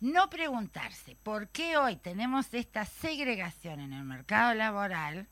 no 0.00 0.28
preguntarse 0.28 1.16
por 1.22 1.48
qué 1.48 1.78
hoy 1.78 1.96
tenemos 1.96 2.52
esta 2.52 2.84
segregación 2.84 3.80
en 3.80 3.94
el 3.94 4.04
mercado 4.04 4.52
laboral 4.52 5.28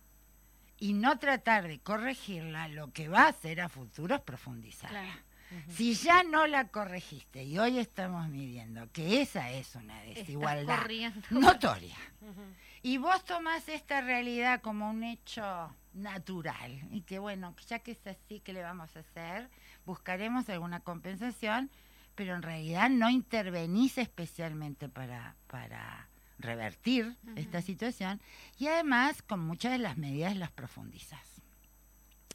y 0.78 0.94
no 0.94 1.18
tratar 1.18 1.68
de 1.68 1.78
corregirla, 1.80 2.68
lo 2.68 2.90
que 2.92 3.08
va 3.08 3.24
a 3.24 3.28
hacer 3.28 3.60
a 3.60 3.68
futuro 3.68 4.14
es 4.14 4.20
profundizarla. 4.22 5.02
Claro. 5.02 5.20
Si 5.68 5.94
ya 5.94 6.22
no 6.22 6.46
la 6.46 6.68
corregiste 6.68 7.44
y 7.44 7.58
hoy 7.58 7.78
estamos 7.78 8.28
midiendo 8.28 8.90
que 8.92 9.22
esa 9.22 9.50
es 9.50 9.74
una 9.74 10.00
desigualdad 10.02 10.86
notoria, 11.30 11.96
y 12.82 12.98
vos 12.98 13.24
tomás 13.24 13.68
esta 13.68 14.00
realidad 14.00 14.60
como 14.60 14.90
un 14.90 15.04
hecho 15.04 15.74
natural 15.94 16.80
y 16.90 17.02
que 17.02 17.18
bueno, 17.18 17.54
ya 17.66 17.78
que 17.78 17.92
es 17.92 18.06
así, 18.06 18.40
¿qué 18.40 18.52
le 18.52 18.62
vamos 18.62 18.94
a 18.96 19.00
hacer? 19.00 19.48
Buscaremos 19.86 20.48
alguna 20.48 20.80
compensación, 20.80 21.70
pero 22.14 22.34
en 22.34 22.42
realidad 22.42 22.90
no 22.90 23.08
intervenís 23.10 23.98
especialmente 23.98 24.88
para, 24.88 25.36
para 25.46 26.08
revertir 26.38 27.16
esta 27.36 27.62
situación 27.62 28.20
y 28.58 28.66
además 28.66 29.22
con 29.22 29.40
muchas 29.40 29.72
de 29.72 29.78
las 29.78 29.96
medidas 29.96 30.36
las 30.36 30.50
profundizas. 30.50 31.42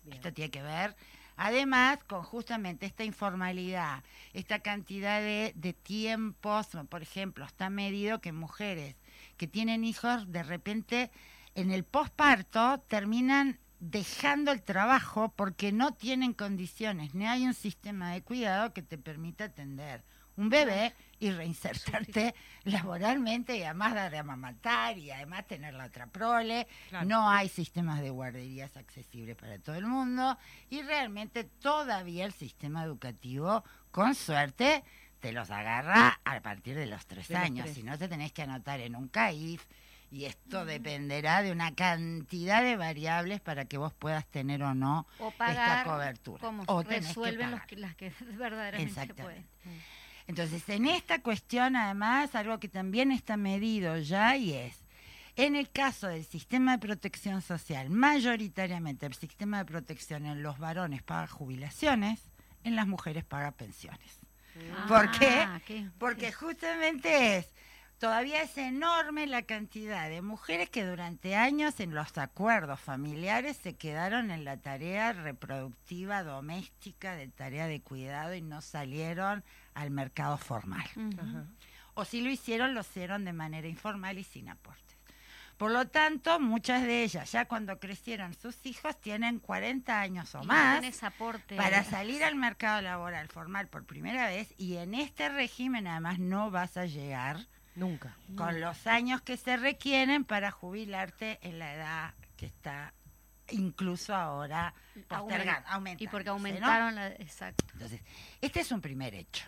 Bien. 0.03 0.15
Esto 0.15 0.34
tiene 0.34 0.49
que 0.49 0.61
ver, 0.61 0.95
además, 1.39 1.99
con 2.05 2.21
justamente 2.21 2.85
esta 2.85 3.05
informalidad, 3.05 4.03
esta 4.33 4.59
cantidad 4.59 5.21
de, 5.21 5.75
tiempos, 5.83 6.67
por 6.89 7.01
ejemplo, 7.01 7.45
está 7.45 7.69
medido 7.69 8.19
que 8.19 8.33
mujeres 8.33 8.97
que 9.37 9.47
tienen 9.47 9.85
hijos, 9.85 10.29
de 10.31 10.43
repente, 10.43 11.11
en 11.55 11.71
el 11.71 11.85
posparto, 11.85 12.83
terminan 12.87 13.57
dejando 13.79 14.51
el 14.51 14.61
trabajo 14.61 15.33
porque 15.33 15.71
no 15.71 15.93
tienen 15.93 16.33
condiciones, 16.33 17.15
ni 17.15 17.25
hay 17.25 17.45
un 17.45 17.53
sistema 17.53 18.11
de 18.11 18.21
cuidado 18.21 18.73
que 18.73 18.81
te 18.81 18.97
permita 18.97 19.45
atender. 19.45 20.03
Un 20.35 20.49
bebé 20.49 20.93
y 21.20 21.32
reinsertarte 21.32 22.34
laboralmente 22.63 23.57
y 23.57 23.63
además 23.63 23.93
dar 23.93 24.11
de 24.11 24.17
amamantar 24.20 24.97
y 24.97 25.11
además 25.11 25.45
tener 25.47 25.74
la 25.74 25.86
otra 25.86 26.07
prole. 26.07 26.67
Claro. 26.89 27.05
No 27.07 27.30
hay 27.30 27.49
sistemas 27.49 28.01
de 28.01 28.09
guarderías 28.09 28.76
accesibles 28.78 29.36
para 29.36 29.59
todo 29.59 29.76
el 29.76 29.86
mundo 29.86 30.38
y 30.70 30.82
realmente 30.82 31.43
todavía 31.43 32.26
el 32.26 32.34
sistema 32.34 32.84
educativo, 32.84 33.63
con 33.91 34.15
suerte, 34.15 34.84
te 35.20 35.34
los 35.34 35.51
agarra 35.51 36.20
a 36.24 36.39
partir 36.41 36.76
de 36.78 36.86
los 36.86 37.05
tres 37.05 37.28
De 37.28 37.34
los 37.34 37.43
años. 37.43 37.63
tres. 37.65 37.76
Si 37.76 37.84
no, 37.84 37.97
te 37.97 38.07
tenés 38.07 38.32
que 38.32 38.43
anotar 38.43 38.80
en 38.80 38.95
un 38.95 39.09
CAIF 39.09 39.65
Y 40.11 40.24
esto 40.26 40.63
dependerá 40.63 41.41
de 41.43 41.51
una 41.51 41.76
cantidad 41.76 42.63
de 42.63 42.78
variables 42.78 43.41
para 43.41 43.65
que 43.65 43.78
vos 43.78 43.93
puedas 43.93 44.26
tener 44.28 44.63
o 44.63 44.74
no 44.74 45.05
O 45.20 45.28
esta 45.28 45.38
pagar 45.38 45.86
cobertura. 45.86 46.39
como 46.39 46.63
O 46.67 46.84
que 46.84 47.01
resuelven 47.01 47.51
los 47.51 47.59
pagar. 47.59 47.67
que, 47.67 47.76
las 47.76 47.95
que 47.95 48.13
verdaderamente 48.38 49.05
se 49.07 49.13
pueden. 49.13 49.45
Entonces, 50.30 50.69
en 50.69 50.86
esta 50.86 51.23
cuestión, 51.23 51.75
además, 51.75 52.36
algo 52.36 52.59
que 52.59 52.67
también 52.69 53.11
está 53.11 53.36
medido 53.36 53.97
ya 53.97 54.38
y 54.38 54.53
es, 54.53 54.77
en 55.36 55.55
el 55.55 55.71
caso 55.71 56.05
del 56.07 56.23
sistema 56.23 56.73
de 56.73 56.88
protección 56.88 57.41
social, 57.41 57.89
mayoritariamente 57.89 59.07
el 59.07 59.15
sistema 59.15 59.57
de 59.57 59.65
protección 59.65 60.27
en 60.27 60.43
los 60.43 60.59
varones 60.59 61.01
paga 61.01 61.25
jubilaciones, 61.25 62.21
en 62.63 62.75
las 62.75 62.86
mujeres 62.86 63.23
paga 63.25 63.49
pensiones. 63.53 64.19
¿Por 64.88 65.09
qué? 65.17 65.30
Ah, 65.47 65.59
qué- 65.65 65.88
Porque 65.97 66.32
justamente 66.32 67.38
es, 67.38 67.47
todavía 67.97 68.43
es 68.43 68.55
enorme 68.59 69.25
la 69.25 69.41
cantidad 69.41 70.09
de 70.09 70.21
mujeres 70.21 70.69
que 70.69 70.86
durante 70.86 71.36
años 71.36 71.80
en 71.80 71.95
los 71.95 72.15
acuerdos 72.19 72.80
familiares 72.80 73.57
se 73.57 73.73
quedaron 73.75 74.30
en 74.30 74.45
la 74.45 74.57
tarea 74.57 75.11
reproductiva 75.13 76.21
doméstica, 76.23 77.15
de 77.15 77.30
tarea 77.30 77.65
de 77.65 77.82
cuidado 77.82 78.36
y 78.36 78.43
no 78.43 78.61
salieron 78.61 79.43
al 79.80 79.91
mercado 79.91 80.38
formal. 80.38 80.86
O 81.93 82.05
si 82.05 82.21
lo 82.21 82.30
hicieron, 82.30 82.73
lo 82.73 82.82
hicieron 82.82 83.25
de 83.25 83.34
manera 83.34 83.67
informal 83.67 84.17
y 84.17 84.23
sin 84.23 84.49
aportes. 84.49 84.97
Por 85.57 85.71
lo 85.71 85.88
tanto, 85.89 86.39
muchas 86.39 86.84
de 86.84 87.03
ellas, 87.03 87.30
ya 87.34 87.43
cuando 87.45 87.80
crecieron 87.80 88.34
sus 88.34 88.65
hijos, 88.65 88.99
tienen 89.01 89.39
40 89.39 89.99
años 89.99 90.34
o 90.36 90.41
Y 90.43 90.45
más 90.47 91.03
aporte. 91.03 91.57
para 91.57 91.84
salir 91.84 92.23
al 92.23 92.36
mercado 92.36 92.82
laboral 92.82 93.27
formal 93.27 93.67
por 93.67 93.86
primera 93.86 94.27
vez 94.27 94.53
y 94.57 94.77
en 94.77 94.93
este 94.93 95.27
régimen 95.27 95.86
además 95.88 96.17
no 96.19 96.49
vas 96.49 96.77
a 96.77 96.86
llegar 96.86 97.47
Nunca. 97.75 98.15
con 98.38 98.61
los 98.61 98.88
años 98.88 99.21
que 99.21 99.36
se 99.36 99.57
requieren 99.57 100.23
para 100.23 100.49
jubilarte 100.51 101.39
en 101.41 101.59
la 101.59 101.73
edad 101.73 102.13
que 102.38 102.45
está 102.45 102.93
incluso 103.49 104.15
ahora 104.15 104.73
postergando, 105.09 105.67
Aumen- 105.67 105.73
aumentando, 105.73 106.03
Y 106.03 106.07
porque 106.07 106.25
¿no? 106.27 106.32
aumentaron 106.34 106.95
la. 106.95 107.07
Exacto. 107.07 107.65
Entonces, 107.73 108.01
este 108.39 108.61
es 108.61 108.71
un 108.71 108.80
primer 108.80 109.13
hecho. 109.13 109.45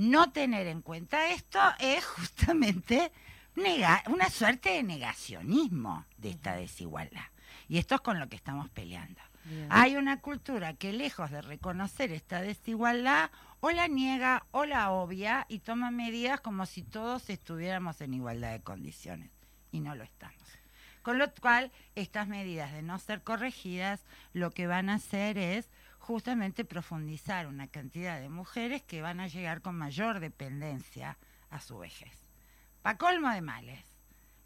No 0.00 0.32
tener 0.32 0.66
en 0.66 0.80
cuenta 0.80 1.28
esto 1.30 1.60
es 1.78 2.02
justamente 2.06 3.12
nega- 3.54 4.02
una 4.08 4.30
suerte 4.30 4.70
de 4.70 4.82
negacionismo 4.82 6.06
de 6.16 6.30
esta 6.30 6.54
desigualdad. 6.56 7.26
Y 7.68 7.76
esto 7.76 7.96
es 7.96 8.00
con 8.00 8.18
lo 8.18 8.26
que 8.30 8.36
estamos 8.36 8.70
peleando. 8.70 9.20
Bien. 9.44 9.66
Hay 9.68 9.96
una 9.96 10.18
cultura 10.22 10.72
que 10.72 10.94
lejos 10.94 11.30
de 11.30 11.42
reconocer 11.42 12.12
esta 12.12 12.40
desigualdad, 12.40 13.30
o 13.60 13.70
la 13.72 13.88
niega 13.88 14.46
o 14.52 14.64
la 14.64 14.90
obvia 14.90 15.44
y 15.50 15.58
toma 15.58 15.90
medidas 15.90 16.40
como 16.40 16.64
si 16.64 16.82
todos 16.82 17.28
estuviéramos 17.28 18.00
en 18.00 18.14
igualdad 18.14 18.52
de 18.52 18.62
condiciones. 18.62 19.30
Y 19.70 19.80
no 19.80 19.94
lo 19.94 20.04
estamos. 20.04 20.42
Con 21.02 21.18
lo 21.18 21.30
cual, 21.34 21.72
estas 21.94 22.26
medidas 22.26 22.72
de 22.72 22.80
no 22.80 22.98
ser 22.98 23.22
corregidas, 23.22 24.00
lo 24.32 24.50
que 24.50 24.66
van 24.66 24.88
a 24.88 24.94
hacer 24.94 25.36
es 25.36 25.68
justamente 26.00 26.64
profundizar 26.64 27.46
una 27.46 27.68
cantidad 27.68 28.18
de 28.20 28.28
mujeres 28.28 28.82
que 28.82 29.00
van 29.02 29.20
a 29.20 29.28
llegar 29.28 29.62
con 29.62 29.76
mayor 29.76 30.18
dependencia 30.20 31.16
a 31.50 31.60
su 31.60 31.78
vejez. 31.78 32.12
Pa' 32.82 32.96
colmo 32.96 33.30
de 33.30 33.40
males, 33.42 33.84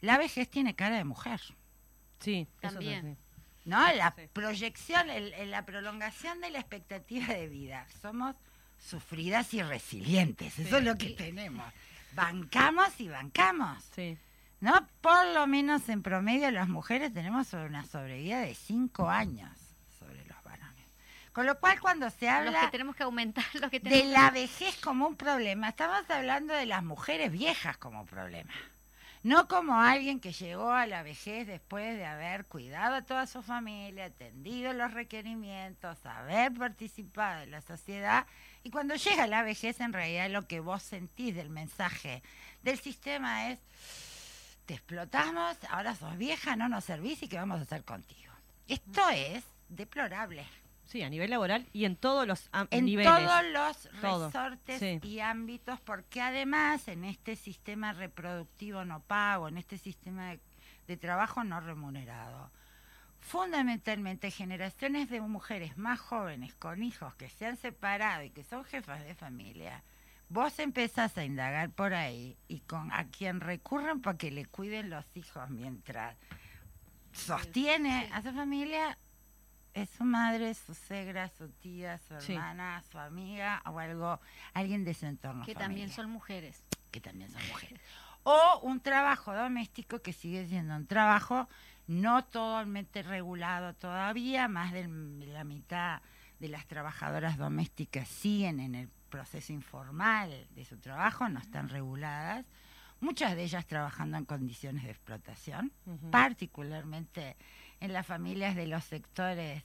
la 0.01 0.19
vejez 0.19 0.51
tiene 0.51 0.75
cara 0.75 0.97
de 0.97 1.05
mujer. 1.05 1.41
Sí, 2.21 2.47
eso 2.61 2.67
es 2.69 2.73
También. 2.75 3.17
¿no? 3.65 3.81
La 3.95 4.15
proyección, 4.33 5.09
el- 5.09 5.33
el- 5.35 5.51
la 5.51 5.65
prolongación 5.65 6.41
de 6.41 6.51
la 6.51 6.59
expectativa 6.59 7.29
de 7.33 7.49
vida. 7.49 7.87
Somos 8.03 8.37
sufridas 8.79 9.55
y 9.55 9.63
resilientes, 9.63 10.59
eso 10.59 10.77
es 10.79 10.85
lo 10.85 10.97
que 10.97 11.11
tenemos. 11.11 11.65
Bancamos 12.15 13.01
y 13.01 13.09
bancamos, 13.09 13.83
Sí. 13.95 14.19
¿no? 14.61 14.87
Por 15.01 15.27
lo 15.33 15.47
menos 15.47 15.89
en 15.89 16.03
promedio 16.03 16.51
las 16.51 16.69
mujeres 16.69 17.13
tenemos 17.15 17.53
una 17.55 17.85
sobrevida 17.85 18.41
de 18.41 18.55
cinco 18.55 19.09
años. 19.09 19.51
Con 21.35 21.47
lo 21.47 21.59
cual 21.59 21.81
cuando 21.81 22.09
se 22.11 22.27
Los 22.27 22.35
habla 22.35 22.61
que 22.61 22.69
tenemos 22.69 22.95
que 22.95 23.03
aumentar, 23.03 23.45
los 23.55 23.69
que 23.69 23.81
de 23.81 24.05
la 24.05 24.31
vejez 24.31 24.77
como 24.77 25.09
un 25.09 25.17
problema, 25.17 25.71
estamos 25.71 26.09
hablando 26.09 26.55
de 26.55 26.65
las 26.65 26.85
mujeres 26.85 27.33
viejas 27.33 27.77
como 27.77 28.07
problema. 28.07 28.53
No 29.25 29.49
como 29.49 29.81
alguien 29.81 30.21
que 30.21 30.33
llegó 30.33 30.71
a 30.71 30.87
la 30.87 31.03
vejez 31.03 31.49
después 31.49 31.97
de 31.97 32.07
haber 32.07 32.45
cuidado 32.45 32.95
a 32.95 33.03
toda 33.03 33.27
su 33.27 33.43
familia, 33.43 34.05
atendido 34.05 34.73
los 34.75 34.93
requerimientos, 34.93 36.07
haber 36.07 36.55
participado 36.55 37.43
en 37.43 37.51
la 37.51 37.63
sociedad. 37.63 38.27
Y 38.63 38.71
cuando 38.71 38.95
llega 38.95 39.27
la 39.27 39.43
vejez, 39.43 39.81
en 39.81 39.93
realidad 39.93 40.31
lo 40.31 40.47
que 40.47 40.61
vos 40.61 40.85
sentís 40.85 41.35
del 41.35 41.51
mensaje 41.51 42.23
del 42.63 42.79
sistema 42.79 43.51
es, 43.51 43.59
te 44.67 44.75
explotamos, 44.75 45.57
ahora 45.69 45.97
sos 45.97 46.17
vieja, 46.17 46.55
no 46.55 46.69
nos 46.69 46.85
servís 46.85 47.25
y 47.25 47.29
qué 47.29 47.39
vamos 47.39 47.59
a 47.59 47.63
hacer 47.63 47.83
contigo. 47.83 48.33
Esto 48.69 49.09
es 49.09 49.43
deplorable 49.69 50.47
Sí, 50.87 51.03
a 51.03 51.09
nivel 51.11 51.31
laboral 51.31 51.67
y 51.73 51.87
en 51.87 51.97
todos 51.97 52.27
los 52.27 52.49
am- 52.53 52.69
en 52.71 52.85
niveles. 52.85 53.13
todos 53.13 53.45
los 53.53 54.01
resortes 54.03 54.79
sí. 54.79 55.01
y 55.03 55.21
ámbitos, 55.21 55.81
porque 55.81 56.21
además 56.21 56.89
en 56.89 57.05
este 57.05 57.37
sistema 57.37 57.93
reproductivo 57.93 58.85
no 58.85 59.01
pago, 59.01 59.49
en 59.49 59.57
este 59.59 59.79
sistema 59.79 60.31
de, 60.31 60.41
de 60.87 60.97
trabajo 60.97 61.43
no 61.43 61.61
remunerado, 61.61 62.51
fundamentalmente 63.19 64.31
generaciones 64.31 65.09
de 65.09 65.21
mujeres 65.23 65.79
más 65.79 65.99
jóvenes 65.99 66.55
con 66.55 66.83
hijos 66.83 67.15
que 67.15 67.31
se 67.31 67.47
han 67.47 67.57
separado 67.57 68.23
y 68.23 68.31
que 68.31 68.45
son 68.45 68.65
jefas 68.65 69.03
de 69.05 69.15
familia, 69.15 69.83
vos 70.29 70.59
empezás 70.59 71.17
a 71.17 71.25
indagar 71.25 71.71
por 71.71 71.95
ahí 71.95 72.37
y 72.49 72.61
con 72.61 72.93
a 72.93 73.07
quien 73.09 73.41
recurren 73.41 74.03
para 74.03 74.19
que 74.19 74.31
le 74.31 74.45
cuiden 74.45 74.91
los 74.91 75.17
hijos 75.17 75.49
mientras 75.49 76.17
sostiene 77.13 78.11
a 78.13 78.23
su 78.23 78.33
familia 78.33 78.99
es 79.75 79.91
su 79.91 80.05
madre, 80.05 80.55
su 80.55 80.75
suegra, 80.75 81.29
su 81.29 81.49
tía, 81.51 81.99
su 81.99 82.19
Sí. 82.21 82.33
hermana, 82.35 82.83
su 82.91 82.99
amiga 82.99 83.61
o 83.67 83.79
algo, 83.79 84.21
alguien 84.55 84.85
de 84.85 84.95
su 84.95 85.07
entorno 85.07 85.45
que 85.45 85.55
también 85.55 85.91
son 85.91 86.11
mujeres. 86.11 86.63
que 86.91 87.01
también 87.01 87.29
son 87.31 87.43
mujeres. 87.49 87.81
O 88.23 88.61
un 88.63 88.81
trabajo 88.81 89.35
doméstico 89.35 90.01
que 90.01 90.13
sigue 90.13 90.47
siendo 90.47 90.77
un 90.77 90.87
trabajo 90.87 91.49
no 91.89 92.25
totalmente 92.25 93.03
regulado 93.03 93.75
todavía, 93.75 94.47
más 94.49 94.73
de 94.73 94.87
la 95.27 95.45
mitad 95.45 96.01
de 96.39 96.49
las 96.49 96.67
trabajadoras 96.67 97.37
domésticas 97.37 98.09
siguen 98.09 98.61
en 98.61 98.75
el 98.77 98.89
proceso 99.11 99.53
informal 99.53 100.47
de 100.55 100.65
su 100.65 100.79
trabajo, 100.79 101.29
no 101.29 101.39
están 101.41 101.69
reguladas, 101.69 102.47
muchas 103.01 103.35
de 103.37 103.43
ellas 103.43 103.67
trabajando 103.67 104.17
en 104.19 104.25
condiciones 104.25 104.85
de 104.85 104.91
explotación, 104.91 105.73
particularmente 106.11 107.37
en 107.81 107.93
las 107.93 108.07
familias 108.07 108.55
de 108.57 108.67
los 108.67 108.85
sectores 108.85 109.63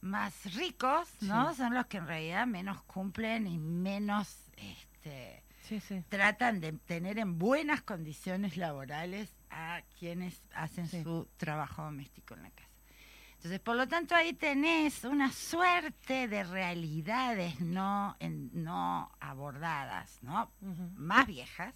más 0.00 0.54
ricos, 0.54 1.08
¿no? 1.20 1.50
Sí. 1.50 1.58
Son 1.58 1.74
los 1.74 1.86
que 1.86 1.98
en 1.98 2.06
realidad 2.06 2.46
menos 2.46 2.82
cumplen 2.84 3.46
y 3.46 3.58
menos 3.58 4.48
este, 4.56 5.42
Sí, 5.62 5.78
sí. 5.80 6.02
tratan 6.08 6.60
de 6.60 6.72
tener 6.72 7.18
en 7.18 7.38
buenas 7.38 7.82
condiciones 7.82 8.56
laborales 8.56 9.30
a 9.50 9.82
quienes 9.98 10.42
hacen 10.54 10.88
su 10.88 11.28
trabajo 11.36 11.82
doméstico 11.84 12.34
en 12.34 12.42
la 12.44 12.50
casa. 12.50 12.68
Entonces, 13.36 13.60
por 13.60 13.76
lo 13.76 13.88
tanto, 13.88 14.14
ahí 14.14 14.32
tenés 14.34 15.04
una 15.04 15.32
suerte 15.32 16.28
de 16.28 16.44
realidades 16.44 17.58
no, 17.60 18.14
en- 18.20 18.50
no 18.52 19.10
abordadas, 19.20 20.18
¿no? 20.22 20.50
Más 20.96 21.26
viejas, 21.26 21.74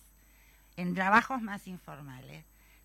en 0.76 0.94
trabajos 0.94 1.40
más 1.40 1.66
informales, 1.66 2.44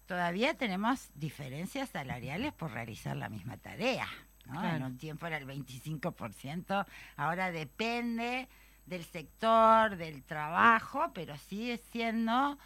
todavía 0.10 0.56
tenemos 0.56 1.12
diferencias 1.14 1.90
salariales 1.90 2.52
por 2.54 2.72
realizar 2.72 3.16
la 3.16 3.30
misma 3.30 3.58
tarea. 3.58 4.08
¿no? 4.48 4.68
En 4.68 4.82
un 4.82 4.98
tiempo 4.98 5.28
era 5.28 5.38
el 5.38 5.46
25%, 5.46 6.84
ahora 7.16 7.52
depende 7.52 8.50
del 8.88 9.06
sector, 9.06 9.98
del 9.98 10.24
trabajo, 10.24 11.12
pero 11.14 11.38
sigue 11.38 11.78
siendo 11.92 12.58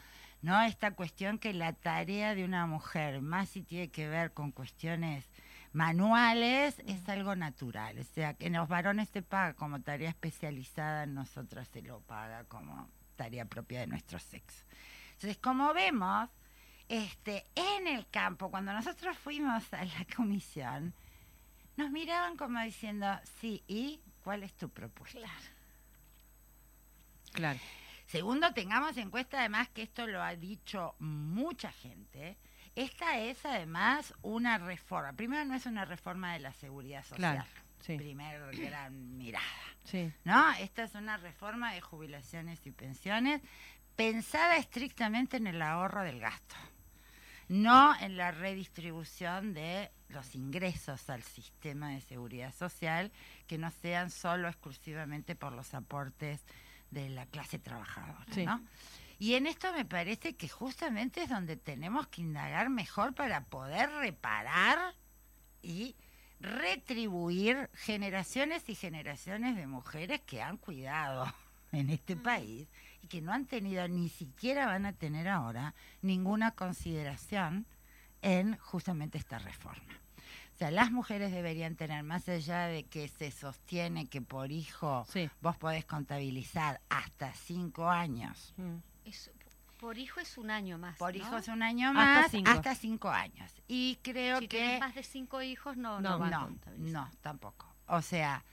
no 0.42 0.62
esta 0.62 0.92
cuestión 0.92 1.38
que 1.38 1.54
la 1.54 1.74
tarea 1.74 2.34
de 2.34 2.46
una 2.46 2.66
mujer, 2.66 3.22
más 3.22 3.50
si 3.50 3.62
tiene 3.62 3.90
que 3.90 4.08
ver 4.08 4.32
con 4.32 4.54
cuestiones 4.54 5.30
manuales, 5.74 6.82
es 6.88 7.10
algo 7.10 7.36
natural. 7.36 8.00
O 8.00 8.04
sea, 8.06 8.36
que 8.36 8.48
en 8.48 8.54
los 8.54 8.70
varones 8.70 9.10
se 9.10 9.22
paga 9.22 9.54
como 9.54 9.82
tarea 9.82 10.10
especializada, 10.10 11.04
en 11.04 11.14
nosotras 11.14 11.68
se 11.68 11.82
lo 11.82 12.00
paga 12.00 12.46
como 12.46 12.88
tarea 13.18 13.44
propia 13.44 13.82
de 13.82 13.88
nuestro 13.88 14.18
sexo. 14.18 14.64
Entonces, 15.12 15.38
como 15.40 15.74
vemos, 15.74 16.30
este, 16.90 17.46
en 17.56 17.88
el 17.88 18.08
campo, 18.10 18.50
cuando 18.52 18.74
nosotros 18.74 19.18
fuimos 19.18 19.72
a 19.74 19.84
la 19.84 20.06
comisión, 20.16 20.94
nos 21.76 21.90
miraban 21.92 22.38
como 22.38 22.62
diciendo, 22.62 23.08
sí, 23.40 23.64
¿y 23.68 24.02
cuál 24.24 24.44
es 24.44 24.54
tu 24.54 24.70
propuesta? 24.70 25.20
Claro. 27.32 27.60
Segundo, 28.06 28.54
tengamos 28.54 28.96
en 28.98 29.10
cuenta 29.10 29.40
además 29.40 29.70
que 29.70 29.82
esto 29.82 30.06
lo 30.06 30.22
ha 30.22 30.36
dicho 30.36 30.96
mucha 31.00 31.72
gente. 31.72 32.38
Esta 32.76 33.20
es 33.20 33.44
además 33.46 34.14
una 34.22 34.58
reforma. 34.58 35.14
Primero, 35.14 35.46
no 35.46 35.56
es 35.56 35.66
una 35.66 35.86
reforma 35.86 36.34
de 36.34 36.40
la 36.40 36.54
seguridad 36.54 37.04
social. 37.04 37.36
Claro. 37.36 37.50
Sí. 37.80 37.98
Primer 37.98 38.56
gran 38.56 39.18
mirada. 39.18 39.44
Sí. 39.84 40.12
¿No? 40.24 40.52
Esta 40.54 40.84
es 40.84 40.96
una 40.96 41.18
reforma 41.18 41.74
de 41.74 41.82
jubilaciones 41.82 42.66
y 42.66 42.72
pensiones 42.72 43.42
pensada 43.96 44.58
estrictamente 44.58 45.38
en 45.38 45.48
el 45.48 45.62
ahorro 45.62 46.04
del 46.04 46.20
gasto. 46.20 46.56
No 47.50 47.96
en 48.00 48.18
la 48.18 48.32
redistribución 48.32 49.54
de 49.54 49.92
los 50.10 50.36
ingresos 50.36 51.10
al 51.10 51.24
sistema 51.24 51.90
de 51.90 52.02
seguridad 52.02 52.54
social 52.54 53.12
que 53.48 53.58
no 53.58 53.72
sean 53.72 54.10
solo 54.12 54.48
exclusivamente 54.48 55.36
por 55.36 55.52
los 55.54 55.74
aportes 55.74 56.42
de 56.92 57.10
la 57.10 57.26
clase 57.26 57.58
trabajadora, 57.60 58.26
Sí. 58.32 58.46
¿no? 58.46 58.62
Y 59.20 59.36
en 59.36 59.48
esto 59.48 59.72
me 59.74 59.86
parece 59.86 60.36
que 60.36 60.50
justamente 60.50 61.24
es 61.24 61.30
donde 61.30 61.56
tenemos 61.56 62.08
que 62.08 62.22
indagar 62.22 62.70
mejor 62.70 63.14
para 63.16 63.46
poder 63.46 63.90
reparar 63.92 64.78
y 65.62 65.96
retribuir 66.40 67.70
generaciones 67.74 68.68
y 68.68 68.76
generaciones 68.76 69.56
de 69.56 69.66
mujeres 69.68 70.22
que 70.22 70.42
han 70.42 70.58
cuidado 70.58 71.34
en 71.72 71.90
este 71.90 72.16
país 72.16 72.68
y 73.04 73.08
que 73.08 73.22
no 73.22 73.34
han 73.34 73.46
tenido 73.46 73.88
ni 73.90 74.08
siquiera 74.10 74.66
van 74.66 74.86
a 74.86 74.94
tener 74.94 75.28
ahora 75.28 75.76
ninguna 76.02 76.52
consideración 76.52 77.68
en 78.22 78.58
justamente 78.58 79.18
esta 79.18 79.38
reforma. 79.40 79.94
O 80.54 80.58
sea, 80.58 80.72
las 80.72 80.92
mujeres 80.92 81.32
deberían 81.32 81.76
tener, 81.76 82.04
más 82.04 82.30
allá 82.30 82.68
de 82.68 82.84
que 82.86 83.08
se 83.10 83.32
sostiene 83.32 84.08
que 84.08 84.22
por 84.22 84.52
hijo 84.52 85.06
Sí. 85.10 85.30
vos 85.42 85.58
podés 85.58 85.84
contabilizar 85.84 86.80
hasta 86.90 87.34
cinco 87.34 87.90
años. 87.90 88.54
Mm. 88.58 88.76
Es- 89.06 89.32
por 89.80 89.98
hijo 89.98 90.22
es 90.22 90.38
un 90.38 90.50
año 90.50 90.78
más. 90.78 90.96
Por 90.98 91.12
¿no? 91.14 91.18
hijo 91.20 91.36
es 91.38 91.50
un 91.50 91.62
año 91.62 91.90
Hasta 91.90 92.02
más, 92.22 92.32
cinco. 92.32 92.52
hasta 92.52 92.74
cinco 92.76 93.10
años. 93.10 93.52
Y 93.68 93.98
creo 94.02 94.40
Si 94.40 94.48
que... 94.48 94.80
más 94.80 94.96
de 94.96 95.04
cinco 95.04 95.42
hijos, 95.42 95.76
no, 95.76 96.00
no, 96.00 96.12
No, 96.12 96.20
va 96.20 96.28
a 96.28 96.30
No, 96.30 96.42
contabilizar. 96.46 96.94
no, 96.94 97.12
tampoco. 97.20 97.68
O 97.88 98.02
sea, 98.02 98.46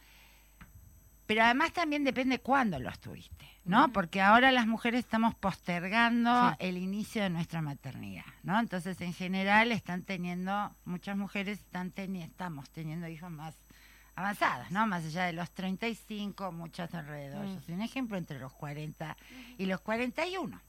pero 1.30 1.44
además 1.44 1.72
también 1.72 2.02
depende 2.02 2.40
cuándo 2.40 2.80
los 2.80 2.98
tuviste, 2.98 3.46
¿no? 3.64 3.92
Porque 3.92 4.20
ahora 4.20 4.50
las 4.50 4.66
mujeres 4.66 5.04
estamos 5.04 5.32
postergando 5.36 6.50
Sí. 6.50 6.56
el 6.58 6.76
inicio 6.76 7.22
de 7.22 7.30
nuestra 7.30 7.62
maternidad, 7.62 8.24
¿no? 8.42 8.58
Entonces, 8.58 9.00
en 9.00 9.14
general, 9.14 9.70
están 9.70 10.02
teniendo, 10.02 10.74
muchas 10.84 11.16
mujeres 11.16 11.60
están 11.60 11.94
teni- 11.94 12.24
estamos 12.24 12.68
teniendo 12.70 13.06
hijos 13.06 13.30
más 13.30 13.54
avanzadas, 14.16 14.72
¿no? 14.72 14.88
Más 14.88 15.04
allá 15.04 15.26
de 15.26 15.32
los 15.32 15.52
35, 15.52 16.50
muchas 16.50 16.92
alrededor. 16.96 17.46
Mm. 17.46 17.54
Yo 17.54 17.60
soy 17.60 17.74
un 17.76 17.82
ejemplo 17.82 18.18
entre 18.18 18.40
los 18.40 18.52
40 18.52 19.16
y 19.56 19.66
los 19.66 19.80
41. 19.82 20.60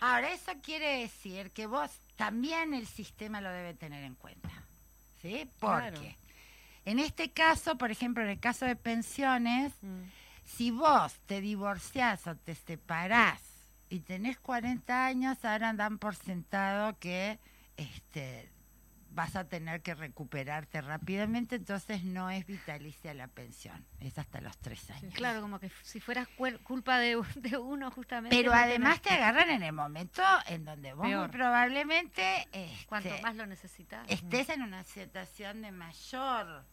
Ahora, 0.00 0.30
eso 0.32 0.52
quiere 0.62 1.00
decir 1.00 1.50
que 1.50 1.66
vos 1.66 1.90
también 2.14 2.74
el 2.74 2.86
sistema 2.86 3.40
lo 3.40 3.50
debe 3.50 3.74
tener 3.74 4.04
en 4.04 4.14
cuenta, 4.14 4.50
¿sí? 5.20 5.50
Porque 5.58 5.90
Claro. 5.90 6.00
En 6.90 6.98
este 6.98 7.30
caso, 7.32 7.76
por 7.78 7.90
ejemplo, 7.90 8.22
en 8.22 8.30
el 8.30 8.40
caso 8.40 8.64
de 8.66 8.76
pensiones, 8.76 9.72
Mm. 9.82 10.02
si 10.44 10.70
vos 10.70 11.18
te 11.26 11.40
divorciás 11.40 12.26
o 12.26 12.36
te 12.36 12.54
separás 12.54 13.42
y 13.90 14.00
tenés 14.00 14.38
40 14.38 15.06
años, 15.06 15.44
ahora 15.44 15.72
dan 15.72 15.98
por 15.98 16.14
sentado 16.14 16.98
que 16.98 17.38
este, 17.76 18.50
vas 19.10 19.34
a 19.36 19.48
tener 19.48 19.82
que 19.82 19.94
recuperarte 19.94 20.80
rápidamente, 20.80 21.56
entonces 21.56 22.04
no 22.04 22.30
es 22.30 22.46
vitalicia 22.46 23.14
la 23.14 23.26
pensión, 23.28 23.84
es 24.00 24.18
hasta 24.18 24.40
los 24.40 24.56
tres 24.58 24.90
años. 24.90 25.14
Claro, 25.14 25.40
como 25.40 25.58
que 25.58 25.70
si 25.82 25.98
fuera 26.00 26.26
cuel- 26.36 26.60
culpa 26.62 26.98
de, 26.98 27.16
uno 27.58 27.90
justamente. 27.90 28.36
Pero 28.36 28.52
no 28.52 28.58
además 28.58 29.00
te 29.00 29.10
agarran 29.10 29.50
en 29.50 29.62
el 29.62 29.72
momento 29.72 30.22
en 30.46 30.64
donde 30.64 30.92
vos 30.92 31.06
muy 31.08 31.28
probablemente 31.28 32.42
este, 32.52 32.86
Cuanto 32.86 33.10
más 33.22 33.34
lo 33.36 33.46
necesitas. 33.46 34.06
estés 34.08 34.50
en 34.50 34.62
una 34.62 34.84
situación 34.84 35.62
de 35.62 35.72
mayor 35.72 36.64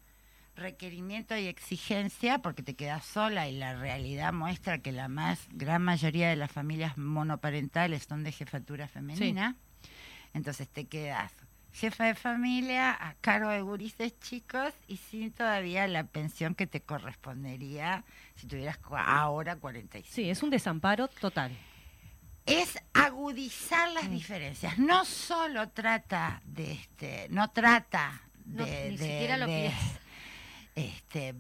requerimiento 0.56 1.36
y 1.38 1.48
exigencia 1.48 2.40
porque 2.40 2.64
te 2.64 2.76
quedas 2.76 3.06
sola 3.06 3.48
y 3.50 3.58
la 3.58 3.76
realidad 3.76 4.32
muestra 4.34 4.78
que 4.80 4.92
la 4.92 5.08
más 5.08 5.40
gran 5.52 5.82
mayoría 5.82 6.30
de 6.30 6.36
las 6.36 6.52
familias 6.52 6.98
monoparentales 6.98 8.04
son 8.08 8.24
de 8.24 8.32
jefatura 8.32 8.88
femenina. 8.88 9.56
Entonces 10.34 10.68
te 10.70 10.86
quedas 10.86 11.32
jefa 11.74 12.06
de 12.06 12.16
familia 12.16 12.92
a 12.92 13.16
cargo 13.16 13.50
de 13.50 13.62
gurises 13.62 14.18
chicos 14.22 14.74
y 14.88 14.96
sin 14.98 15.32
todavía 15.34 15.88
la 15.88 16.06
pensión 16.06 16.56
que 16.56 16.68
te 16.68 16.80
correspondería 16.82 18.06
si 18.36 18.48
tuvieras 18.48 18.80
ahora 18.92 19.58
45 19.58 20.14
Sí, 20.16 20.30
es 20.30 20.42
un 20.42 20.50
desamparo 20.52 21.10
total. 21.10 21.52
es 22.46 22.78
agudizar 22.94 23.92
las 23.92 24.10
diferencias. 24.10 24.78
No 24.78 25.04
solo 25.04 25.68
trata 25.70 26.42
de 26.46 26.72
este, 26.74 27.28
no 27.30 27.50
trata 27.52 28.22
No, 28.46 28.64
de, 28.66 28.92
ni 28.92 28.98
de- 28.98 29.04
siquiera 29.04 29.36
lo 29.38 29.48
de, 29.48 29.60
piensa. 29.72 30.00
Este, 30.76 31.34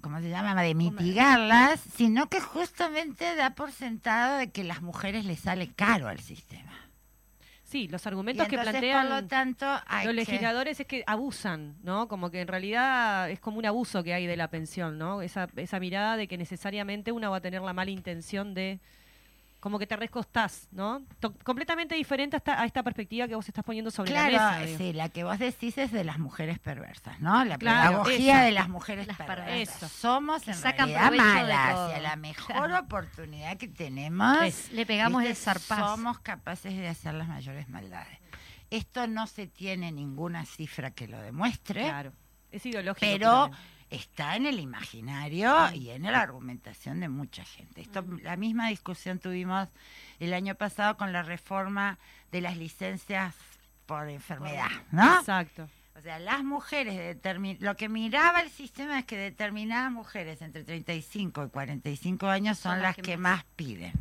¿cómo 0.00 0.20
se 0.20 0.30
llama? 0.30 0.60
De 0.62 0.74
mitigarlas, 0.74 1.80
sino 1.96 2.28
que 2.28 2.40
justamente 2.40 3.34
da 3.36 3.54
por 3.54 3.72
sentado 3.72 4.38
de 4.38 4.50
que 4.50 4.64
las 4.64 4.82
mujeres 4.82 5.24
les 5.24 5.40
sale 5.40 5.72
caro 5.72 6.08
al 6.08 6.20
sistema. 6.20 6.72
Sí, 7.64 7.88
los 7.88 8.04
Y 8.04 8.08
argumentos 8.08 8.46
que 8.46 8.56
plantean 8.56 9.08
por 9.08 9.22
lo 9.22 9.26
tanto, 9.26 9.66
hay 9.86 10.06
los 10.06 10.14
legisladores 10.14 10.78
es 10.78 10.86
que 10.86 11.02
abusan, 11.08 11.74
¿no? 11.82 12.06
Como 12.06 12.30
que 12.30 12.40
en 12.40 12.46
realidad 12.46 13.28
es 13.30 13.40
como 13.40 13.58
un 13.58 13.66
abuso 13.66 14.04
que 14.04 14.14
hay 14.14 14.26
de 14.26 14.36
la 14.36 14.48
pensión, 14.48 14.96
¿no? 14.96 15.22
Esa, 15.22 15.48
esa 15.56 15.80
mirada 15.80 16.16
de 16.16 16.28
que 16.28 16.38
necesariamente 16.38 17.10
una 17.10 17.30
va 17.30 17.38
a 17.38 17.40
tener 17.40 17.62
la 17.62 17.72
mala 17.72 17.90
intención 17.90 18.54
de 18.54 18.78
como 19.64 19.78
que 19.78 19.86
te 19.86 19.96
rescostás, 19.96 20.68
¿no? 20.72 21.00
Completamente 21.42 21.94
diferente 21.94 22.36
a 22.36 22.38
esta, 22.38 22.60
a 22.60 22.66
esta 22.66 22.82
perspectiva 22.82 23.26
que 23.26 23.34
vos 23.34 23.48
estás 23.48 23.64
poniendo 23.64 23.90
sobre 23.90 24.10
Claro, 24.10 24.30
la 24.36 24.58
mesa. 24.58 24.76
sí, 24.76 24.92
la 24.92 25.08
que 25.08 25.24
vos 25.24 25.38
decís 25.38 25.78
es 25.78 25.90
de 25.90 26.04
las 26.04 26.18
mujeres 26.18 26.58
perversas, 26.58 27.18
¿no? 27.20 27.42
La 27.46 27.56
Claro, 27.56 28.02
pedagogía 28.02 28.40
de 28.42 28.52
las 28.52 28.68
mujeres 28.68 29.06
Las 29.06 29.16
perversas. 29.16 29.90
Somos 29.90 30.42
Que 30.42 30.50
en 30.50 30.56
sacan 30.58 30.90
realidad 30.90 31.10
malas 31.16 31.90
y 31.92 31.94
a 31.94 32.00
la 32.02 32.16
mejor 32.16 32.54
Claro. 32.56 32.78
oportunidad 32.80 33.56
que 33.56 33.68
tenemos 33.68 34.70
le 34.70 34.84
pegamos 34.84 35.24
el 35.24 35.34
zarpazo. 35.34 35.96
Somos 35.96 36.18
capaces 36.18 36.76
de 36.76 36.86
hacer 36.86 37.14
las 37.14 37.26
mayores 37.28 37.66
maldades. 37.70 38.18
Esto 38.68 39.06
no 39.06 39.26
se 39.26 39.46
tiene 39.46 39.92
ninguna 39.92 40.44
cifra 40.44 40.90
que 40.90 41.08
lo 41.08 41.18
demuestre, 41.22 41.84
Claro, 41.84 42.12
es 42.52 42.66
ideológico. 42.66 43.00
pero. 43.00 43.50
Está 43.94 44.36
en 44.36 44.46
el 44.46 44.60
imaginario 44.60 45.70
y 45.74 45.90
en 45.90 46.02
la 46.02 46.20
argumentación 46.20 47.00
de 47.00 47.08
mucha 47.08 47.44
gente. 47.44 47.80
Esto, 47.80 48.02
Mm. 48.02 48.20
la 48.22 48.36
misma 48.36 48.68
discusión 48.68 49.18
tuvimos 49.18 49.68
el 50.20 50.34
año 50.34 50.54
pasado 50.54 50.96
con 50.96 51.12
la 51.12 51.22
reforma 51.22 51.98
de 52.32 52.40
las 52.40 52.56
licencias 52.56 53.34
por 53.86 54.08
enfermedad, 54.08 54.70
¿no? 54.90 55.18
Exacto. 55.20 55.68
O 55.96 56.00
sea, 56.00 56.18
las 56.18 56.42
mujeres, 56.42 57.16
lo 57.60 57.76
que 57.76 57.88
miraba 57.88 58.40
el 58.40 58.50
sistema 58.50 58.98
es 58.98 59.04
que 59.04 59.16
determinadas 59.16 59.92
mujeres 59.92 60.42
entre 60.42 60.64
35 60.64 61.44
y 61.44 61.48
45 61.50 62.26
años 62.26 62.58
son, 62.58 62.82
las 62.82 62.96
que, 62.96 63.16
más. 63.16 63.44
piden. 63.56 63.92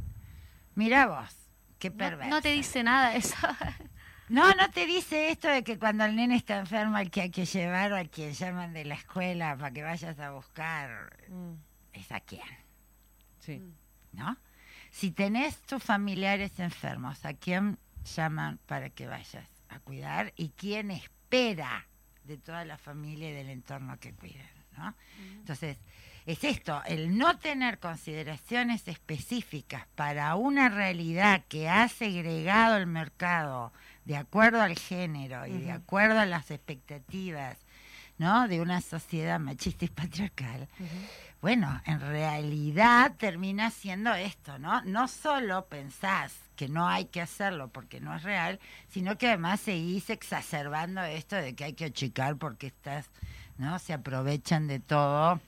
Mira 0.76 1.06
vos, 1.06 1.30
qué 1.78 1.92
No, 1.92 1.98
perverso. 1.98 2.30
no 2.32 2.42
te 2.42 2.52
dice 2.52 2.82
nada 2.84 3.16
eso. 3.16 3.36
No, 4.30 4.54
no 4.54 4.70
te 4.72 4.86
dice 4.86 5.30
esto 5.30 5.48
de 5.48 5.64
que 5.64 5.78
cuando 5.78 6.06
el 6.06 6.16
nene 6.16 6.36
está 6.36 6.58
enfermo 6.58 6.96
al 6.98 7.12
que 7.12 7.22
hay 7.22 7.30
que 7.30 7.46
llevar 7.46 7.92
o 7.92 7.98
a 7.98 8.06
quien 8.06 8.34
llaman 8.34 8.74
de 8.74 8.86
la 8.86 8.96
escuela 8.96 9.56
para 9.58 9.72
que 9.72 9.84
vayas 9.84 10.20
a 10.20 10.32
buscar, 10.32 11.18
Mm, 11.30 11.54
es 11.94 12.12
a 12.12 12.20
quién, 12.22 12.42
sí. 13.40 13.62
¿no? 14.12 14.38
Si 14.92 15.12
tenés 15.12 15.62
tus 15.64 15.84
familiares 15.84 16.60
enfermos, 16.60 17.26
¿a 17.26 17.34
quién 17.34 17.78
llaman 18.16 18.60
para 18.66 18.90
que 18.90 19.08
vayas 19.08 19.50
a 19.70 19.80
cuidar? 19.80 20.34
¿Y 20.36 20.50
quién 20.50 20.92
espera 20.92 21.88
de 22.24 22.38
toda 22.38 22.64
la 22.66 22.78
familia 22.78 23.30
y 23.30 23.34
del 23.34 23.50
entorno 23.50 24.00
que 24.00 24.14
cuiden, 24.14 24.48
¿no? 24.78 24.96
Entonces, 25.40 25.78
es 26.26 26.44
esto, 26.44 26.82
el 26.86 27.18
no 27.18 27.38
tener 27.38 27.80
consideraciones 27.80 28.88
específicas 28.88 29.88
para 29.96 30.36
una 30.36 30.70
realidad 30.70 31.44
que 31.50 31.68
ha 31.68 31.90
segregado 31.90 32.78
el 32.78 32.88
mercado 32.88 33.74
de 34.06 34.18
acuerdo 34.18 34.62
al 34.62 34.78
género 34.78 35.46
y 35.46 35.58
de 35.58 35.72
acuerdo 35.72 36.20
a 36.20 36.26
las 36.26 36.52
expectativas, 36.52 37.58
¿no? 38.18 38.48
De 38.48 38.62
una 38.62 38.82
sociedad 38.82 39.40
machista 39.40 39.86
y 39.86 39.90
patriarcal. 39.90 40.68
Bueno, 41.42 41.82
en 41.86 42.00
realidad 42.00 43.16
termina 43.18 43.70
siendo 43.70 44.14
esto, 44.14 44.60
¿no? 44.60 44.82
No 44.84 45.08
solo 45.08 45.66
pensás 45.66 46.34
que 46.56 46.70
no 46.70 46.88
hay 46.88 47.06
que 47.06 47.22
hacerlo 47.22 47.68
porque 47.70 48.00
no 48.00 48.16
es 48.16 48.24
real, 48.24 48.60
sino 48.90 49.18
que 49.18 49.28
además 49.28 49.60
seguís 49.60 50.10
exacerbando 50.10 51.02
esto 51.04 51.36
de 51.36 51.54
que 51.54 51.66
hay 51.66 51.74
que 51.74 51.86
achicar 51.86 52.38
porque 52.38 52.68
estás, 52.68 53.10
¿no? 53.58 53.78
Se 53.80 53.94
aprovechan 53.94 54.68
de 54.68 54.80
todo, 54.80 55.42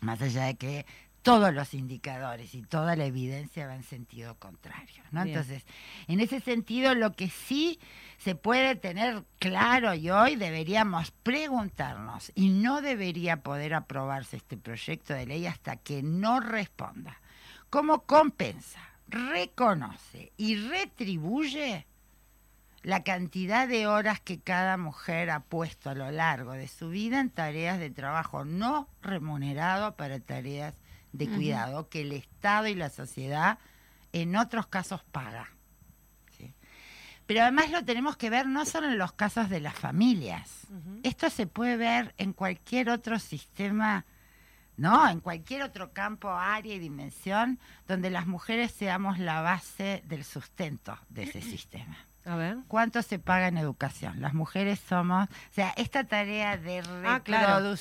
más 0.00 0.20
allá 0.20 0.44
de 0.46 0.56
que 0.56 0.86
todos 1.26 1.52
los 1.52 1.74
indicadores 1.74 2.54
y 2.54 2.62
toda 2.62 2.94
la 2.94 3.04
evidencia 3.04 3.66
va 3.66 3.74
en 3.74 3.82
sentido 3.82 4.36
contrario, 4.36 5.02
¿no? 5.10 5.24
Bien. 5.24 5.36
Entonces, 5.36 5.66
en 6.06 6.20
ese 6.20 6.38
sentido, 6.38 6.94
lo 6.94 7.14
que 7.14 7.30
sí 7.30 7.80
se 8.16 8.36
puede 8.36 8.76
tener 8.76 9.24
claro 9.40 9.92
y 9.92 10.08
hoy 10.08 10.36
deberíamos 10.36 11.10
preguntarnos, 11.10 12.30
y 12.36 12.50
no 12.50 12.80
debería 12.80 13.38
poder 13.38 13.74
aprobarse 13.74 14.36
este 14.36 14.56
proyecto 14.56 15.14
de 15.14 15.26
ley 15.26 15.46
hasta 15.46 15.74
que 15.74 16.00
no 16.00 16.38
responda, 16.38 17.20
¿cómo 17.70 18.02
compensa, 18.02 18.78
reconoce 19.08 20.32
y 20.36 20.54
retribuye 20.54 21.88
la 22.84 23.02
cantidad 23.02 23.66
de 23.66 23.88
horas 23.88 24.20
que 24.20 24.38
cada 24.38 24.76
mujer 24.76 25.30
ha 25.30 25.40
puesto 25.40 25.90
a 25.90 25.96
lo 25.96 26.08
largo 26.12 26.52
de 26.52 26.68
su 26.68 26.90
vida 26.90 27.18
en 27.18 27.30
tareas 27.30 27.80
de 27.80 27.90
trabajo 27.90 28.44
no 28.44 28.88
remunerado 29.02 29.96
para 29.96 30.20
tareas 30.20 30.74
de 31.16 31.28
cuidado 31.28 31.88
que 31.88 32.02
el 32.02 32.12
Estado 32.12 32.66
y 32.66 32.74
la 32.74 32.90
sociedad 32.90 33.58
en 34.12 34.36
otros 34.36 34.66
casos 34.66 35.02
paga. 35.04 35.50
¿sí? 36.36 36.54
Pero 37.26 37.42
además 37.42 37.70
lo 37.70 37.84
tenemos 37.84 38.16
que 38.16 38.30
ver 38.30 38.46
no 38.46 38.64
solo 38.64 38.88
en 38.88 38.98
los 38.98 39.12
casos 39.12 39.48
de 39.48 39.60
las 39.60 39.74
familias. 39.74 40.66
Esto 41.02 41.30
se 41.30 41.46
puede 41.46 41.76
ver 41.76 42.14
en 42.18 42.32
cualquier 42.32 42.90
otro 42.90 43.18
sistema, 43.18 44.04
¿no? 44.76 45.08
En 45.08 45.20
cualquier 45.20 45.62
otro 45.62 45.92
campo, 45.92 46.30
área 46.30 46.74
y 46.74 46.78
dimensión 46.78 47.58
donde 47.88 48.10
las 48.10 48.26
mujeres 48.26 48.72
seamos 48.72 49.18
la 49.18 49.40
base 49.40 50.02
del 50.06 50.24
sustento 50.24 50.98
de 51.08 51.24
ese 51.24 51.40
sistema. 51.42 51.96
A 52.24 52.34
ver. 52.34 52.58
¿Cuánto 52.66 53.02
se 53.02 53.20
paga 53.20 53.46
en 53.46 53.56
educación? 53.56 54.20
Las 54.20 54.34
mujeres 54.34 54.80
somos, 54.80 55.28
o 55.28 55.54
sea, 55.54 55.72
esta 55.76 56.04
tarea 56.04 56.56
de 56.56 56.82
Ah, 57.04 57.20
claro. 57.22 57.76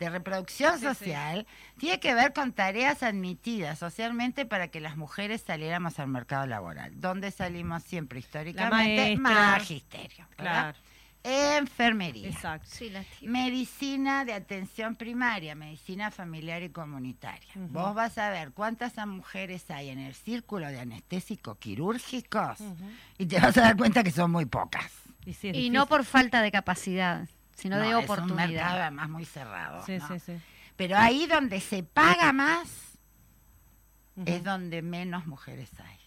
De 0.00 0.10
reproducción 0.10 0.74
Sí, 0.74 0.80
sí. 0.80 0.86
social, 0.86 1.46
tiene 1.78 2.00
que 2.00 2.14
ver 2.14 2.32
con 2.32 2.52
tareas 2.52 3.02
admitidas 3.04 3.78
socialmente 3.78 4.46
para 4.46 4.68
que 4.68 4.80
las 4.80 4.96
mujeres 4.96 5.42
saliéramos 5.46 5.98
al 6.00 6.08
mercado 6.08 6.46
laboral. 6.46 6.98
¿Dónde 7.00 7.30
salimos 7.30 7.84
siempre 7.84 8.18
históricamente? 8.18 9.16
Magisterio. 9.18 10.26
¿verdad? 10.36 10.74
Claro. 10.74 10.78
Enfermería. 11.22 12.28
Exacto. 12.28 12.66
Sí. 12.70 12.90
Medicina 13.20 14.24
de 14.24 14.32
atención 14.32 14.96
primaria, 14.96 15.54
medicina 15.54 16.10
familiar 16.10 16.62
y 16.62 16.70
comunitaria. 16.70 17.50
Vos 17.54 17.94
vas 17.94 18.16
a 18.16 18.30
ver 18.30 18.52
cuántas 18.52 18.94
mujeres 19.06 19.70
hay 19.70 19.90
en 19.90 19.98
el 19.98 20.14
círculo 20.14 20.66
de 20.68 20.80
anestésicos 20.80 21.58
quirúrgicos 21.58 22.58
y 23.18 23.26
te 23.26 23.38
vas 23.38 23.54
a 23.58 23.60
dar 23.60 23.76
cuenta 23.76 24.02
que 24.02 24.10
son 24.10 24.30
muy 24.30 24.46
pocas. 24.46 24.90
Y, 25.26 25.66
Y 25.66 25.68
no 25.68 25.86
por 25.86 26.06
falta 26.06 26.40
de 26.40 26.50
capacidad, 26.50 27.28
sino 27.56 27.76
No, 27.76 27.82
de 27.82 27.88
Es 27.88 27.94
un 27.94 27.98
mercado 28.00 28.14
oportunidad. 28.22 28.82
además 28.82 29.08
muy 29.08 29.24
cerrado. 29.24 29.84
Sí, 29.86 29.98
¿no? 29.98 30.08
sí, 30.08 30.18
sí. 30.20 30.40
Pero 30.76 30.96
ahí 30.96 31.26
donde 31.26 31.60
se 31.60 31.82
paga 31.82 32.32
más 32.32 32.68
es 34.26 34.42
donde 34.44 34.82
menos 34.82 35.26
mujeres 35.26 35.70
hay. 35.80 35.98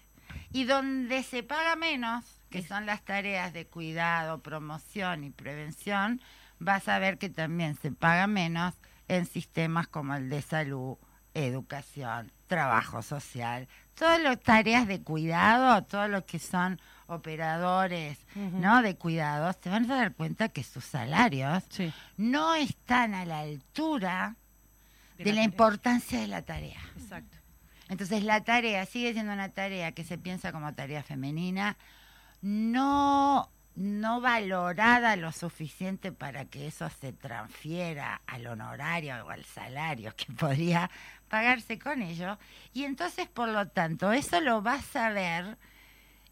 Y 0.51 0.65
donde 0.65 1.23
se 1.23 1.41
paga 1.43 1.75
menos, 1.75 2.25
que 2.49 2.61
son 2.61 2.85
las 2.85 3.01
tareas 3.03 3.53
de 3.53 3.65
cuidado, 3.65 4.41
promoción 4.41 5.23
y 5.23 5.31
prevención, 5.31 6.21
vas 6.59 6.87
a 6.87 6.99
ver 6.99 7.17
que 7.17 7.29
también 7.29 7.75
se 7.75 7.91
paga 7.91 8.27
menos 8.27 8.75
en 9.07 9.25
sistemas 9.25 9.87
como 9.87 10.15
el 10.15 10.29
de 10.29 10.41
salud, 10.41 10.97
educación, 11.33 12.31
trabajo 12.47 13.01
social, 13.01 13.67
todas 13.95 14.21
las 14.21 14.39
tareas 14.39 14.87
de 14.87 15.01
cuidado, 15.01 15.83
todo 15.83 16.07
lo 16.07 16.25
que 16.25 16.37
son 16.39 16.79
operadores. 17.07 18.17
¿no? 18.35 18.81
De 18.81 18.95
cuidados, 18.95 19.59
te 19.59 19.69
van 19.69 19.89
a 19.91 19.95
dar 19.95 20.13
cuenta 20.13 20.49
que 20.49 20.63
sus 20.63 20.85
salarios 20.85 21.63
Sí. 21.69 21.93
no 22.17 22.55
están 22.55 23.13
a 23.13 23.25
la 23.25 23.39
altura 23.39 24.35
De 25.17 25.25
de, 25.25 25.29
la 25.33 25.37
la, 25.41 25.43
importancia 25.43 26.19
de 26.19 26.27
la 26.27 26.41
tarea. 26.41 26.79
Exacto. 26.97 27.37
Entonces 27.89 28.23
la 28.23 28.43
tarea 28.43 28.85
sigue 28.85 29.13
siendo 29.13 29.33
una 29.33 29.49
tarea 29.49 29.91
que 29.91 30.03
se 30.03 30.17
piensa 30.17 30.51
como 30.51 30.73
tarea 30.73 31.03
femenina, 31.03 31.77
no, 32.41 33.49
no 33.75 34.21
valorada 34.21 35.15
lo 35.15 35.31
suficiente 35.31 36.11
para 36.11 36.45
que 36.45 36.67
eso 36.67 36.89
se 36.89 37.13
transfiera 37.13 38.21
al 38.27 38.47
honorario 38.47 39.25
o 39.25 39.29
al 39.29 39.45
salario 39.45 40.13
que 40.15 40.31
podría 40.39 40.89
pagarse 41.29 41.79
con 41.79 42.01
ello. 42.01 42.37
Y 42.73 42.83
entonces, 42.85 43.27
por 43.27 43.49
lo 43.49 43.67
tanto, 43.67 44.11
eso 44.11 44.39
lo 44.41 44.61
vas 44.61 44.95
a 44.95 45.09
ver 45.09 45.57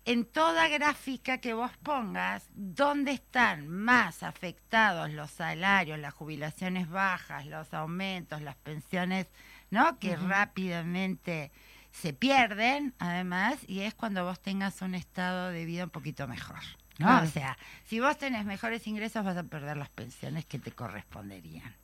en 0.06 0.26
toda 0.26 0.68
gráfica 0.68 1.38
que 1.39 1.54
vos 1.54 1.72
pongas, 1.84 2.47
dónde 2.54 3.12
están 3.12 3.68
más 3.68 4.24
afectados 4.24 5.12
los 5.12 5.30
salarios, 5.32 5.99
las 5.99 6.14
jubilaciones 6.14 6.89
bajas, 6.89 7.45
los 7.45 7.74
aumentos, 7.74 8.41
las 8.41 8.56
pensiones, 8.56 9.28
¿no? 9.70 9.99
Que 9.99 10.16
rápidamente 10.16 11.52
se 11.91 12.14
pierden, 12.14 12.93
además, 12.99 13.58
y 13.68 13.82
es 13.82 13.93
cuando 13.93 14.24
vos 14.26 14.39
tengas 14.41 14.82
un 14.82 14.95
estado 14.95 15.49
de 15.49 15.66
vida 15.66 15.84
un 15.84 15.89
poquito 15.89 16.28
mejor. 16.28 16.60
¿no? 16.97 17.08
Claro. 17.08 17.28
O 17.28 17.30
sea, 17.30 17.58
si 17.86 17.99
vos 17.99 18.18
tenés 18.18 18.45
mejores 18.45 18.86
ingresos 18.88 19.24
vas 19.24 19.38
a 19.38 19.43
perder 19.43 19.78
las 19.78 19.89
pensiones 19.89 20.45
que 20.45 20.60
te 20.60 20.72
corresponderían, 20.72 21.76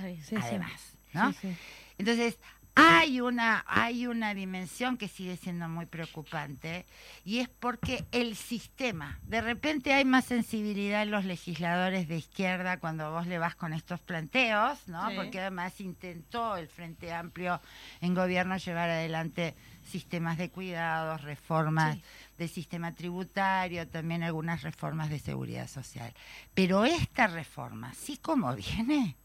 Ay, 0.00 0.16
Sí, 0.22 0.30
sí. 0.30 0.36
además, 0.40 0.96
¿no? 1.12 1.32
Sí, 1.32 1.38
sí. 1.42 1.56
Entonces, 1.98 2.38
hay 2.78 3.20
una, 3.22 3.64
hay 3.66 4.06
una 4.06 4.34
dimensión 4.34 4.98
que 4.98 5.08
sigue 5.08 5.36
siendo 5.38 5.66
muy 5.68 5.86
preocupante 5.86 6.84
y 7.24 7.38
es 7.38 7.48
porque 7.48 8.04
el 8.12 8.36
sistema, 8.36 9.18
de 9.22 9.40
repente 9.40 9.94
hay 9.94 10.04
más 10.04 10.26
sensibilidad 10.26 11.02
en 11.02 11.10
los 11.10 11.24
legisladores 11.24 12.06
de 12.06 12.18
izquierda 12.18 12.78
cuando 12.78 13.10
vos 13.10 13.26
le 13.26 13.38
vas 13.38 13.54
con 13.56 13.72
estos 13.72 14.00
planteos, 14.00 14.86
¿no? 14.88 15.08
Sí. 15.08 15.16
Porque 15.16 15.40
además 15.40 15.80
intentó 15.80 16.56
el 16.56 16.68
Frente 16.68 17.12
Amplio 17.12 17.60
en 18.02 18.14
gobierno 18.14 18.56
llevar 18.58 18.90
adelante 18.90 19.54
sistemas 19.84 20.36
de 20.36 20.50
cuidados, 20.50 21.22
reformas 21.22 21.94
Sí. 21.96 22.02
del 22.38 22.48
sistema 22.50 22.92
tributario, 22.94 23.88
también 23.88 24.22
algunas 24.22 24.62
reformas 24.62 25.08
de 25.08 25.18
seguridad 25.18 25.68
social. 25.68 26.12
Pero 26.54 26.84
esta 26.84 27.26
reforma, 27.26 27.90
así 27.90 28.18
como 28.18 28.54
viene, 28.54 29.16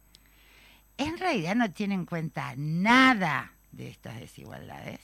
en 1.06 1.18
realidad 1.18 1.56
no 1.56 1.72
tiene 1.72 1.96
en 1.96 2.06
cuenta 2.06 2.54
nada 2.58 3.54
de 3.72 3.90
estas 3.90 4.20
desigualdades, 4.20 5.00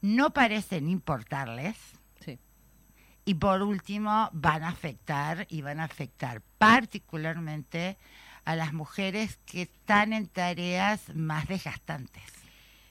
no 0.00 0.32
parecen 0.32 0.88
importarles. 0.88 1.76
Sí. 2.24 2.38
y 3.24 3.34
por 3.34 3.62
último 3.62 4.30
van 4.32 4.64
a 4.64 4.68
afectar 4.68 5.46
y 5.48 5.62
van 5.62 5.80
a 5.80 5.84
afectar 5.84 6.42
particularmente 6.58 7.96
a 8.44 8.56
las 8.56 8.72
mujeres 8.72 9.38
que 9.44 9.62
están 9.62 10.12
en 10.14 10.26
tareas 10.26 11.14
más 11.14 11.46
desgastantes, 11.48 12.24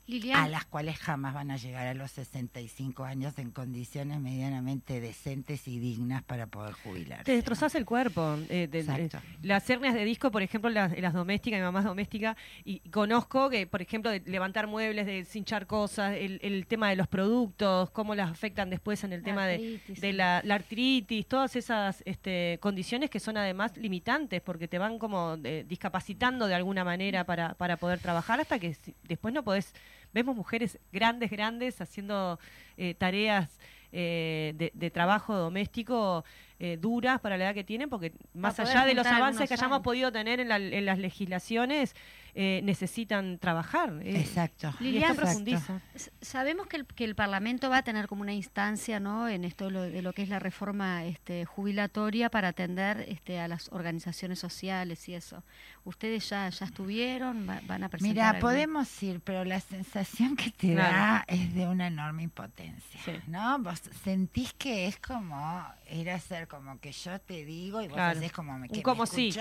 Lilian, 0.07 0.39
a 0.39 0.47
las 0.47 0.65
cuales 0.65 0.97
jamás 0.97 1.33
van 1.33 1.51
a 1.51 1.57
llegar 1.57 1.85
a 1.85 1.93
los 1.93 2.11
65 2.11 3.03
años 3.03 3.37
en 3.37 3.51
condiciones 3.51 4.19
medianamente 4.21 5.01
decentes 5.01 5.67
y 5.67 5.79
dignas 5.79 6.23
para 6.23 6.47
poder 6.47 6.73
jubilarse. 6.73 7.25
Te 7.25 7.33
destrozás 7.33 7.75
el 7.75 7.85
cuerpo. 7.85 8.37
eh, 8.49 8.67
de- 8.71 8.79
Exacto. 8.79 9.17
eh, 9.17 9.21
las 9.43 9.69
hernias 9.69 9.93
de 9.93 10.05
disco, 10.05 10.31
por 10.31 10.41
ejemplo, 10.41 10.69
las, 10.69 10.97
las 10.97 11.13
domésticas, 11.13 11.59
mi 11.59 11.63
mamá 11.63 11.79
es 11.79 11.85
doméstica, 11.85 12.37
y 12.63 12.79
conozco 12.89 13.49
que, 13.49 13.67
por 13.67 13.81
ejemplo, 13.81 14.09
de 14.09 14.21
levantar 14.25 14.67
muebles, 14.67 15.05
de 15.05 15.25
cinchar 15.25 15.67
cosas, 15.67 16.15
el, 16.17 16.39
el 16.41 16.65
tema 16.67 16.89
de 16.89 16.95
los 16.95 17.07
productos, 17.07 17.89
cómo 17.91 18.15
las 18.15 18.31
afectan 18.31 18.69
después 18.69 19.03
en 19.03 19.11
el 19.11 19.19
La 19.21 19.25
tema 19.25 19.45
de, 19.45 19.55
artritis, 19.55 20.01
de 20.01 20.13
la, 20.13 20.41
la 20.45 20.55
artritis, 20.55 21.27
todas 21.27 21.55
esas 21.57 22.01
este, 22.05 22.59
condiciones 22.61 23.09
que 23.09 23.19
son 23.19 23.35
además 23.35 23.75
limitantes, 23.75 24.41
porque 24.41 24.69
te 24.69 24.77
van 24.77 24.99
como 24.99 25.35
eh, 25.43 25.65
discapacitando 25.67 26.47
de 26.47 26.55
alguna 26.55 26.85
manera 26.85 27.25
para, 27.25 27.55
para 27.55 27.75
poder 27.75 27.99
trabajar, 27.99 28.39
hasta 28.39 28.57
que 28.57 28.75
después 29.03 29.33
no 29.33 29.43
podés... 29.43 29.73
Vemos 30.13 30.35
mujeres 30.35 30.79
grandes, 30.91 31.29
grandes, 31.31 31.79
haciendo 31.81 32.39
eh, 32.77 32.93
tareas 32.95 33.59
eh, 33.91 34.53
de, 34.55 34.71
de 34.73 34.91
trabajo 34.91 35.33
doméstico 35.35 36.25
eh, 36.59 36.77
duras 36.79 37.19
para 37.21 37.37
la 37.37 37.45
edad 37.45 37.53
que 37.53 37.63
tienen, 37.63 37.89
porque 37.89 38.11
más 38.33 38.59
allá 38.59 38.85
de 38.85 38.93
los 38.95 39.05
avances 39.17 39.47
que 39.47 39.53
hayamos 39.53 39.77
podido 39.83 40.11
tener 40.11 40.39
en, 40.39 40.49
la- 40.49 40.57
en 40.57 40.85
las 40.85 40.97
legislaciones, 40.99 41.95
eh, 42.39 42.61
necesitan 42.63 43.39
trabajar. 43.39 43.99
eh, 44.03 44.19
Exacto. 44.19 44.71
Lilian, 44.79 45.15
profundiza. 45.15 45.81
Sabemos 46.21 46.67
que 46.67 46.75
el, 46.77 46.85
que 46.85 47.03
el 47.03 47.15
Parlamento 47.15 47.67
va 47.67 47.77
a 47.77 47.81
tener 47.81 48.07
como 48.07 48.21
una 48.21 48.33
instancia, 48.33 48.99
¿no? 48.99 49.27
En 49.27 49.43
esto 49.43 49.71
lo- 49.71 49.81
de 49.81 50.03
lo 50.03 50.13
que 50.13 50.21
es 50.21 50.29
la 50.29 50.37
reforma 50.37 51.03
este, 51.05 51.45
jubilatoria 51.45 52.29
para 52.29 52.49
atender 52.49 53.03
este, 53.07 53.39
a 53.39 53.47
las 53.47 53.69
organizaciones 53.71 54.37
sociales 54.37 55.09
y 55.09 55.15
eso. 55.15 55.43
¿Ustedes 55.83 56.29
ya, 56.29 56.47
ya 56.49 56.65
estuvieron? 56.67 57.49
¿Va- 57.49 57.61
¿Van 57.65 57.83
a 57.83 57.89
presentar? 57.89 58.35
Mira, 58.35 58.39
podemos 58.39 59.01
ir, 59.01 59.19
pero 59.21 59.43
la 59.43 59.59
sensación 59.59 60.35
que 60.35 60.51
te 60.51 60.73
Claro. 60.73 60.95
da 60.95 61.25
es 61.27 61.55
de 61.55 61.65
una 61.67 61.87
enorme 61.87 62.21
impotencia, 62.21 62.99
Sí. 63.03 63.13
¿no? 63.25 63.57
Vos 63.59 63.81
sentís 64.03 64.53
que 64.53 64.85
es 64.85 64.99
como 64.99 65.65
ir 65.91 66.11
a 66.11 66.15
hacer 66.15 66.47
como 66.47 66.79
que 66.79 66.91
yo 66.91 67.19
te 67.19 67.45
digo 67.45 67.81
y 67.81 67.87
vos 67.87 67.95
Claro. 67.95 68.19
haces 68.19 68.31
como 68.31 68.59
me, 68.59 68.69
que 68.69 68.83
como 68.83 69.03
me 69.03 69.07
sí. 69.07 69.31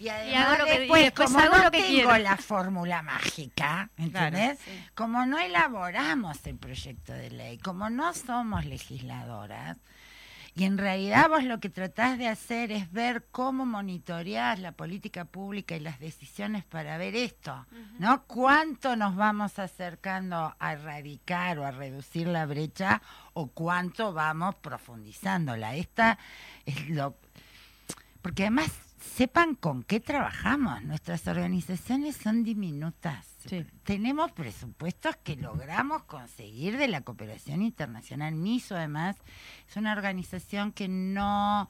Y 0.00 0.08
además 0.08 0.60
y 0.66 0.78
después, 0.78 1.12
como 1.12 1.38
hago 1.38 1.58
no 1.58 1.64
lo 1.64 1.70
que 1.70 1.82
tengo 1.82 2.08
quiero. 2.08 2.18
la 2.18 2.36
fórmula 2.38 3.02
mágica, 3.02 3.90
¿entendés? 3.98 4.58
Sí. 4.64 4.70
Como 4.94 5.26
no 5.26 5.38
elaboramos 5.38 6.46
el 6.46 6.56
proyecto 6.56 7.12
de 7.12 7.30
ley, 7.30 7.58
como 7.58 7.90
no 7.90 8.14
somos 8.14 8.64
legisladoras, 8.64 9.76
y 10.54 10.64
en 10.64 10.78
realidad 10.78 11.28
vos 11.28 11.44
lo 11.44 11.60
que 11.60 11.68
tratás 11.68 12.18
de 12.18 12.28
hacer 12.28 12.72
es 12.72 12.90
ver 12.90 13.26
cómo 13.30 13.66
monitoreás 13.66 14.58
la 14.58 14.72
política 14.72 15.24
pública 15.24 15.76
y 15.76 15.80
las 15.80 16.00
decisiones 16.00 16.64
para 16.64 16.98
ver 16.98 17.14
esto, 17.14 17.66
¿no? 17.98 18.24
¿Cuánto 18.24 18.96
nos 18.96 19.14
vamos 19.16 19.58
acercando 19.58 20.56
a 20.58 20.72
erradicar 20.72 21.58
o 21.58 21.66
a 21.66 21.70
reducir 21.70 22.26
la 22.26 22.46
brecha 22.46 23.00
o 23.32 23.48
cuánto 23.48 24.12
vamos 24.12 24.56
profundizándola? 24.56 25.76
Esta 25.76 26.18
es 26.66 26.88
lo... 26.88 27.16
Porque 28.20 28.42
además 28.42 28.72
sepan 29.00 29.54
con 29.54 29.82
qué 29.82 29.98
trabajamos. 30.00 30.82
Nuestras 30.84 31.26
organizaciones 31.26 32.16
son 32.16 32.44
diminutas. 32.44 33.26
Sí. 33.48 33.64
Tenemos 33.84 34.30
presupuestos 34.32 35.16
que 35.16 35.36
logramos 35.36 36.04
conseguir 36.04 36.76
de 36.76 36.88
la 36.88 37.00
cooperación 37.00 37.62
internacional. 37.62 38.34
MISO, 38.34 38.76
además, 38.76 39.16
es 39.68 39.76
una 39.76 39.92
organización 39.92 40.72
que 40.72 40.86
no, 40.88 41.68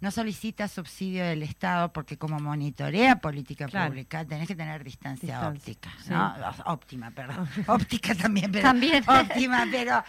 no 0.00 0.10
solicita 0.10 0.68
subsidio 0.68 1.24
del 1.24 1.42
Estado 1.42 1.92
porque 1.92 2.18
como 2.18 2.38
monitorea 2.38 3.20
política 3.20 3.66
Claro. 3.66 3.88
pública 3.90 4.24
tenés 4.26 4.46
que 4.46 4.54
tener 4.56 4.84
distancia, 4.84 5.50
Distancia, 5.50 5.72
óptica. 5.72 5.90
sí. 6.02 6.10
¿no? 6.10 6.34
Óptima, 6.72 7.10
perdón. 7.10 7.48
óptica 7.68 8.14
también, 8.14 8.52
pero 8.52 8.62
También. 8.64 9.02
óptima, 9.08 9.66
pero 9.70 10.04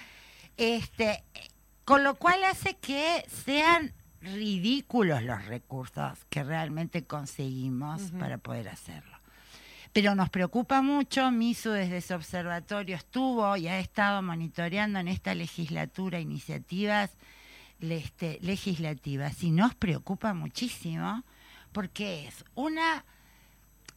este 0.57 1.23
Con 1.85 2.03
lo 2.03 2.15
cual 2.15 2.43
hace 2.43 2.75
que 2.75 3.25
sean 3.45 3.93
ridículos 4.33 5.23
los 5.23 5.45
recursos 5.45 6.25
que 6.29 6.43
realmente 6.43 7.05
conseguimos 7.05 8.11
para 8.19 8.37
poder 8.37 8.69
hacerlo. 8.69 9.17
Pero 9.93 10.15
nos 10.15 10.29
preocupa 10.29 10.81
mucho, 10.81 11.31
MISU 11.31 11.71
desde 11.71 12.01
su 12.01 12.13
observatorio 12.13 12.95
estuvo 12.95 13.55
y 13.57 13.67
ha 13.67 13.79
estado 13.79 14.21
monitoreando 14.21 14.99
en 14.99 15.07
esta 15.07 15.33
legislatura 15.33 16.19
iniciativas 16.19 17.11
este, 17.79 18.39
legislativas 18.41 19.43
y 19.43 19.51
nos 19.51 19.75
preocupa 19.75 20.33
muchísimo 20.33 21.23
porque 21.71 22.27
es 22.27 22.43
una 22.55 23.05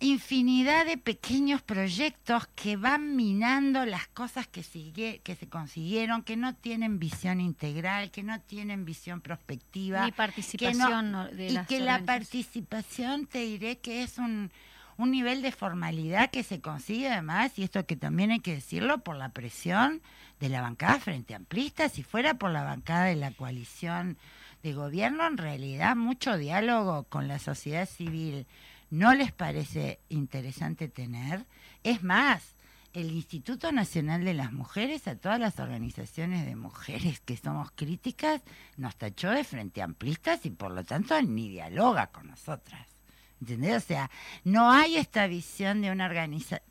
infinidad 0.01 0.87
de 0.87 0.97
pequeños 0.97 1.61
proyectos 1.61 2.49
que 2.55 2.77
van 2.77 3.17
minando 3.17 3.85
las 3.85 4.09
cosas 4.09 4.47
que, 4.47 4.63
sigue, 4.63 5.21
que 5.23 5.37
se 5.37 5.47
consiguieron, 5.47 6.23
que 6.23 6.37
no 6.37 6.55
tienen 6.55 6.99
visión 6.99 7.41
integral, 7.41 8.11
que 8.11 8.23
no 8.23 8.41
tienen 8.41 8.87
visión 8.87 9.21
prospectiva. 9.21 10.07
Ni 10.07 10.13
participación 10.13 11.37
de 11.37 11.49
Y 11.49 11.59
que 11.67 11.81
la 11.81 12.03
participación, 12.05 13.27
te 13.27 13.41
diré 13.41 13.79
que 13.79 14.03
es 14.03 14.17
un, 14.17 14.51
un 14.97 15.11
nivel 15.11 15.43
de 15.43 15.53
formalidad 15.53 16.31
que 16.31 16.43
se 16.43 16.61
consigue 16.61 17.09
además, 17.09 17.59
y 17.59 17.63
esto 17.63 17.85
que 17.85 17.97
también 17.97 18.31
hay 18.31 18.41
que 18.41 18.55
decirlo, 18.55 18.99
por 18.99 19.17
la 19.17 19.29
presión 19.29 20.01
de 20.41 20.49
la 20.49 20.63
bancada 20.63 20.99
frente 20.99 21.35
amplista, 21.35 21.91
si 21.91 22.03
fuera 22.03 22.35
por 22.35 22.51
la 22.51 22.65
bancada 22.65 23.05
de 23.05 23.17
la 23.17 23.33
coalición 23.33 24.17
de 24.63 24.73
gobierno, 24.73 25.27
en 25.27 25.37
realidad 25.37 25.95
mucho 25.95 26.39
diálogo 26.39 27.05
con 27.05 27.29
la 27.29 27.39
sociedad 27.39 27.87
civil 27.87 28.47
no 28.91 29.14
les 29.14 29.32
parece 29.32 30.01
interesante 30.09 30.88
tener. 30.88 31.47
Es 31.82 32.03
más, 32.03 32.57
el 32.93 33.12
Instituto 33.12 33.70
Nacional 33.70 34.24
de 34.24 34.34
las 34.34 34.53
Mujeres, 34.53 35.07
a 35.07 35.16
todas 35.16 35.38
las 35.38 35.61
organizaciones 35.61 36.45
de 36.45 36.57
mujeres 36.57 37.20
que 37.20 37.36
somos 37.36 37.70
críticas, 37.70 38.43
nos 38.76 38.97
tachó 38.97 39.30
de 39.30 39.45
frente 39.45 39.80
amplistas 39.80 40.45
y 40.45 40.51
por 40.51 40.72
lo 40.72 40.84
tanto 40.84 41.20
ni 41.22 41.49
dialoga 41.49 42.09
con 42.09 42.28
nosotras. 42.28 42.88
¿Entendés? 43.41 43.84
O 43.84 43.86
sea, 43.86 44.11
no 44.45 44.70
hay 44.70 44.97
esta 44.97 45.26
visión 45.26 45.80
de 45.80 45.91
una 45.91 46.07
organización. 46.07 46.70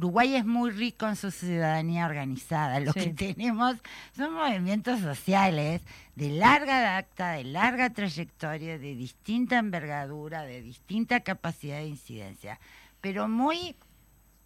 Uruguay 0.00 0.34
es 0.34 0.46
muy 0.46 0.70
rico 0.70 1.06
en 1.06 1.14
su 1.14 1.30
ciudadanía 1.30 2.06
organizada. 2.06 2.80
Lo 2.80 2.94
que 2.94 3.08
tenemos 3.08 3.76
son 4.16 4.32
movimientos 4.32 5.00
sociales 5.00 5.82
de 6.14 6.30
larga 6.30 6.80
data, 6.80 7.32
de 7.32 7.44
larga 7.44 7.90
trayectoria, 7.90 8.78
de 8.78 8.94
distinta 8.96 9.58
envergadura, 9.58 10.44
de 10.44 10.62
distinta 10.62 11.20
capacidad 11.20 11.76
de 11.76 11.88
incidencia, 11.88 12.58
pero 13.02 13.28
muy 13.28 13.76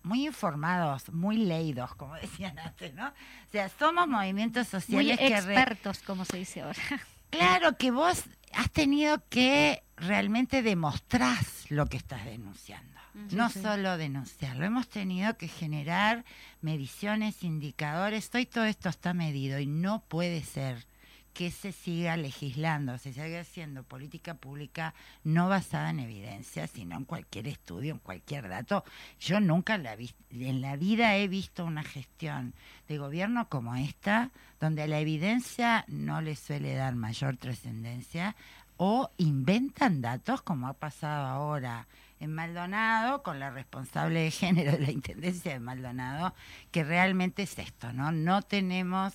muy 0.02 0.26
informados, 0.26 1.08
muy 1.12 1.36
leídos, 1.36 1.94
como 1.94 2.14
decían 2.20 2.58
antes, 2.58 2.92
¿no? 2.94 3.06
O 3.06 3.50
sea, 3.52 3.68
somos 3.68 4.08
movimientos 4.08 4.66
sociales 4.66 5.20
muy 5.20 5.28
expertos, 5.28 6.00
como 6.02 6.24
se 6.24 6.38
dice 6.38 6.62
ahora. 6.62 6.82
Claro 7.30 7.76
que 7.76 7.92
vos 7.92 8.24
has 8.54 8.70
tenido 8.72 9.22
que 9.28 9.83
realmente 9.96 10.62
demostrar 10.62 11.38
lo 11.68 11.86
que 11.86 11.96
estás 11.96 12.24
denunciando 12.24 12.94
no 13.14 13.48
solo 13.48 13.96
denunciarlo, 13.96 14.64
hemos 14.64 14.88
tenido 14.88 15.36
que 15.36 15.46
generar 15.46 16.24
mediciones, 16.60 17.44
indicadores, 17.44 18.28
hoy 18.34 18.46
todo 18.46 18.64
esto 18.64 18.88
está 18.88 19.14
medido 19.14 19.60
y 19.60 19.66
no 19.66 20.02
puede 20.08 20.42
ser 20.42 20.84
que 21.32 21.50
se 21.50 21.72
siga 21.72 22.16
legislando, 22.16 22.96
se 22.98 23.12
siga 23.12 23.40
haciendo 23.40 23.82
política 23.82 24.34
pública 24.34 24.94
no 25.24 25.48
basada 25.48 25.90
en 25.90 25.98
evidencia, 25.98 26.68
sino 26.68 26.96
en 26.96 27.04
cualquier 27.04 27.48
estudio, 27.48 27.92
en 27.94 27.98
cualquier 27.98 28.48
dato. 28.48 28.84
Yo 29.18 29.40
nunca 29.40 29.76
la 29.76 29.96
vi, 29.96 30.12
en 30.30 30.60
la 30.60 30.76
vida 30.76 31.16
he 31.16 31.26
visto 31.26 31.64
una 31.64 31.82
gestión 31.82 32.54
de 32.86 32.98
gobierno 32.98 33.48
como 33.48 33.74
esta, 33.74 34.30
donde 34.60 34.86
la 34.86 35.00
evidencia 35.00 35.84
no 35.88 36.20
le 36.20 36.36
suele 36.36 36.74
dar 36.74 36.94
mayor 36.94 37.36
trascendencia 37.36 38.36
o 38.76 39.10
inventan 39.18 40.00
datos 40.02 40.42
como 40.42 40.68
ha 40.68 40.74
pasado 40.74 41.26
ahora 41.26 41.86
en 42.20 42.32
Maldonado, 42.32 43.22
con 43.22 43.38
la 43.38 43.50
responsable 43.50 44.20
de 44.20 44.30
género 44.30 44.72
de 44.72 44.80
la 44.80 44.90
Intendencia 44.90 45.52
de 45.52 45.60
Maldonado, 45.60 46.34
que 46.70 46.84
realmente 46.84 47.42
es 47.42 47.58
esto, 47.58 47.92
¿no? 47.92 48.12
No 48.12 48.42
tenemos 48.42 49.14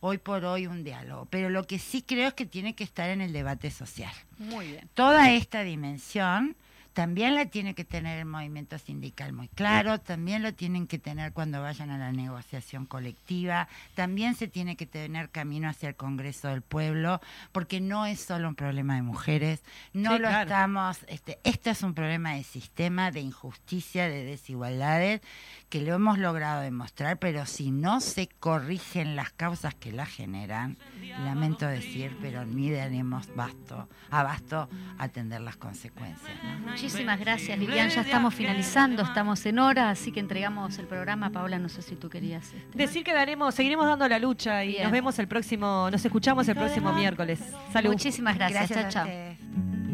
hoy 0.00 0.18
por 0.18 0.44
hoy 0.44 0.66
un 0.66 0.84
diálogo, 0.84 1.26
pero 1.30 1.50
lo 1.50 1.66
que 1.66 1.78
sí 1.78 2.02
creo 2.02 2.28
es 2.28 2.34
que 2.34 2.46
tiene 2.46 2.74
que 2.74 2.84
estar 2.84 3.10
en 3.10 3.20
el 3.20 3.32
debate 3.32 3.70
social. 3.70 4.12
Muy 4.38 4.68
bien. 4.68 4.88
Toda 4.94 5.30
esta 5.30 5.62
dimensión 5.62 6.56
también 6.98 7.36
la 7.36 7.46
tiene 7.46 7.76
que 7.76 7.84
tener 7.84 8.18
el 8.18 8.24
movimiento 8.24 8.76
sindical 8.76 9.32
muy 9.32 9.46
claro, 9.46 10.00
también 10.00 10.42
lo 10.42 10.52
tienen 10.52 10.88
que 10.88 10.98
tener 10.98 11.32
cuando 11.32 11.62
vayan 11.62 11.90
a 11.90 11.96
la 11.96 12.10
negociación 12.10 12.86
colectiva, 12.86 13.68
también 13.94 14.34
se 14.34 14.48
tiene 14.48 14.74
que 14.74 14.84
tener 14.84 15.30
camino 15.30 15.68
hacia 15.68 15.90
el 15.90 15.94
Congreso 15.94 16.48
del 16.48 16.60
Pueblo, 16.60 17.20
porque 17.52 17.80
no 17.80 18.04
es 18.04 18.18
solo 18.18 18.48
un 18.48 18.56
problema 18.56 18.96
de 18.96 19.02
mujeres, 19.02 19.62
no 19.92 20.18
lo 20.18 20.28
estamos, 20.28 20.98
este, 21.06 21.38
este 21.44 21.70
es 21.70 21.84
un 21.84 21.94
problema 21.94 22.34
de 22.34 22.42
sistema, 22.42 23.12
de 23.12 23.20
injusticia, 23.20 24.08
de 24.08 24.24
desigualdades, 24.24 25.20
que 25.68 25.82
lo 25.82 25.94
hemos 25.94 26.18
logrado 26.18 26.62
demostrar, 26.62 27.18
pero 27.18 27.44
si 27.44 27.70
no 27.70 28.00
se 28.00 28.28
corrigen 28.28 29.16
las 29.16 29.30
causas 29.30 29.74
que 29.74 29.92
la 29.92 30.06
generan, 30.06 30.78
lamento 31.24 31.66
decir, 31.66 32.16
pero 32.22 32.46
ni 32.46 32.70
daremos 32.70 33.34
basto, 33.34 33.88
abasto 34.10 34.68
a 34.98 35.04
atender 35.04 35.40
las 35.40 35.56
consecuencias. 35.56 36.30
Muchísimas 36.64 37.20
gracias, 37.20 37.58
Lilian. 37.58 37.90
Ya 37.90 38.00
estamos 38.00 38.34
finalizando, 38.34 39.02
estamos 39.02 39.44
en 39.46 39.58
hora, 39.58 39.90
así 39.90 40.10
que 40.10 40.20
entregamos 40.20 40.78
el 40.78 40.86
programa. 40.86 41.30
Paola, 41.30 41.58
no 41.58 41.68
sé 41.68 41.82
si 41.82 41.96
tú 41.96 42.08
querías. 42.08 42.52
Este, 42.52 42.78
Decir 42.78 43.04
que 43.04 43.12
daremos, 43.12 43.54
seguiremos 43.54 43.86
dando 43.86 44.08
la 44.08 44.18
lucha 44.18 44.64
y 44.64 44.82
nos 44.82 44.92
vemos 44.92 45.18
el 45.18 45.28
próximo, 45.28 45.88
nos 45.90 46.04
escuchamos 46.04 46.48
el 46.48 46.56
próximo 46.56 46.92
miércoles. 46.92 47.40
Salud. 47.72 47.90
Muchísimas 47.90 48.36
gracias. 48.36 48.70
chao, 48.70 48.88
chao. 48.88 49.87